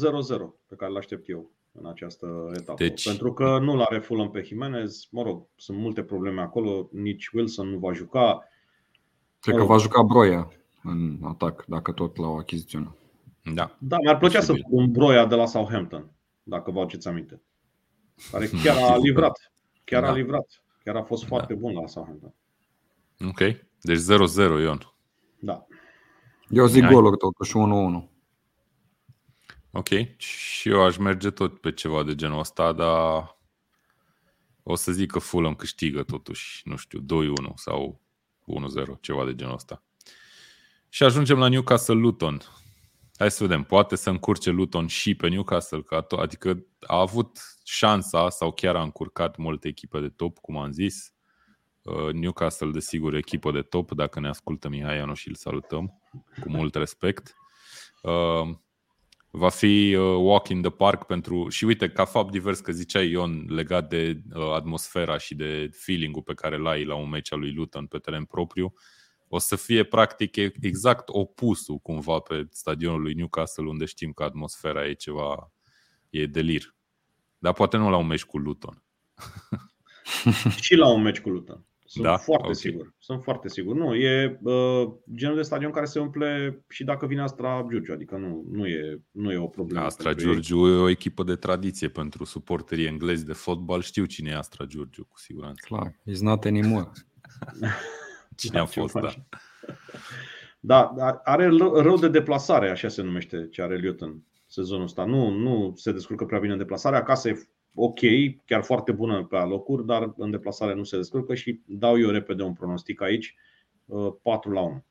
[0.67, 2.85] pe care îl aștept eu în această etapă.
[2.85, 3.05] Deci...
[3.05, 7.69] Pentru că nu l-are Fulham pe Jimenez, mă rog, sunt multe probleme acolo, nici Wilson
[7.69, 8.49] nu va juca.
[9.41, 12.97] Cred că va juca Broia în atac, dacă tot la o achizițiune.
[13.55, 13.77] Da.
[13.79, 16.11] Da, mi-ar plăcea să un Broia de la Southampton,
[16.43, 17.43] dacă vă aduceți aminte.
[18.31, 19.53] Care chiar a livrat.
[19.85, 20.09] Chiar da.
[20.09, 20.63] a livrat.
[20.85, 21.29] Chiar a fost da.
[21.29, 22.35] foarte bun la Southampton.
[23.29, 23.39] Ok.
[23.81, 24.03] Deci 0-0,
[24.37, 24.93] Ion.
[25.41, 25.67] Da.
[26.49, 26.93] Eu zic Ai.
[26.93, 27.55] goluri totuși,
[28.03, 28.18] 1-1.
[29.71, 29.89] Ok.
[30.17, 33.37] Și eu aș merge tot pe ceva de genul ăsta, dar
[34.63, 37.01] o să zic că Fulham câștigă totuși, nu știu,
[37.51, 38.01] 2-1 sau
[38.97, 39.83] 1-0, ceva de genul ăsta.
[40.89, 42.41] Și ajungem la Newcastle Luton.
[43.19, 45.83] Hai să vedem, poate să încurce Luton și pe Newcastle,
[46.19, 51.13] adică a avut șansa sau chiar a încurcat multe echipe de top, cum am zis.
[51.83, 56.01] Uh, Newcastle, desigur, echipă de top, dacă ne ascultă Mihai și îl salutăm
[56.41, 57.35] cu mult respect.
[59.31, 61.49] Uh, va fi uh, walk in the park pentru...
[61.49, 64.23] Și uite, ca fapt divers că ziceai Ion legat de
[64.55, 68.25] atmosfera și de feeling-ul pe care l-ai la un meci al lui Luton pe teren
[68.25, 68.73] propriu,
[69.29, 74.87] o să fie practic exact opusul cumva pe stadionul lui Newcastle unde știm că atmosfera
[74.87, 75.53] e ceva,
[76.11, 76.75] e delir.
[77.39, 78.83] Dar poate nu la un meci cu Luton.
[80.63, 81.68] și la un meci cu Luton.
[81.89, 82.17] Sunt da?
[82.17, 82.55] foarte okay.
[82.55, 82.95] sigur.
[82.99, 83.77] Sunt foarte sigur.
[83.77, 88.17] Nu, e uh, genul de stadion care se umple și dacă vine Astra Giurgiu, adică
[88.17, 89.85] nu, nu, e, nu e o problemă.
[89.85, 93.81] Astra Giurgiu e o echipă de tradiție pentru suporterii englezi de fotbal.
[93.81, 95.67] Știu cine e Astra Giurgiu, cu siguranță.
[95.67, 96.91] Clar, he's not anymore.
[98.37, 99.11] Cine a fost, da.
[100.61, 100.95] Da,
[101.25, 105.05] are rău de deplasare, așa se numește ce are Luton sezonul ăsta.
[105.05, 106.97] Nu, nu se descurcă prea bine în deplasare.
[106.97, 107.49] Acasă e
[107.79, 108.01] ok,
[108.45, 112.43] chiar foarte bună pe alocuri, dar în deplasare nu se descurcă și dau eu repede
[112.43, 113.35] un pronostic aici.
[114.23, 114.85] 4 uh, la 1.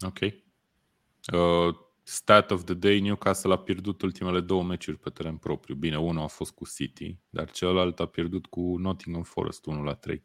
[0.00, 0.18] Ok.
[0.20, 5.74] Uh, stat of the day, Newcastle a pierdut ultimele două meciuri pe teren propriu.
[5.74, 9.94] Bine, unul a fost cu City, dar celălalt a pierdut cu Nottingham Forest 1 la
[9.94, 10.24] 3.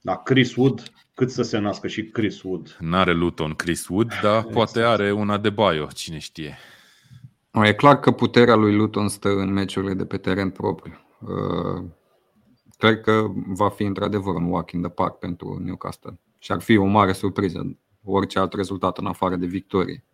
[0.00, 2.76] Da, Chris Wood, cât să se nască și Chris Wood.
[2.80, 4.54] N-are Luton Chris Wood, dar exact.
[4.54, 6.56] poate are una de Baio, cine știe.
[7.52, 10.98] E clar că puterea lui Luton stă în meciurile de pe teren propriu.
[11.20, 11.84] Uh,
[12.78, 16.18] cred că va fi într-adevăr un walk in the park pentru Newcastle.
[16.38, 20.04] Și ar fi o mare surpriză orice alt rezultat în afară de victorie.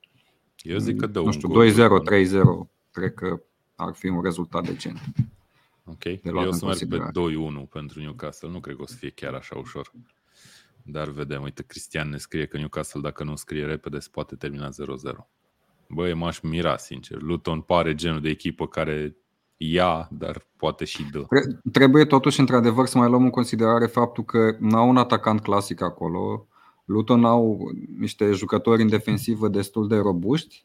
[0.62, 3.43] Eu zic că dă Nu știu, 2-0, 3-0, cred că
[3.74, 5.01] ar fi un rezultat decent.
[5.85, 7.10] Ok, eu o să merg pe
[7.66, 9.93] 2-1 pentru Newcastle, nu cred că o să fie chiar așa ușor.
[10.82, 14.69] Dar vedem, uite, Cristian ne scrie că Newcastle, dacă nu scrie repede, se poate termina
[14.69, 14.73] 0-0.
[15.89, 17.20] Băi, m-aș mira, sincer.
[17.20, 19.16] Luton pare genul de echipă care
[19.56, 21.27] ia, dar poate și dă.
[21.73, 26.47] Trebuie totuși, într-adevăr, să mai luăm în considerare faptul că n-au un atacant clasic acolo.
[26.85, 30.65] Luton au niște jucători în defensivă destul de robuști.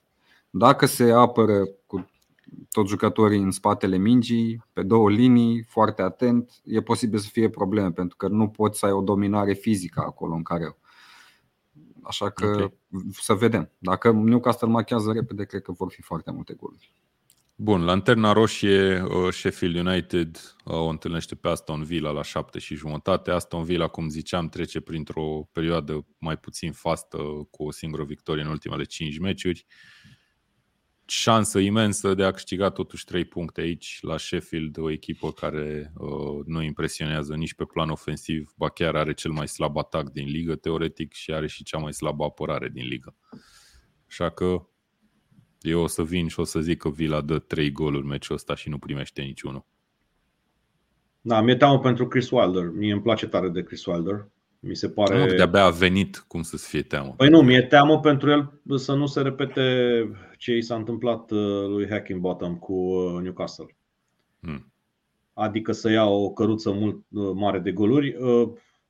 [0.50, 2.10] Dacă se apără cu
[2.72, 7.92] toți jucătorii în spatele mingii, pe două linii, foarte atent, e posibil să fie probleme
[7.92, 10.78] pentru că nu poți să ai o dominare fizică acolo în care
[12.04, 12.74] Așa că okay.
[13.12, 13.72] să vedem.
[13.78, 16.94] Dacă Newcastle machează repede, cred că vor fi foarte multe goluri.
[17.56, 22.76] Bun, lanterna roșie, uh, Sheffield United uh, o întâlnește pe Aston Villa la 7 și
[22.76, 23.32] jumătate.
[23.32, 27.18] Aston Villa, cum ziceam, trece printr-o perioadă mai puțin fastă
[27.52, 29.66] cu o singură victorie în ultimele 5 meciuri.
[31.06, 36.46] Șansă imensă de a câștiga totuși 3 puncte aici la Sheffield, o echipă care uh,
[36.46, 40.56] nu impresionează nici pe plan ofensiv, ba chiar are cel mai slab atac din ligă,
[40.56, 43.16] teoretic, și are și cea mai slabă apărare din ligă.
[44.08, 44.68] Așa că
[45.62, 48.56] eu o să vin și o să zic că Villa dă 3 goluri meciul ăsta
[48.56, 49.66] și nu primește niciunul.
[51.22, 52.70] Da, mi-e teamă pentru Chris Wilder.
[52.70, 54.28] Mie îmi place tare de Chris Wilder.
[54.66, 55.18] Mi se pare...
[55.18, 57.14] Nu, de-abia a venit, cum să-ți fie teamă?
[57.18, 59.62] Păi nu, mi-e teamă pentru el să nu se repete
[60.38, 63.76] ce i s-a întâmplat uh, lui Hackingbottom cu uh, Newcastle.
[64.40, 64.74] Hmm.
[65.34, 68.16] Adică să ia o căruță mult uh, mare de goluri.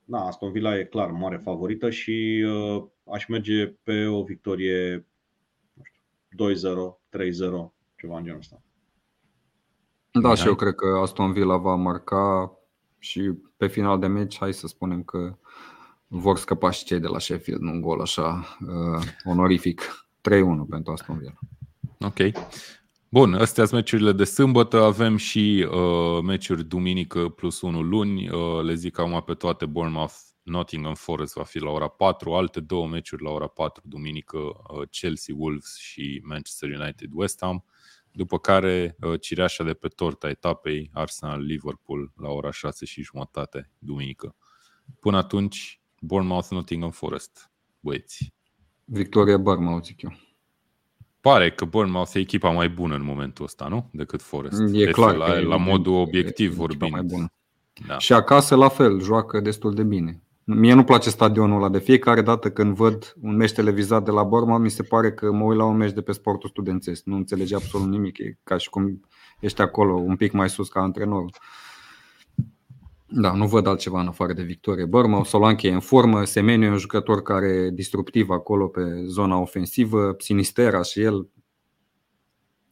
[0.04, 2.46] Na, Aston Villa e clar mare favorită și
[3.12, 5.08] aș merge pe o victorie
[5.74, 6.70] nu știu,
[7.60, 8.62] 2-0, 3-0, ceva în genul ăsta.
[10.12, 12.52] Da, și eu cred că Aston Villa va marca
[13.04, 15.38] și pe final de meci, hai să spunem că
[16.08, 20.08] vor scăpa și cei de la Sheffield, un gol așa uh, onorific.
[20.30, 21.40] 3-1 pentru Aston Villa.
[22.00, 22.18] Ok.
[23.10, 28.64] Bun, astea sunt meciurile de sâmbătă, avem și uh, meciuri duminică plus 1 luni, uh,
[28.64, 32.88] le zic acum pe toate, Bournemouth, Nottingham Forest va fi la ora 4, alte două
[32.88, 37.66] meciuri la ora 4 duminică, uh, Chelsea Wolves și Manchester United West Ham.
[38.14, 44.36] După care uh, cireașa de pe torta etapei Arsenal-Liverpool la ora 6 și jumătate duminică.
[45.00, 48.34] Până atunci, Bournemouth-Nottingham Forest, băieți.
[48.86, 50.14] Victoria Bournemouth, zic eu.
[51.22, 53.90] Pare că Bournemouth e echipa mai bună în momentul ăsta, nu?
[53.94, 54.62] Decât Forest.
[54.62, 55.16] E deci clar.
[55.16, 56.92] La, la modul obiectiv e vorbind.
[56.92, 57.34] Mai bună.
[57.88, 57.98] Da.
[57.98, 60.23] Și acasă la fel, joacă destul de bine.
[60.46, 61.70] Mie nu place stadionul ăla.
[61.70, 65.32] De fiecare dată când văd un meci televizat de la Borma, mi se pare că
[65.32, 67.04] mă uit la un meci de pe sportul studențesc.
[67.06, 68.18] Nu înțelege absolut nimic.
[68.18, 69.00] E ca și cum
[69.40, 71.26] ești acolo un pic mai sus ca antrenor.
[73.08, 74.86] Da, nu văd altceva în afară de victorie.
[74.86, 79.38] Bărma, Solanche e în formă, Semeniu e un jucător care e disruptiv acolo pe zona
[79.38, 81.28] ofensivă, Sinistera și el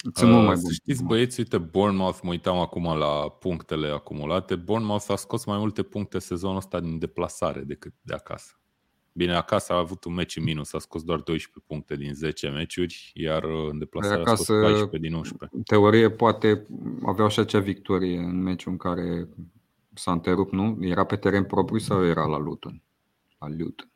[0.02, 0.64] sunt uh, mult mai bun.
[0.64, 4.56] Să știți, băieți, uite, Bournemouth, mă uitam acum la punctele acumulate.
[4.56, 8.56] Bournemouth a scos mai multe puncte sezonul ăsta din deplasare decât de acasă.
[9.14, 12.50] Bine, acasă a avut un meci în minus, a scos doar 12 puncte din 10
[12.50, 15.58] meciuri, iar uh, în deplasare de acasă, a scos 14 din 11.
[15.64, 16.68] Teorie poate
[17.06, 19.28] aveau și acea victorie în meciul în care
[19.94, 20.78] s-a întrerupt, nu?
[20.80, 22.82] Era pe teren propriu sau era la Luton?
[23.40, 23.91] La Luton.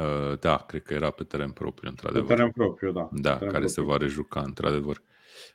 [0.00, 2.26] Uh, da, cred că era pe teren propriu, într-adevăr.
[2.26, 3.08] Pe teren propriu, da.
[3.12, 3.68] Da, care propriu.
[3.68, 5.02] se va rejuca, într-adevăr.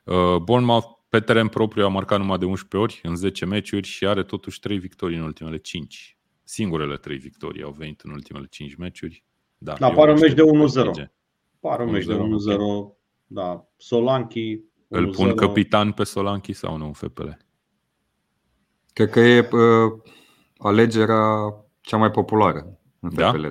[0.03, 4.07] Uh, Bournemouth pe teren propriu a marcat numai de 11 ori în 10 meciuri și
[4.07, 6.17] are totuși 3 victorii în ultimele 5.
[6.43, 9.23] Singurele 3 victorii au venit în ultimele 5 meciuri.
[9.57, 11.09] Da, da pare un meci de 1-0.
[11.59, 12.19] Pare un meci de 1-0.
[13.25, 14.59] Da, Solanchi.
[14.87, 17.27] Îl pun capitan pe Solanchi sau nu în FPL?
[18.93, 19.91] Cred că e uh,
[20.57, 22.79] alegerea cea mai populară
[23.09, 23.31] în da?
[23.31, 23.47] FPL.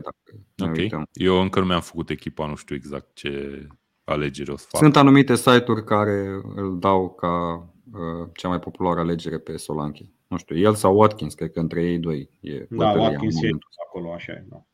[0.55, 1.09] Dacă ok.
[1.13, 3.67] Eu încă nu mi-am făcut echipa, nu știu exact ce
[4.05, 4.81] alegere o să fac.
[4.81, 7.55] Sunt anumite site-uri care îl dau ca
[7.93, 10.13] uh, cea mai populară alegere pe Solanchi.
[10.27, 13.49] Nu știu, el sau Watkins, cred că între ei doi e Da, Watkins e
[13.87, 14.65] acolo, așa e, da.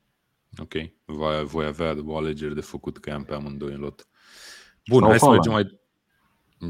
[0.58, 0.72] Ok,
[1.04, 4.08] voi, voi avea o alegere de făcut că am pe amândoi în lot.
[4.88, 5.42] Bun, sau hai Haaland.
[5.44, 5.80] să mergem mai...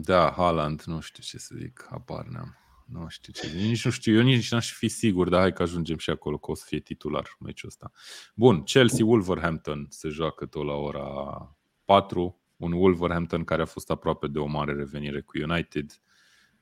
[0.03, 2.60] Da, Haaland, nu știu ce să zic, apar n-am.
[2.93, 3.57] Nu știu ce.
[3.57, 6.51] Nici nu știu, eu nici n-aș fi sigur, dar hai că ajungem și acolo că
[6.51, 7.91] o să fie titular meciul ăsta.
[8.35, 12.41] Bun, Chelsea-Wolverhampton se joacă tot la ora 4.
[12.57, 16.03] Un Wolverhampton care a fost aproape de o mare revenire cu United.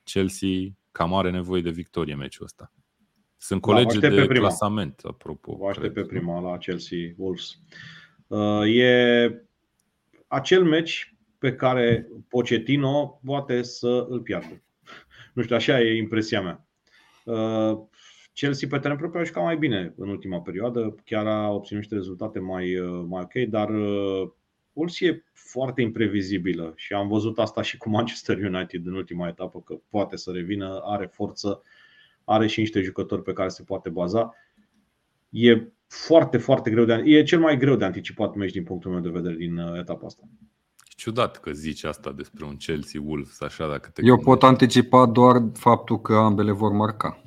[0.02, 0.48] Chelsea
[0.92, 2.72] cam are nevoie de victorie meciul ăsta.
[3.36, 4.46] Sunt da, colegi da, de prima.
[4.46, 5.56] clasament, apropo.
[5.56, 7.58] Vă aștept pe prima la Chelsea Wolves.
[8.26, 9.46] Uh, e
[10.26, 14.62] acel meci pe care Pochettino poate să îl piardă.
[15.38, 16.66] Nu știu, așa e impresia mea.
[17.24, 17.78] Uh,
[18.32, 21.94] Chelsea pe teren propriu a jucat mai bine în ultima perioadă, chiar a obținut niște
[21.94, 24.30] rezultate mai, uh, mai ok, dar uh,
[24.72, 29.60] Wolves e foarte imprevizibilă și am văzut asta și cu Manchester United în ultima etapă,
[29.60, 31.62] că poate să revină, are forță,
[32.24, 34.34] are și niște jucători pe care se poate baza.
[35.28, 39.00] E foarte, foarte greu de E cel mai greu de anticipat meci din punctul meu
[39.00, 40.22] de vedere din etapa asta
[40.98, 44.30] ciudat că zici asta despre un Chelsea Wolves așa dacă te Eu gândești.
[44.30, 47.22] pot anticipa doar faptul că ambele vor marca.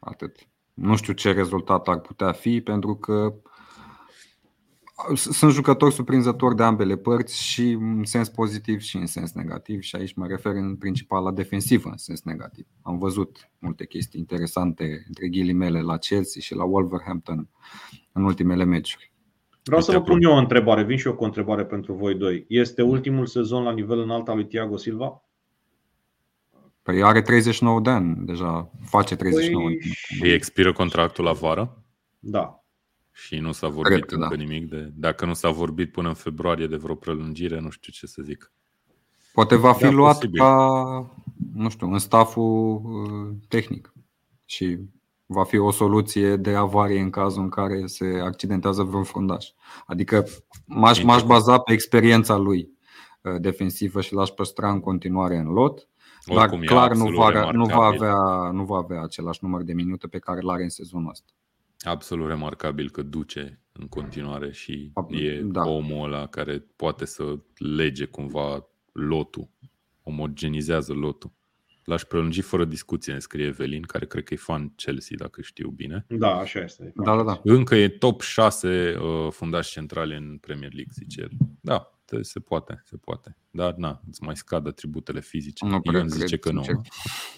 [0.00, 0.48] Atât.
[0.74, 3.34] Nu știu ce rezultat ar putea fi pentru că
[5.14, 9.96] sunt jucători surprinzători de ambele părți și în sens pozitiv și în sens negativ și
[9.96, 12.66] aici mă refer în principal la defensivă în sens negativ.
[12.82, 17.48] Am văzut multe chestii interesante între ghilimele la Chelsea și la Wolverhampton
[18.12, 19.14] în ultimele meciuri.
[19.66, 22.14] Vreau să vă pun eu o întrebare, vin și eu cu o întrebare pentru voi
[22.14, 22.44] doi.
[22.48, 25.22] Este ultimul sezon la nivel înalt al lui Thiago Silva?
[26.82, 29.78] Păi are 39 de ani deja, face 39 păi...
[30.18, 31.82] de Îi expiră contractul la vară?
[32.18, 32.64] Da.
[33.12, 34.42] Și nu s-a vorbit Cred încă da.
[34.42, 34.92] nimic de...
[34.94, 38.52] Dacă nu s-a vorbit până în februarie de vreo prelungire, nu știu ce să zic.
[39.32, 40.40] Poate va fi da, luat posibil.
[40.40, 41.16] ca,
[41.54, 43.92] nu știu, în staful uh, tehnic
[44.44, 44.78] și
[45.26, 49.46] va fi o soluție de avarie în cazul în care se accidentează vreun fundaș.
[49.86, 50.24] Adică
[50.64, 52.70] m-aș, m-aș baza pe experiența lui
[53.22, 55.88] uh, defensivă și l-aș păstra în continuare în lot.
[56.34, 60.18] Dar clar nu va, nu, va avea, nu va avea același număr de minute pe
[60.18, 61.32] care l are în sezonul ăsta.
[61.80, 65.68] Absolut remarcabil că duce în continuare și e da.
[65.68, 69.48] omul ăla care poate să lege cumva lotul,
[70.02, 71.30] omogenizează lotul.
[71.86, 75.68] L-aș prelungi fără discuție, ne scrie Evelin, care cred că e fan Chelsea, dacă știu
[75.68, 76.04] bine.
[76.08, 76.92] Da, așa este.
[76.94, 77.40] Da, da, da.
[77.44, 81.30] Încă e top 6 uh, fundași centrale în Premier League, zice el.
[81.60, 81.90] Da,
[82.20, 83.36] se poate, se poate.
[83.50, 85.64] Dar na, îți mai scad atributele fizice.
[85.64, 86.64] Nu Ion zice că nu.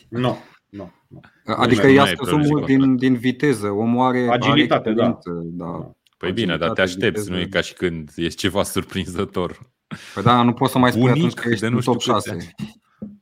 [0.09, 0.39] Nu,
[0.69, 1.21] nu, nu.
[1.45, 3.69] Adică i-a scăzut mult din, din viteză.
[3.69, 5.19] Omul are agilitate, are da.
[5.43, 5.93] da.
[6.17, 7.31] Păi bine, dar te aștepți, viteză.
[7.31, 9.71] nu e ca și când ești ceva surprinzător.
[10.15, 12.55] Păi da, nu poți să mai spui Unic, atunci că ești de nu top 6.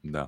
[0.00, 0.24] Da.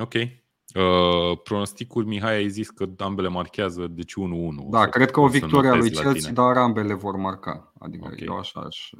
[0.00, 0.14] Ok.
[0.14, 4.70] Uh, pronosticuri, Mihai, ai zis că ambele marchează, deci 1-1.
[4.70, 7.72] Da, cred că o victorie a lui Chelsea, dar ambele vor marca.
[7.78, 8.22] Adică okay.
[8.26, 8.90] eu așa aș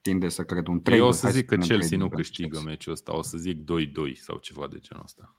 [0.00, 2.70] tinde să cred un 3 Eu o să zic că Chelsea nu câștigă Chelsea.
[2.70, 3.64] meciul ăsta, o să zic 2-2
[4.14, 5.34] sau ceva de genul ăsta.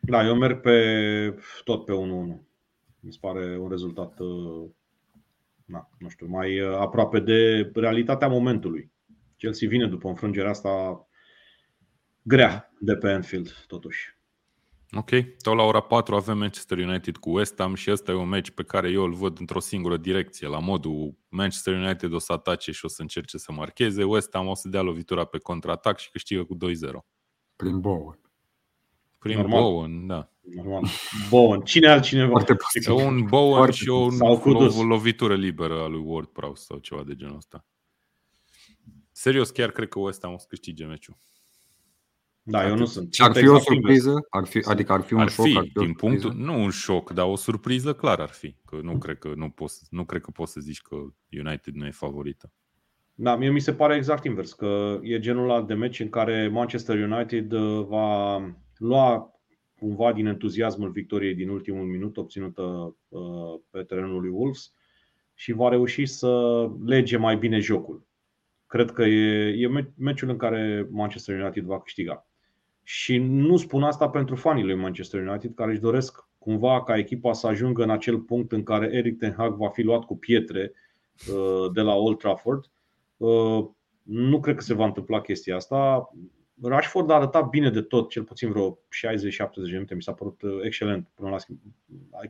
[0.00, 1.96] Da, eu merg pe tot pe 1-1.
[3.00, 4.70] Mi se pare un rezultat uh,
[5.64, 8.92] na, nu știu, mai uh, aproape de realitatea momentului.
[9.36, 11.06] Chelsea vine după înfrângerea asta
[12.22, 14.14] grea de pe Anfield, totuși.
[14.96, 15.10] Ok,
[15.42, 18.50] tot la ora 4 avem Manchester United cu West Ham și ăsta e un meci
[18.50, 22.72] pe care eu îl văd într-o singură direcție, la modul Manchester United o să atace
[22.72, 26.10] și o să încerce să marcheze, West Ham o să dea lovitura pe contraatac și
[26.10, 26.58] câștigă cu 2-0.
[27.56, 28.20] Prin Bowen.
[29.18, 29.62] Prin Normal.
[29.62, 30.30] Bowen, da.
[30.40, 30.84] Normal.
[31.28, 31.60] Bowen.
[31.60, 32.30] Cine altcineva?
[32.30, 32.56] Foarte
[32.90, 34.08] un Bowen Foarte și o,
[34.78, 37.66] o lovitură liberă a lui Ward Prowse sau ceva de genul ăsta.
[39.12, 41.16] Serios, chiar cred că West Ham o să câștige meciul.
[42.46, 42.70] Da, Atât.
[42.70, 43.14] eu nu sunt.
[43.18, 44.26] Ar fi exact o surpriză?
[44.30, 45.46] Ar fi, adică ar fi un ar șoc?
[45.46, 48.56] Fi, ar fi din punctul, nu un șoc, dar o surpriză clar ar fi.
[48.64, 50.96] Că nu cred că, nu poți, nu cred că poți să zici că
[51.30, 52.52] United nu e favorită.
[53.14, 56.48] Da, mie mi se pare exact invers, că e genul ăla de meci în care
[56.48, 58.38] Manchester United uh, va
[58.76, 59.32] lua
[59.78, 64.72] cumva din entuziasmul victoriei din ultimul minut obținută uh, pe terenul lui Wolves
[65.34, 68.06] și va reuși să lege mai bine jocul.
[68.66, 72.26] Cred că e, e meciul în care Manchester United va câștiga.
[72.86, 77.32] Și nu spun asta pentru fanii lui Manchester United care își doresc cumva ca echipa
[77.32, 80.72] să ajungă în acel punct în care Eric Ten Hag va fi luat cu pietre
[81.28, 82.70] uh, de la Old Trafford.
[83.16, 83.66] Uh,
[84.02, 86.10] nu cred că se va întâmpla chestia asta.
[86.62, 88.78] Rashford a arătat bine de tot, cel puțin vreo 60-70
[89.54, 89.94] de minute.
[89.94, 91.58] Mi s-a părut uh, excelent până la schimb...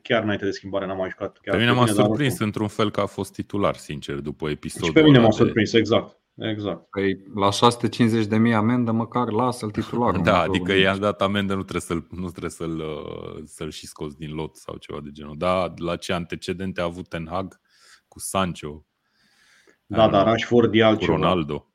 [0.03, 1.39] Chiar înainte de schimbare n-am mai jucat.
[1.43, 4.93] Chiar pe mine m-a surprins într-un fel că a fost titular, sincer, după episodul Și
[4.93, 5.79] pe mine m-a surprins, de...
[5.79, 6.19] exact.
[6.37, 6.91] Exact.
[6.91, 10.17] Păi la 650 de mii amendă, măcar lasă-l titular.
[10.17, 14.15] Da, adică i-a dat amendă, nu trebuie să-l, nu trebuie să-l, uh, să-l și scos
[14.15, 15.35] din lot sau ceva de genul.
[15.39, 17.61] Da, la ce antecedente a avut Ten Hag
[18.09, 18.87] cu Sancho.
[19.87, 21.13] Da, dar Rashford e altceva.
[21.13, 21.69] Cu Ronaldo.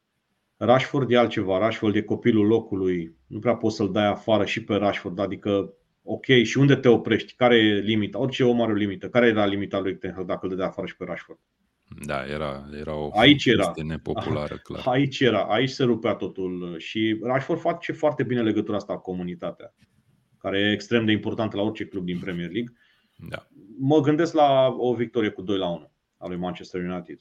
[0.58, 1.58] Rashford e altceva.
[1.58, 3.16] Rashford e copilul locului.
[3.28, 5.20] Nu prea poți să-l dai afară și pe Rashford.
[5.20, 5.74] Adică,
[6.04, 7.34] ok, și unde te oprești?
[7.36, 8.20] Care e limita?
[8.20, 9.10] Orice om are o limită.
[9.10, 11.40] Care era limita lui Ten Hag dacă îl dădea afară și pe Rashford?
[11.98, 13.74] Da, era, era o aici era.
[13.84, 14.82] nepopulară, clar.
[14.86, 19.74] Aici era, aici se rupea totul și Rashford face foarte bine legătura asta cu comunitatea,
[20.38, 22.74] care e extrem de importantă la orice club din Premier League.
[23.16, 23.48] Da.
[23.80, 27.20] Mă gândesc la o victorie cu 2 la 1 a lui Manchester United.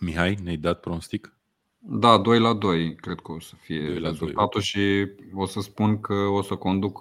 [0.00, 1.36] Mihai, ne-ai dat pronostic?
[1.78, 4.62] Da, 2 la 2 cred că o să fie rezultatul 2.
[4.62, 7.00] și o să spun că o să conduc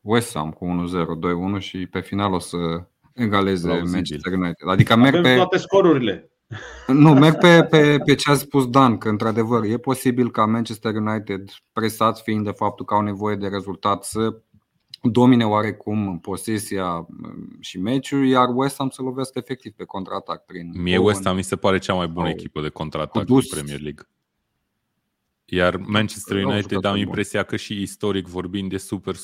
[0.00, 3.92] West Ham cu 1-0, 2-1 și pe final o să egaleze Plauzibil.
[3.92, 4.68] Manchester United.
[4.68, 6.26] Adică merg Avem pe toate scorurile.
[6.86, 10.94] Nu, merg pe, pe, pe ce a spus Dan, că într-adevăr e posibil ca Manchester
[10.94, 14.40] United, presați fiind de faptul că au nevoie de rezultat, să
[15.02, 17.06] domine oarecum posesia
[17.60, 20.44] și meciul, iar West Ham să lovească efectiv pe contraatac.
[20.44, 23.80] Prin Mie West Ham mi se pare cea mai bună echipă de contraatac în Premier
[23.80, 24.06] League.
[25.54, 29.14] Iar Manchester United am impresia că și istoric vorbind e super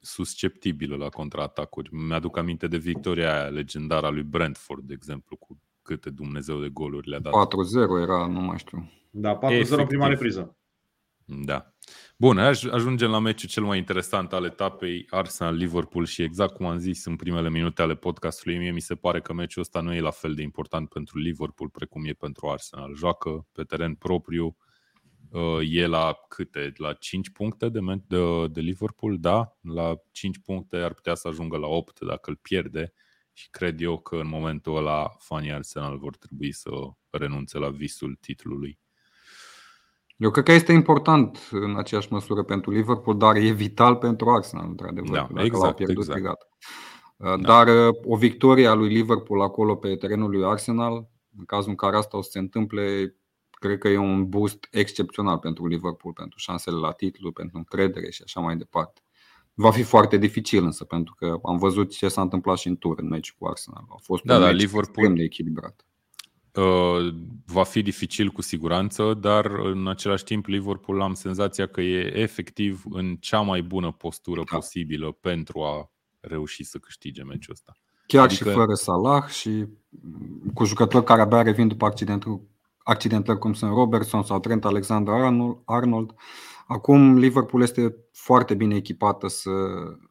[0.00, 1.94] susceptibilă la contraatacuri.
[1.94, 6.68] Mi-aduc aminte de victoria aia legendară a lui Brentford, de exemplu, cu câte Dumnezeu de
[6.68, 7.32] goluri le-a dat.
[7.32, 8.90] 4-0 era, nu mai știu.
[9.10, 10.56] Da, 4-0 prima repriză.
[11.24, 11.72] Da.
[12.16, 17.04] Bun, ajungem la meciul cel mai interesant al etapei, Arsenal-Liverpool și exact cum am zis
[17.04, 20.10] în primele minute ale podcastului, mie mi se pare că meciul ăsta nu e la
[20.10, 22.94] fel de important pentru Liverpool precum e pentru Arsenal.
[22.94, 24.66] Joacă pe teren propriu, Uh,
[25.60, 26.72] e la câte?
[26.76, 29.56] La 5 puncte de, de, de Liverpool, da?
[29.60, 32.92] La 5 puncte ar putea să ajungă la 8 dacă îl pierde
[33.32, 36.70] și cred eu că în momentul ăla fanii Arsenal vor trebui să
[37.10, 38.78] renunțe la visul titlului.
[40.16, 44.66] Eu cred că este important în aceeași măsură pentru Liverpool, dar e vital pentru Arsenal,
[44.68, 45.10] într-adevăr.
[45.10, 46.22] Da, dacă exact, l-au pierdut, exact.
[46.22, 46.48] Gata.
[47.16, 47.36] Da.
[47.36, 51.76] Dar uh, o victorie a lui Liverpool acolo pe terenul lui Arsenal, în cazul în
[51.76, 53.16] care asta o să se întâmple,
[53.58, 58.22] cred că e un boost excepțional pentru Liverpool, pentru șansele la titlu, pentru încredere și
[58.24, 59.00] așa mai departe.
[59.54, 62.98] Va fi foarte dificil însă, pentru că am văzut ce s-a întâmplat și în tur
[62.98, 63.84] în meci cu Arsenal.
[63.88, 65.86] A fost da, un da, Liverpool, extrem de echilibrat.
[66.54, 67.14] Uh,
[67.46, 72.82] va fi dificil cu siguranță, dar în același timp Liverpool am senzația că e efectiv
[72.90, 74.56] în cea mai bună postură da.
[74.56, 75.90] posibilă pentru a
[76.20, 77.72] reuși să câștige meciul ăsta.
[78.06, 78.48] Chiar adică...
[78.48, 79.66] și fără Salah și
[80.54, 82.42] cu jucători care abia revin după accidentul,
[82.88, 86.14] accidentări cum sunt Robertson sau Trent Alexander-Arnold.
[86.66, 89.50] Acum Liverpool este foarte bine echipată să,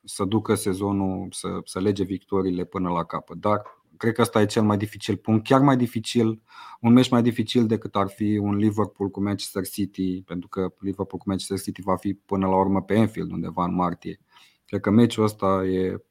[0.03, 3.37] să ducă sezonul, să, să lege victoriile până la capăt.
[3.37, 3.61] Dar
[3.97, 6.41] cred că ăsta e cel mai dificil punct, chiar mai dificil,
[6.81, 11.21] un meci mai dificil decât ar fi un Liverpool cu Manchester City, pentru că Liverpool
[11.21, 14.19] cu Manchester City va fi până la urmă pe Enfield undeva în martie.
[14.65, 16.03] Cred că meciul ăsta e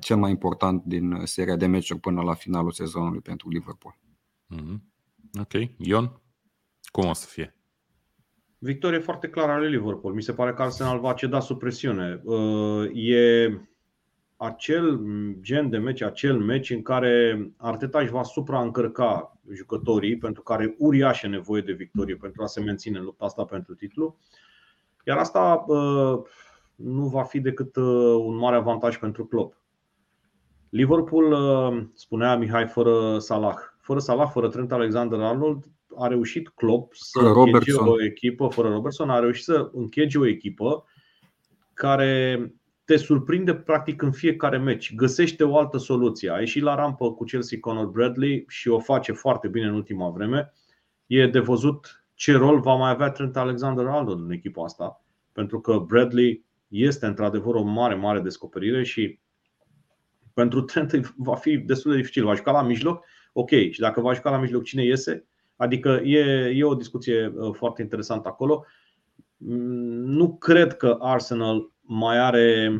[0.00, 3.98] cel mai important din seria de meciuri până la finalul sezonului pentru Liverpool.
[4.54, 4.91] Mm-hmm.
[5.40, 5.52] Ok.
[5.76, 6.20] Ion,
[6.90, 7.56] cum o să fie?
[8.58, 10.14] Victorie foarte clară a lui Liverpool.
[10.14, 12.20] Mi se pare că Arsenal va ceda sub presiune.
[12.24, 13.48] Uh, e
[14.36, 15.00] acel
[15.40, 20.74] gen de meci, acel meci în care Arteta își va supraîncărca jucătorii pentru care are
[20.78, 24.18] uriașă nevoie de victorie pentru a se menține în lupta asta pentru titlu.
[25.06, 26.22] Iar asta uh,
[26.74, 29.62] nu va fi decât uh, un mare avantaj pentru Klopp.
[30.68, 33.71] Liverpool, uh, spunea Mihai, fără Salah.
[33.82, 35.64] Fără Salah, fără Trent Alexander-Arnold,
[35.96, 40.84] a reușit Klopp să închege o echipă, fără Robertson, a reușit să închege o echipă
[41.74, 42.52] care
[42.84, 44.94] te surprinde practic în fiecare meci.
[44.94, 46.30] Găsește o altă soluție.
[46.30, 50.10] A ieșit la rampă cu Chelsea Conor Bradley și o face foarte bine în ultima
[50.10, 50.52] vreme.
[51.06, 55.78] E de văzut ce rol va mai avea Trent Alexander-Arnold în echipa asta, pentru că
[55.78, 59.18] Bradley este într-adevăr o mare, mare descoperire și
[60.34, 62.24] pentru Trent va fi destul de dificil.
[62.24, 65.26] Va juca la mijloc, ok, și dacă va juca la mijloc, cine iese?
[65.56, 68.64] Adică e, e o discuție uh, foarte interesantă acolo.
[69.36, 72.70] Mm, nu cred că Arsenal mai are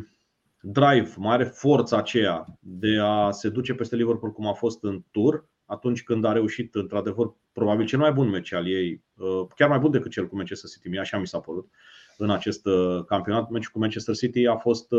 [0.61, 5.05] drive, mai are forța aceea de a se duce peste Liverpool cum a fost în
[5.11, 9.69] tur, atunci când a reușit, într-adevăr, probabil cel mai bun meci al ei, uh, chiar
[9.69, 11.71] mai bun decât cel cu Manchester City, mie așa mi s-a părut,
[12.17, 13.49] în acest uh, campionat.
[13.49, 14.93] Meciul cu Manchester City a fost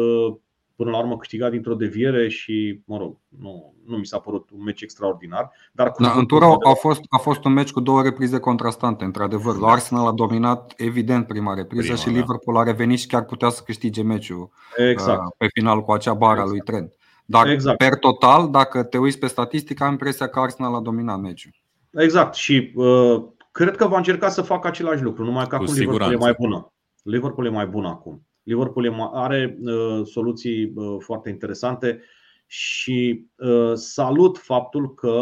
[0.75, 4.63] până la urmă câștigat dintr-o deviere și, mă rog, nu, nu mi s-a părut un
[4.63, 5.51] meci extraordinar.
[5.71, 9.03] Dar cu da, în tură a fost, a fost un meci cu două reprize contrastante,
[9.03, 9.55] într-adevăr.
[9.55, 9.67] Da.
[9.67, 12.11] Arsenal a dominat evident prima repriză prima, și da.
[12.11, 15.19] Liverpool a revenit și chiar putea să câștige meciul exact.
[15.19, 16.49] Uh, pe final cu acea bară exact.
[16.49, 16.93] lui Trent.
[17.25, 17.77] Dar exact.
[17.77, 21.51] per total, dacă te uiți pe statistică, am impresia că Arsenal a dominat meciul.
[21.91, 25.67] Exact și uh, cred că va încerca să facă același lucru, numai că cu acum
[25.67, 26.03] siguranță.
[26.03, 26.73] Liverpool e mai bună.
[27.03, 28.27] Liverpool e mai bun acum.
[28.43, 32.01] Liverpool are uh, soluții uh, foarte interesante
[32.45, 35.21] și uh, salut faptul că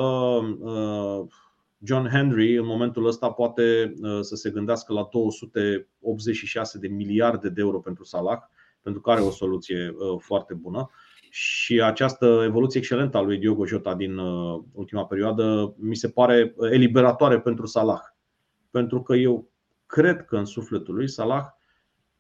[1.84, 7.80] John Henry în momentul ăsta poate să se gândească la 286 de miliarde de euro
[7.80, 8.40] pentru Salah,
[8.82, 10.90] pentru că are o soluție foarte bună.
[11.30, 14.18] Și această evoluție excelentă a lui Diogo Jota din
[14.72, 18.02] ultima perioadă mi se pare eliberatoare pentru Salah.
[18.72, 19.50] Pentru că eu
[19.86, 21.46] cred că în sufletul lui Salah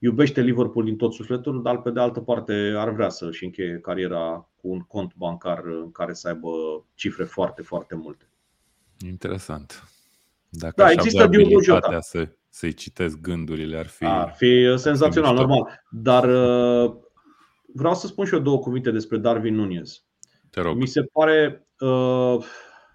[0.03, 4.49] iubește Liverpool din tot sufletul, dar pe de altă parte ar vrea să-și încheie cariera
[4.56, 6.49] cu un cont bancar în care să aibă
[6.94, 8.30] cifre foarte, foarte multe.
[9.06, 9.84] Interesant.
[10.49, 11.99] Dacă da, există Diogo Jota.
[11.99, 14.06] Să, să-i citesc gândurile, ar fi...
[14.06, 15.84] Ar fi senzațional, fi normal.
[15.90, 16.95] Dar uh,
[17.73, 20.03] vreau să spun și eu două cuvinte despre Darwin Nunez.
[20.49, 20.78] Te rog.
[20.78, 22.38] Mi se pare uh,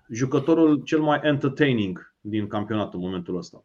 [0.08, 3.64] jucătorul cel mai entertaining din campionat în momentul ăsta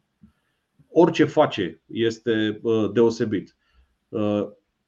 [0.92, 2.60] orice face este
[2.92, 3.56] deosebit.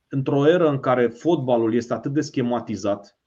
[0.08, 3.18] Într-o eră în care fotbalul este atât de schematizat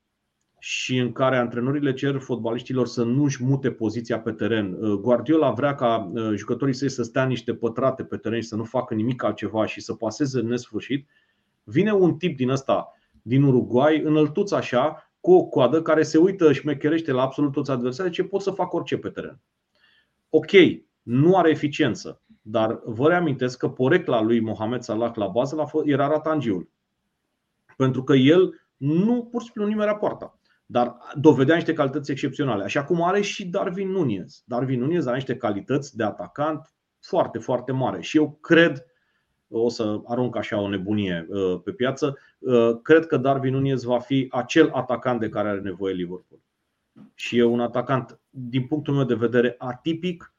[0.59, 4.77] și în care antrenorile cer fotbaliștilor să nu-și mute poziția pe teren.
[5.01, 8.93] Guardiola vrea ca jucătorii săi să stea niște pătrate pe teren și să nu facă
[8.93, 11.07] nimic altceva și să paseze în nesfârșit.
[11.63, 12.91] Vine un tip din ăsta,
[13.21, 17.71] din Uruguay, înăltuț așa, cu o coadă care se uită și șmecherește la absolut toți
[17.71, 19.39] adversarii, ce pot să fac orice pe teren.
[20.29, 20.51] Ok,
[21.01, 26.69] nu are eficiență, dar vă reamintesc că porecla lui Mohamed Salah la bază era ratangiul.
[27.77, 30.39] Pentru că el nu pur și simplu nimerea poarta.
[30.65, 32.63] Dar dovedea niște calități excepționale.
[32.63, 34.43] Așa cum are și Darwin Nunez.
[34.45, 38.01] Darwin Nunez are niște calități de atacant foarte, foarte mare.
[38.01, 38.85] Și eu cred,
[39.47, 43.99] o să arunc așa o nebunie uh, pe piață, uh, cred că Darwin Nunez va
[43.99, 46.39] fi acel atacant de care are nevoie Liverpool.
[47.13, 50.33] și e un atacant, din punctul meu de vedere, atipic,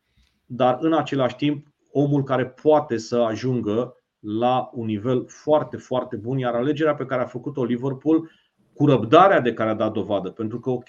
[0.46, 6.38] dar în același timp omul care poate să ajungă la un nivel foarte, foarte bun,
[6.38, 8.30] iar alegerea pe care a făcut-o Liverpool,
[8.72, 10.88] cu răbdarea de care a dat dovadă, pentru că, ok,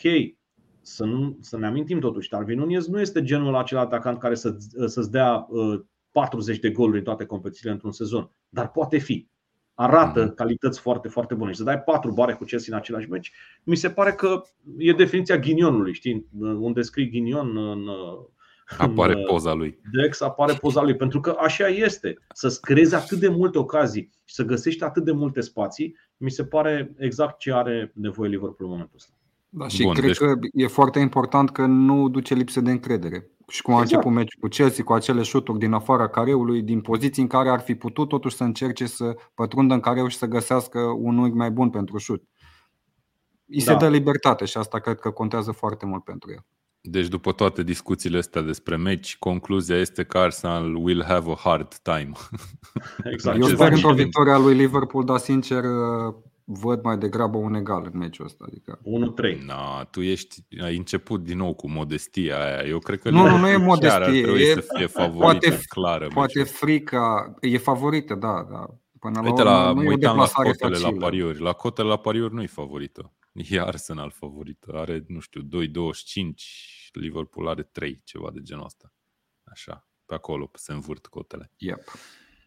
[0.81, 4.55] să, nu, să ne amintim totuși, Darwin Nunez nu este genul acela atacant care să,
[4.85, 5.79] să-ți dea uh,
[6.11, 9.27] 40 de goluri în toate competițiile într-un sezon, dar poate fi.
[9.73, 10.35] Arată mm-hmm.
[10.35, 13.31] calități foarte, foarte bune și să dai patru bare cu Chelsea în același meci,
[13.63, 14.41] mi se pare că
[14.77, 16.27] e definiția ghinionului, știi?
[16.39, 17.87] Unde scrii ghinion în,
[18.77, 19.79] Apare în poza lui.
[19.91, 22.17] Dex apare poza lui, pentru că așa este.
[22.33, 26.45] Să-ți creezi atât de multe ocazii și să găsești atât de multe spații, mi se
[26.45, 29.13] pare exact ce are nevoie Liverpool în momentul ăsta.
[29.49, 30.17] Da, și Bun, cred deci...
[30.17, 33.29] că e foarte important că nu duce lipsă de încredere.
[33.47, 33.93] Și cum a exact.
[33.93, 37.59] început meciul cu Chelsea, cu acele șuturi din afara careului, din poziții în care ar
[37.59, 41.51] fi putut totuși să încerce să pătrundă în careu și să găsească un unghi mai
[41.51, 42.23] bun pentru șut.
[43.45, 43.71] Îi da.
[43.71, 46.45] se dă libertate și asta cred că contează foarte mult pentru el.
[46.91, 51.75] Deci după toate discuțiile astea despre meci, concluzia este că Arsenal will have a hard
[51.81, 52.11] time.
[53.03, 53.37] Exact.
[53.41, 55.63] Eu sper într-o victoria lui Liverpool, dar sincer
[56.51, 58.45] văd mai degrabă un egal în meciul ăsta.
[58.47, 58.79] Adică...
[59.37, 59.45] 1-3.
[59.45, 62.67] No, tu ești, ai început din nou cu modestia aia.
[62.67, 64.19] Eu cred că nu, nu, nu e modestie.
[64.19, 66.07] E, să fie favorită, poate, clară.
[66.07, 68.65] Poate frica, e favorită, da, da.
[68.99, 70.89] Până Uite, la, la, mă uitam la cotele facilă.
[70.89, 71.41] la pariuri.
[71.41, 73.13] La cotele la pariuri nu e favorită.
[73.33, 74.71] E Arsenal favorită.
[74.75, 75.45] Are, nu știu, 2-25,
[76.95, 78.93] Liverpool are 3, ceva de genul ăsta.
[79.43, 81.51] Așa, pe acolo se învârt cotele.
[81.57, 81.83] Yep.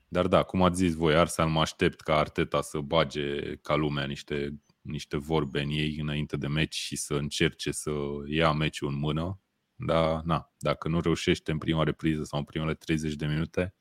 [0.09, 4.05] Dar da, cum ați zis voi, Arsenal mă aștept ca Arteta să bage ca lumea
[4.05, 7.90] niște, niște vorbe în ei înainte de meci și să încerce să
[8.27, 9.40] ia meciul în mână.
[9.74, 13.74] Dar na, dacă nu reușește în prima repriză sau în primele 30 de minute,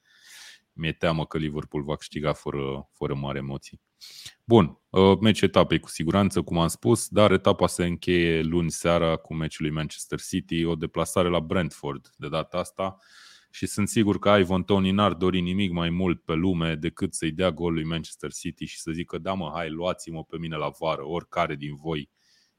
[0.82, 3.82] mi-e teamă că Liverpool va câștiga fără, fără mare emoții.
[4.44, 9.16] Bun, uh, meci etapei cu siguranță, cum am spus, dar etapa se încheie luni seara
[9.16, 12.98] cu meciul lui Manchester City, o deplasare la Brentford de data asta
[13.52, 17.32] și sunt sigur că Ivan Tony n-ar dori nimic mai mult pe lume decât să-i
[17.32, 20.72] dea gol lui Manchester City și să zică da mă, hai luați-mă pe mine la
[20.80, 22.10] vară, oricare din voi,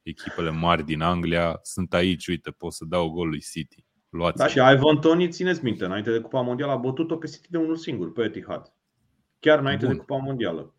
[0.03, 3.85] echipele mari din Anglia, sunt aici, uite, pot să dau gol lui City.
[4.13, 7.51] Luați da, și Ivan Tony, țineți minte, înainte de Cupa Mondială a bătut-o pe City
[7.51, 8.73] de unul singur, pe Etihad.
[9.39, 9.95] Chiar înainte Bun.
[9.95, 10.75] de Cupa Mondială.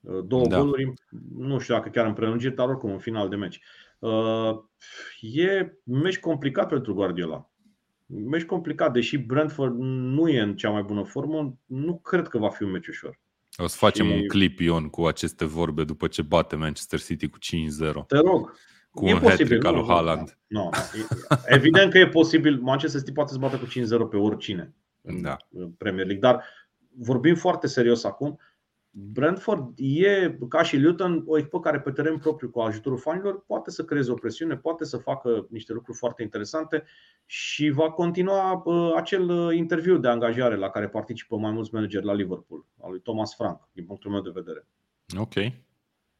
[0.00, 0.58] Uh, două da.
[0.58, 0.92] goluri,
[1.36, 3.60] nu știu dacă chiar în prelungiri, dar oricum în final de meci.
[3.98, 4.58] Uh,
[5.20, 7.50] e meci complicat pentru Guardiola.
[8.06, 12.48] Meci complicat, deși Brentford nu e în cea mai bună formă, nu cred că va
[12.48, 13.20] fi un meci ușor.
[13.56, 14.12] O să facem și...
[14.12, 18.06] un clip, Ion, cu aceste vorbe după ce bate Manchester City cu 5-0.
[18.06, 18.54] Te rog.
[18.92, 20.38] Cu e un hat al lui Haaland.
[20.46, 20.70] Nu,
[21.46, 22.60] evident că e posibil.
[22.60, 25.36] Manchester City poate să bată cu 5-0 pe oricine da.
[25.50, 26.44] în Premier League, dar
[26.98, 28.38] vorbim foarte serios acum.
[28.94, 33.70] Brentford e, ca și Luton, o echipă care pe teren propriu, cu ajutorul fanilor, poate
[33.70, 36.84] să creeze o presiune, poate să facă niște lucruri foarte interesante
[37.26, 42.04] și va continua uh, acel uh, interviu de angajare la care participă mai mulți manageri
[42.04, 44.66] la Liverpool, al lui Thomas Frank, din punctul meu de vedere.
[45.18, 45.34] Ok.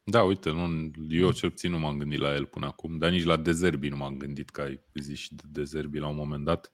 [0.04, 3.24] Da, uite, nu, eu cel puțin nu m-am gândit la el până acum, dar nici
[3.24, 6.72] la Dezerbi nu m-am gândit, că ai zis și de Dezerbi la un moment dat.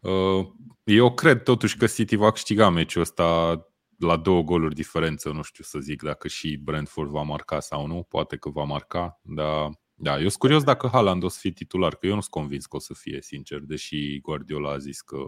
[0.00, 0.46] Uh,
[0.84, 3.60] eu cred totuși că City va câștiga meciul ăsta
[3.98, 8.02] la două goluri diferență, nu știu să zic dacă și Brentford va marca sau nu,
[8.02, 11.94] poate că va marca, dar da, eu sunt curios dacă Haaland o să fie titular,
[11.94, 15.26] că eu nu sunt convins că o să fie, sincer, deși Guardiola a zis că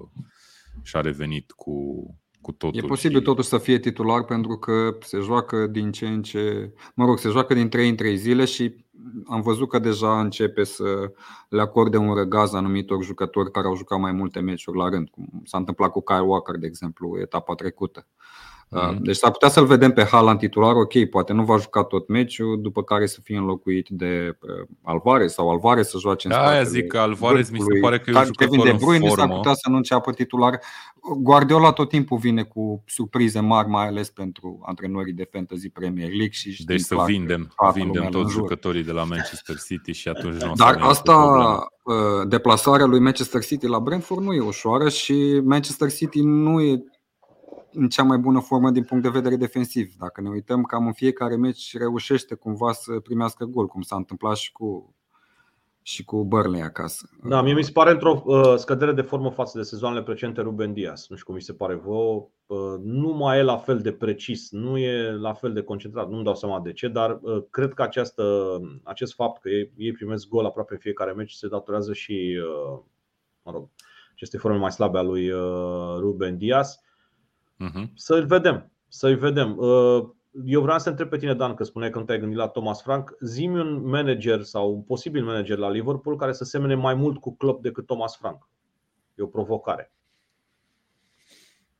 [0.82, 2.04] și-a revenit cu,
[2.40, 2.84] cu totul.
[2.84, 3.24] E posibil și...
[3.24, 7.28] totuși să fie titular pentru că se joacă din ce în ce, mă rog, se
[7.28, 8.84] joacă din 3 în 3 zile și
[9.26, 11.12] am văzut că deja începe să
[11.48, 15.42] le acorde un răgaz anumitor jucători care au jucat mai multe meciuri la rând, cum
[15.44, 18.06] s-a întâmplat cu Kyle Walker, de exemplu, etapa trecută.
[18.06, 18.49] Mm-hmm.
[19.00, 22.60] Deci s-ar putea să-l vedem pe Haaland titular, ok, poate nu va juca tot meciul,
[22.60, 26.62] după care să fie înlocuit de uh, Alvarez sau Alvarez să joace în da, aia
[26.62, 29.68] zic că Alvarez mi se pare că e un jucător de Bruyne s-ar putea să
[29.68, 30.60] nu înceapă titular.
[31.18, 36.30] Guardiola tot timpul vine cu surprize mari, mai ales pentru antrenorii de Fantasy Premier League
[36.30, 40.76] și Deci să vindem, vindem toți jucătorii de la Manchester City și atunci nu Dar
[40.80, 41.14] asta
[41.82, 46.84] uh, deplasarea lui Manchester City la Brentford nu e ușoară și Manchester City nu e
[47.72, 49.94] în cea mai bună formă din punct de vedere defensiv.
[49.98, 54.36] Dacă ne uităm, cam în fiecare meci reușește cumva să primească gol, cum s-a întâmplat
[54.36, 54.94] și cu
[55.82, 57.08] și cu Burnley acasă.
[57.22, 60.72] Da, mie mi se pare într-o uh, scădere de formă față de sezoanele precedente Ruben
[60.72, 61.06] Diaz.
[61.08, 62.28] Nu știu cum mi se pare vouă.
[62.46, 66.08] Uh, nu mai e la fel de precis, nu e la fel de concentrat.
[66.08, 68.24] Nu-mi dau seama de ce, dar uh, cred că această,
[68.82, 72.80] acest fapt că ei, ei primesc gol aproape în fiecare meci se datorează și uh,
[73.42, 73.68] mă rog,
[74.12, 76.80] aceste forme mai slabe a lui uh, Ruben Diaz.
[77.64, 77.84] Uh-huh.
[77.94, 78.70] Să-l vedem.
[78.88, 79.56] Să-i vedem.
[79.58, 80.08] Uh,
[80.44, 82.82] eu vreau să întreb pe tine, Dan, că spuneai că nu te-ai gândit la Thomas
[82.82, 83.16] Frank.
[83.20, 87.36] Zimi un manager sau un posibil manager la Liverpool care să semene mai mult cu
[87.36, 88.48] Klopp decât Thomas Frank.
[89.14, 89.92] E o provocare.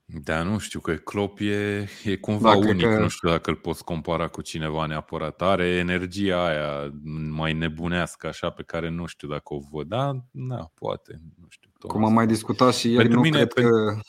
[0.05, 2.99] Da, nu știu că Klopp e, e cumva da, unic, că...
[2.99, 5.43] nu știu dacă îl poți compara cu cineva neapărat.
[5.43, 6.93] Are energia aia
[7.31, 11.71] mai nebunească așa pe care nu știu dacă o văd, da, na, poate, nu știu.
[11.79, 11.97] Thomas.
[11.97, 13.63] Cum am mai discutat și ieri, pentru nu mine, cred pe...
[13.63, 14.01] că Scuze,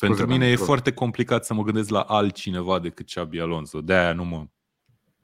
[0.00, 3.80] Pentru mine e foarte complicat să mă gândesc la altcineva decât Xabi Alonso.
[3.80, 4.46] De-aia nu mă...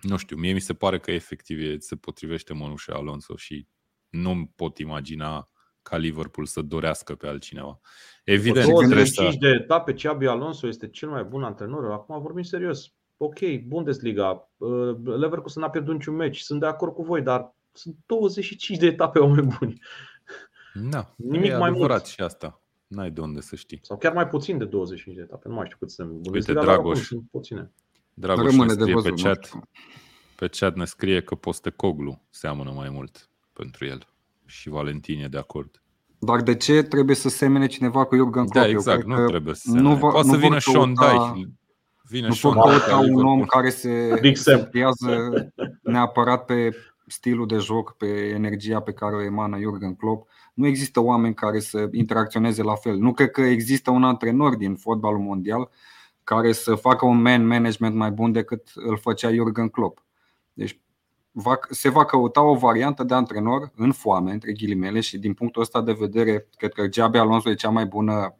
[0.00, 3.66] Nu știu, mie mi se pare că efectiv se potrivește Mănușa Alonso și
[4.08, 5.48] nu pot imagina
[5.82, 7.80] ca Liverpool să dorească pe altcineva.
[8.24, 9.38] Evident, 25 să...
[9.40, 11.92] de etape, Xabi Alonso este cel mai bun antrenor.
[11.92, 12.92] Acum vorbim serios.
[13.16, 17.96] Ok, Bundesliga, uh, Leverkusen n-a pierdut niciun meci, sunt de acord cu voi, dar sunt
[18.06, 19.80] 25 de etape oameni buni.
[20.74, 22.06] Da, Nimic e mai mult.
[22.06, 22.63] și asta.
[22.94, 23.78] N-ai de unde să știi.
[23.82, 25.48] Sau chiar mai puțin de 25 de etape.
[25.48, 26.26] Nu mai știu cât sunt.
[26.32, 26.98] Uite, Dragoș.
[26.98, 27.72] Sunt puține.
[28.14, 29.50] Dragoș Rămâne ne scrie de văzut, pe chat.
[30.36, 34.06] Pe chat ne scrie că Postecoglu seamănă mai mult pentru el.
[34.46, 35.82] Și Valentin e de acord.
[36.18, 38.66] Dar de ce trebuie să semene cineva cu Jurgen Klopp?
[38.66, 39.88] Da, exact, nu trebuie să semene.
[39.88, 41.52] Nu va, Poate nu să vină Sean Dyche.
[42.08, 45.32] Vine nu Sean Dyche un om care se concentrează
[45.82, 46.70] neapărat pe
[47.06, 51.60] stilul de joc, pe energia pe care o emană Jurgen Klopp nu există oameni care
[51.60, 52.96] să interacționeze la fel.
[52.96, 55.70] Nu cred că există un antrenor din fotbalul mondial
[56.24, 60.04] care să facă un man management mai bun decât îl făcea Jurgen Klopp.
[60.52, 60.80] Deci
[61.32, 65.62] va, se va căuta o variantă de antrenor în foame, între ghilimele, și din punctul
[65.62, 68.38] ăsta de vedere, cred că Giabi Alonso e cea mai bună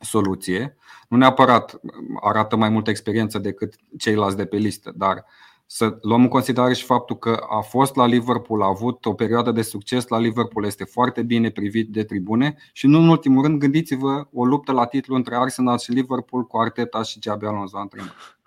[0.00, 0.76] soluție.
[1.08, 1.80] Nu neapărat
[2.20, 5.24] arată mai multă experiență decât ceilalți de pe listă, dar
[5.70, 9.50] să luăm în considerare și faptul că a fost la Liverpool, a avut o perioadă
[9.50, 13.58] de succes la Liverpool, este foarte bine privit de tribune și nu în ultimul rând
[13.58, 18.38] gândiți-vă o luptă la titlu între Arsenal și Liverpool cu Arteta și Xabi Alonso antrenor.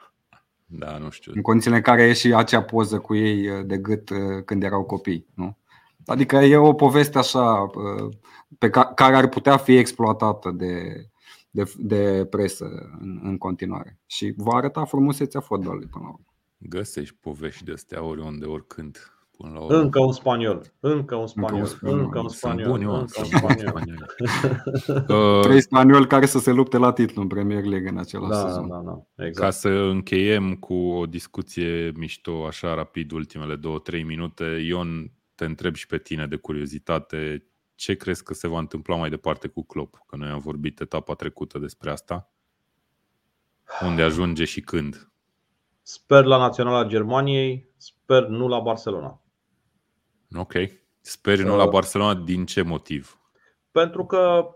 [0.66, 1.32] Da, nu știu.
[1.36, 4.64] În condițiile în care e și acea poză cu ei uh, de gât uh, când
[4.64, 5.58] erau copii, nu?
[6.06, 8.14] Adică e o poveste așa uh,
[8.58, 11.06] pe care ar putea fi exploatată de,
[11.50, 12.66] de, de presă
[13.00, 16.31] în, în continuare și va arăta frumusețea fotbalului până la urmă.
[16.70, 19.16] Găsești povești de astea oriunde, oricând.
[19.38, 23.86] Până la Încă un spaniol, încă un spaniol, încă un spaniol, buni, încă un spaniol.
[25.44, 28.68] Trei spanioli care să se lupte la titlu în Premier League în același da, sezon.
[28.68, 29.46] Da, da, exact.
[29.46, 35.76] Ca să încheiem cu o discuție mișto, așa rapid, ultimele două-trei minute, Ion, te întreb
[35.76, 40.04] și pe tine de curiozitate, ce crezi că se va întâmpla mai departe cu Klopp?
[40.08, 42.32] Că noi am vorbit etapa trecută despre asta.
[43.86, 45.11] Unde ajunge și când?
[45.82, 49.22] Sper la Naționala Germaniei, sper nu la Barcelona.
[50.36, 50.54] Ok.
[51.02, 53.20] Sper nu la uh, Barcelona din ce motiv?
[53.72, 54.50] Pentru că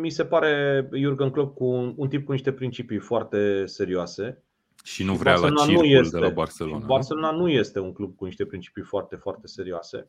[0.00, 4.44] mi se pare Jurgen Klopp cu un, un tip cu niște principii foarte serioase.
[4.84, 6.86] Și nu vrea Barcelona la circul este, de la Barcelona.
[6.86, 10.08] Barcelona nu este un club cu niște principii foarte, foarte serioase.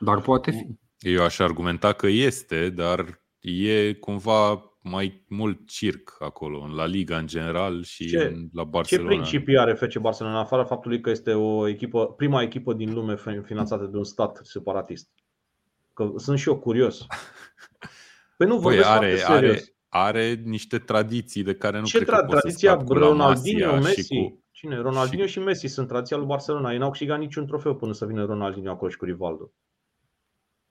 [0.00, 0.66] Dar poate fi.
[0.98, 4.58] Eu aș argumenta că este, dar e cumva
[4.90, 9.10] mai mult circ acolo, în La Liga în general și ce, în, la Barcelona.
[9.10, 12.94] Ce principii are FC Barcelona, în afară faptului că este o echipă, prima echipă din
[12.94, 15.08] lume finanțată de un stat separatist?
[15.94, 17.06] Că sunt și eu curios.
[18.36, 22.26] Păi nu păi are, are, are niște tradiții de care nu Ce cred tra- că
[22.26, 24.08] tradiția Ronaldinho, Messi?
[24.08, 24.42] Cu...
[24.50, 24.80] Cine?
[24.80, 25.32] Ronaldinho și...
[25.32, 26.72] și Messi sunt tradiția lui Barcelona.
[26.72, 29.52] Ei n-au câștigat niciun trofeu până să vină Ronaldinho acolo și cu Rivaldo.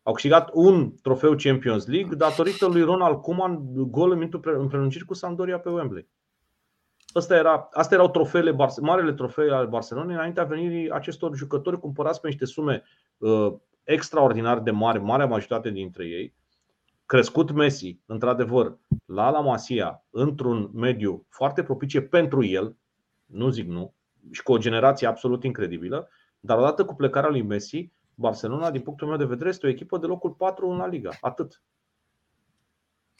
[0.07, 3.59] Au câștigat un trofeu Champions League datorită lui Ronald Koeman
[3.89, 6.07] gol în în prelungiri cu Sampdoria pe Wembley.
[7.13, 12.27] Asta era, astea erau trofeele, marele trofee ale Barcelonei înaintea venirii acestor jucători cumpărați pe
[12.27, 12.83] niște sume
[13.17, 13.53] uh,
[13.83, 16.33] extraordinar de mari, marea majoritate dintre ei.
[17.05, 22.75] Crescut Messi, într-adevăr, la La Masia, într-un mediu foarte propice pentru el,
[23.25, 23.93] nu zic nu,
[24.31, 26.09] și cu o generație absolut incredibilă,
[26.39, 29.97] dar odată cu plecarea lui Messi, Barcelona, din punctul meu de vedere, este o echipă
[29.97, 31.09] de locul 4 în La Liga.
[31.21, 31.61] Atât.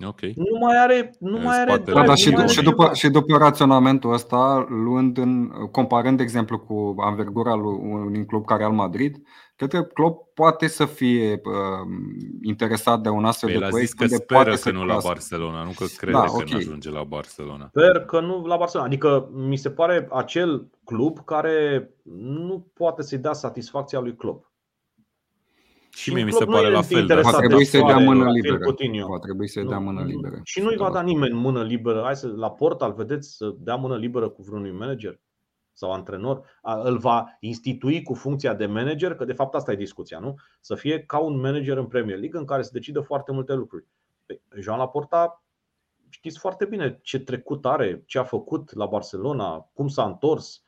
[0.06, 0.22] Ok.
[0.22, 1.16] Nu mai are.
[1.20, 6.18] Nu mai are da, dar și, și, după, și după raționamentul ăsta, luând în, comparând,
[6.18, 9.22] de exemplu, cu anvergura lui unui club ca Real Madrid,
[9.56, 11.88] cred că Klopp poate să fie uh,
[12.42, 13.94] interesat de un astfel păi de proiect.
[13.94, 16.46] că speră poate că nu la Barcelona, nu că crede da, okay.
[16.46, 17.68] că nu ajunge la Barcelona.
[17.68, 18.88] Sper că nu la Barcelona.
[18.90, 21.90] Adică mi se pare acel club care
[22.22, 24.52] nu poate să-i dea satisfacția lui Klopp.
[25.98, 27.22] Și mie mi se pare la fel.
[27.22, 28.58] Va trebui să-i dea mână liberă.
[29.08, 30.40] Va trebui să-i dea mână liberă.
[30.44, 32.02] Și nu-i va da nimeni mână liberă.
[32.04, 35.20] Hai să, la portal, vedeți, să dea mână liberă cu vreunui manager
[35.74, 36.42] sau antrenor.
[36.84, 40.36] Îl va institui cu funcția de manager, că de fapt asta e discuția, nu?
[40.60, 43.86] Să fie ca un manager în Premier League în care se decidă foarte multe lucruri.
[44.26, 45.44] Păi, Joan Laporta
[46.10, 50.67] știți foarte bine ce trecut are, ce a făcut la Barcelona, cum s-a întors, uh,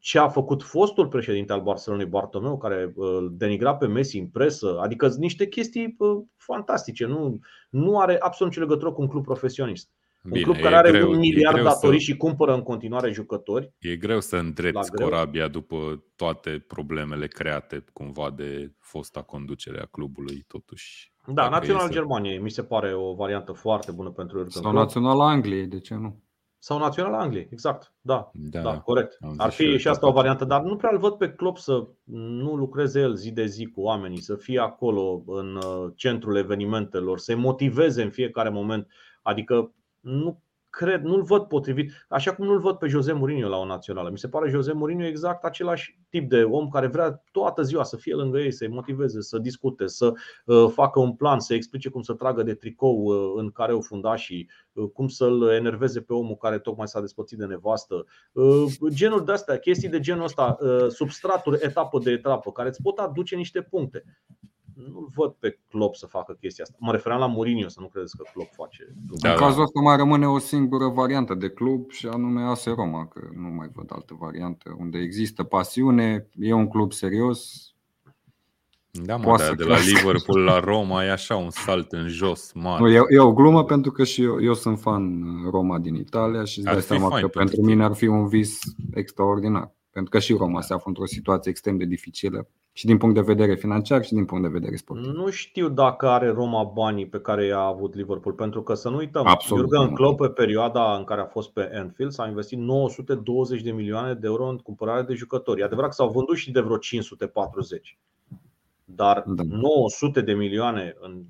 [0.00, 4.78] ce a făcut fostul președinte al Barcelonei, Bartomeu, care uh, denigra pe Messi în presă,
[4.80, 5.96] adică niște chestii
[6.36, 7.06] fantastice.
[7.06, 7.38] Nu,
[7.70, 9.90] nu are absolut nicio legătură cu un club profesionist.
[10.24, 12.04] Bine, un club care are greu, un miliard datorii să...
[12.04, 13.72] și cumpără în continuare jucători.
[13.78, 20.44] E greu să îndrepți corabia după toate problemele create cumva de fosta conducere a clubului,
[20.46, 21.12] totuși.
[21.26, 21.92] Da, Național să...
[21.92, 25.94] Germaniei mi se pare o variantă foarte bună pentru Jurgen Sau Național Angliei, de ce
[25.94, 26.22] nu?
[26.64, 27.92] Sau Național Angliei, exact.
[28.00, 29.18] Da, da, da corect.
[29.36, 32.54] Ar fi și asta o variantă, dar nu prea îl văd pe Klopp să nu
[32.54, 37.34] lucreze el zi de zi cu oamenii, să fie acolo în uh, centrul evenimentelor, să-i
[37.34, 38.88] motiveze în fiecare moment.
[39.22, 40.40] Adică nu
[40.72, 44.10] cred, nu-l văd potrivit, așa cum nu-l văd pe Jose Mourinho la o națională.
[44.10, 47.96] Mi se pare Jose Mourinho exact același tip de om care vrea toată ziua să
[47.96, 50.12] fie lângă ei, să-i motiveze, să discute, să
[50.44, 53.80] uh, facă un plan, să explice cum să tragă de tricou uh, în care o
[53.80, 58.06] fundașii, uh, cum să-l enerveze pe omul care tocmai s-a despățit de nevastă.
[58.88, 60.56] Genul de astea, chestii de genul ăsta,
[60.88, 64.04] substraturi etapă de etapă, care îți pot aduce niște puncte
[64.74, 66.76] nu văd pe Klopp să facă chestia asta.
[66.80, 68.94] Mă referam la Mourinho, să nu credeți că Klopp face.
[69.20, 73.06] Da, în cazul ăsta mai rămâne o singură variantă de club și anume AS Roma,
[73.06, 74.76] că nu mai văd altă variantă.
[74.78, 77.72] Unde există pasiune, e un club serios,
[78.94, 82.82] da, mă, dar de la Liverpool la Roma e așa un salt în jos mare.
[82.82, 86.44] Nu, e, e o glumă pentru că și eu, eu sunt fan Roma din Italia
[86.44, 88.58] și îți dai seama că pentru mine ar fi un vis
[88.94, 89.72] extraordinar.
[89.92, 93.20] Pentru că și Roma se află într-o situație extrem de dificilă și din punct de
[93.20, 95.06] vedere financiar și din punct de vedere sportiv.
[95.06, 98.96] Nu știu dacă are Roma banii pe care i-a avut Liverpool, pentru că să nu
[98.96, 103.62] uităm, Absolut, Jurgen Klopp pe perioada în care a fost pe Anfield s-a investit 920
[103.62, 105.60] de milioane de euro în cumpărare de jucători.
[105.60, 107.98] E adevărat că s-au vândut și de vreo 540.
[108.84, 109.42] Dar da.
[109.48, 111.22] 900 de milioane în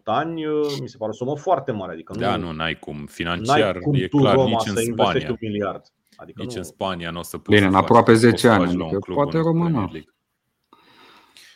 [0.00, 0.44] 7-8 ani
[0.80, 1.92] mi se pare o sumă foarte mare.
[1.92, 3.06] Adică da, nu, nu ai cum.
[3.06, 5.28] Financiar cum e clar Roma nici în Spania.
[5.30, 5.82] Un miliard.
[6.20, 6.58] Adică nici nu...
[6.58, 8.82] în Spania nu o să poți Bine, în aproape 10 ani.
[8.82, 9.90] Adică poate România.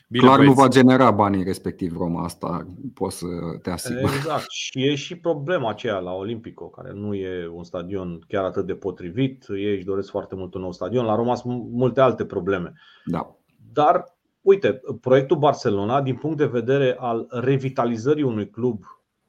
[0.08, 0.54] Bine, Clar băieți.
[0.54, 3.26] nu va genera banii respectiv Roma, asta poți să
[3.62, 4.14] te asiguri.
[4.14, 4.50] Exact.
[4.50, 8.74] Și e și problema aceea la Olimpico, care nu e un stadion chiar atât de
[8.74, 9.46] potrivit.
[9.48, 11.04] Ei își doresc foarte mult un nou stadion.
[11.04, 12.72] La Roma sunt multe alte probleme.
[13.04, 13.36] Da.
[13.72, 14.04] Dar,
[14.40, 18.84] uite, proiectul Barcelona, din punct de vedere al revitalizării unui club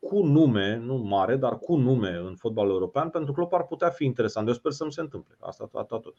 [0.10, 4.06] cu nume, nu mare, dar cu nume în fotbalul european, pentru club ar putea fi
[4.06, 4.48] interesant.
[4.48, 5.36] Eu sper să nu se întâmple.
[5.40, 5.88] Asta tot.
[5.88, 6.16] tot.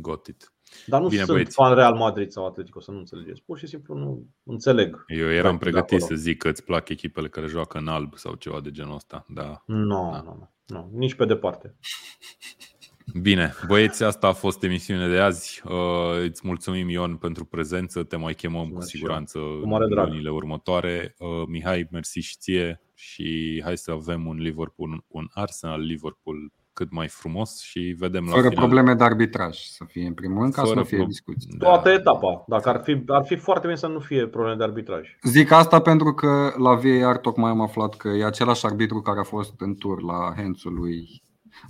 [0.00, 0.52] Got it.
[0.86, 1.54] Dar nu Bine, sunt băieți.
[1.54, 3.42] fan Real Madrid sau Atletico, să nu înțelegeți.
[3.42, 5.04] Pur și simplu nu înțeleg.
[5.06, 8.60] Eu eram pregătit să zic că îți plac echipele care joacă în alb sau ceva
[8.60, 9.24] de genul ăsta.
[9.28, 9.62] Da.
[9.66, 10.22] Nu, da.
[10.24, 11.74] nu, nu, nici pe departe.
[13.14, 15.62] Bine, băieți, asta a fost emisiunea de azi.
[15.64, 18.02] Uh, îți mulțumim, Ion, pentru prezență.
[18.02, 21.14] Te mai chemăm cu siguranță în lunile următoare.
[21.18, 26.92] Uh, Mihai, mersi și ție și hai să avem un Liverpool, un Arsenal Liverpool cât
[26.92, 28.64] mai frumos și vedem Fără la final.
[28.64, 31.50] probleme de arbitraj să fie în primul rând, ca Fără să nu fie pro- discuții.
[31.58, 31.66] Da.
[31.66, 32.44] Toată etapa.
[32.46, 35.16] Dacă ar fi, ar fi foarte bine să nu fie probleme de arbitraj.
[35.22, 39.22] Zic asta pentru că la VAR tocmai am aflat că e același arbitru care a
[39.22, 41.22] fost în tur la Hențul lui,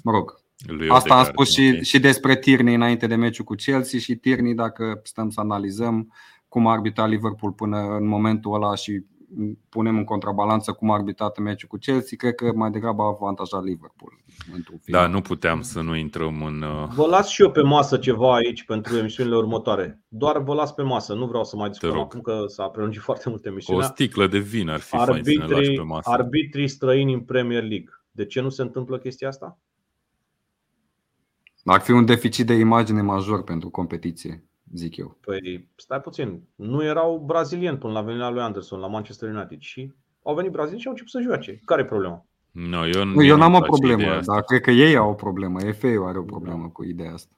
[0.03, 0.35] mă rog,
[0.67, 1.85] lui Asta am spus și, okay.
[1.85, 6.13] și despre Tierney înainte de meciul cu Chelsea și Tierney, dacă stăm să analizăm
[6.49, 9.05] cum a arbitrat Liverpool până în momentul ăla și
[9.69, 13.65] punem în contrabalanță cum a arbitrat meciul cu Chelsea, cred că mai degrabă a avantajat
[13.65, 14.13] Liverpool.
[14.85, 16.63] Da, nu puteam să nu intrăm în.
[16.63, 20.01] Uh, vă las și eu pe masă ceva aici pentru emisiunile următoare.
[20.09, 23.29] Doar vă las pe masă, nu vreau să mai discutăm acum că s-a prelungit foarte
[23.29, 23.85] mult emisiunea.
[23.85, 26.11] O sticlă de vin ar fi arbitrii, fain să ne lași pe masă.
[26.11, 27.89] Arbitrii străini în Premier League.
[28.11, 29.59] De ce nu se întâmplă chestia asta?
[31.67, 34.45] Ar fi un deficit de imagine major pentru competiție
[34.75, 35.17] zic eu.
[35.21, 36.43] Păi, stai puțin.
[36.55, 40.81] Nu erau brazilieni până la venirea lui Anderson la Manchester United și au venit brazilieni
[40.81, 41.61] și au început să joace.
[41.65, 42.27] Care e problema?
[42.51, 45.61] No, eu, nu, eu n-am o problemă, dar cred că ei au o problemă.
[45.61, 46.69] FA are o problemă da.
[46.69, 47.31] cu ideea asta.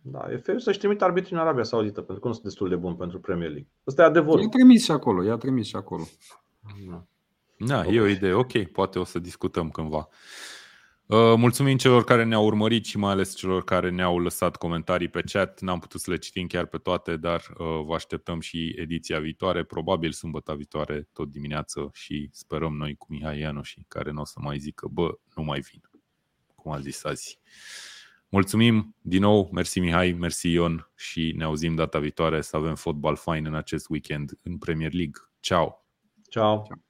[0.00, 2.94] Da, FA să-și trimite arbitrii în Arabia Saudită, pentru că nu sunt destul de bun
[2.94, 3.68] pentru Premier League.
[3.84, 4.40] Asta e adevărul.
[4.40, 6.02] I-a trimis și acolo, i-a trimis și acolo.
[6.88, 7.04] Da,
[7.58, 8.32] da e o idee.
[8.32, 10.08] Ok, poate o să discutăm cândva.
[11.08, 15.22] Uh, mulțumim celor care ne-au urmărit și mai ales celor care ne-au lăsat comentarii pe
[15.32, 15.60] chat.
[15.60, 19.64] N-am putut să le citim chiar pe toate, dar uh, vă așteptăm și ediția viitoare,
[19.64, 24.38] probabil sâmbătă viitoare, tot dimineață și sperăm noi cu Mihai Ianoși, care nu o să
[24.42, 25.90] mai zică, bă, nu mai vin,
[26.54, 27.38] cum a zis azi.
[28.28, 33.16] Mulțumim din nou, mersi Mihai, mersi Ion și ne auzim data viitoare să avem fotbal
[33.16, 35.20] fain în acest weekend în Premier League.
[35.40, 35.84] Ciao!
[36.30, 36.64] Ciao!
[36.66, 36.87] Ciao.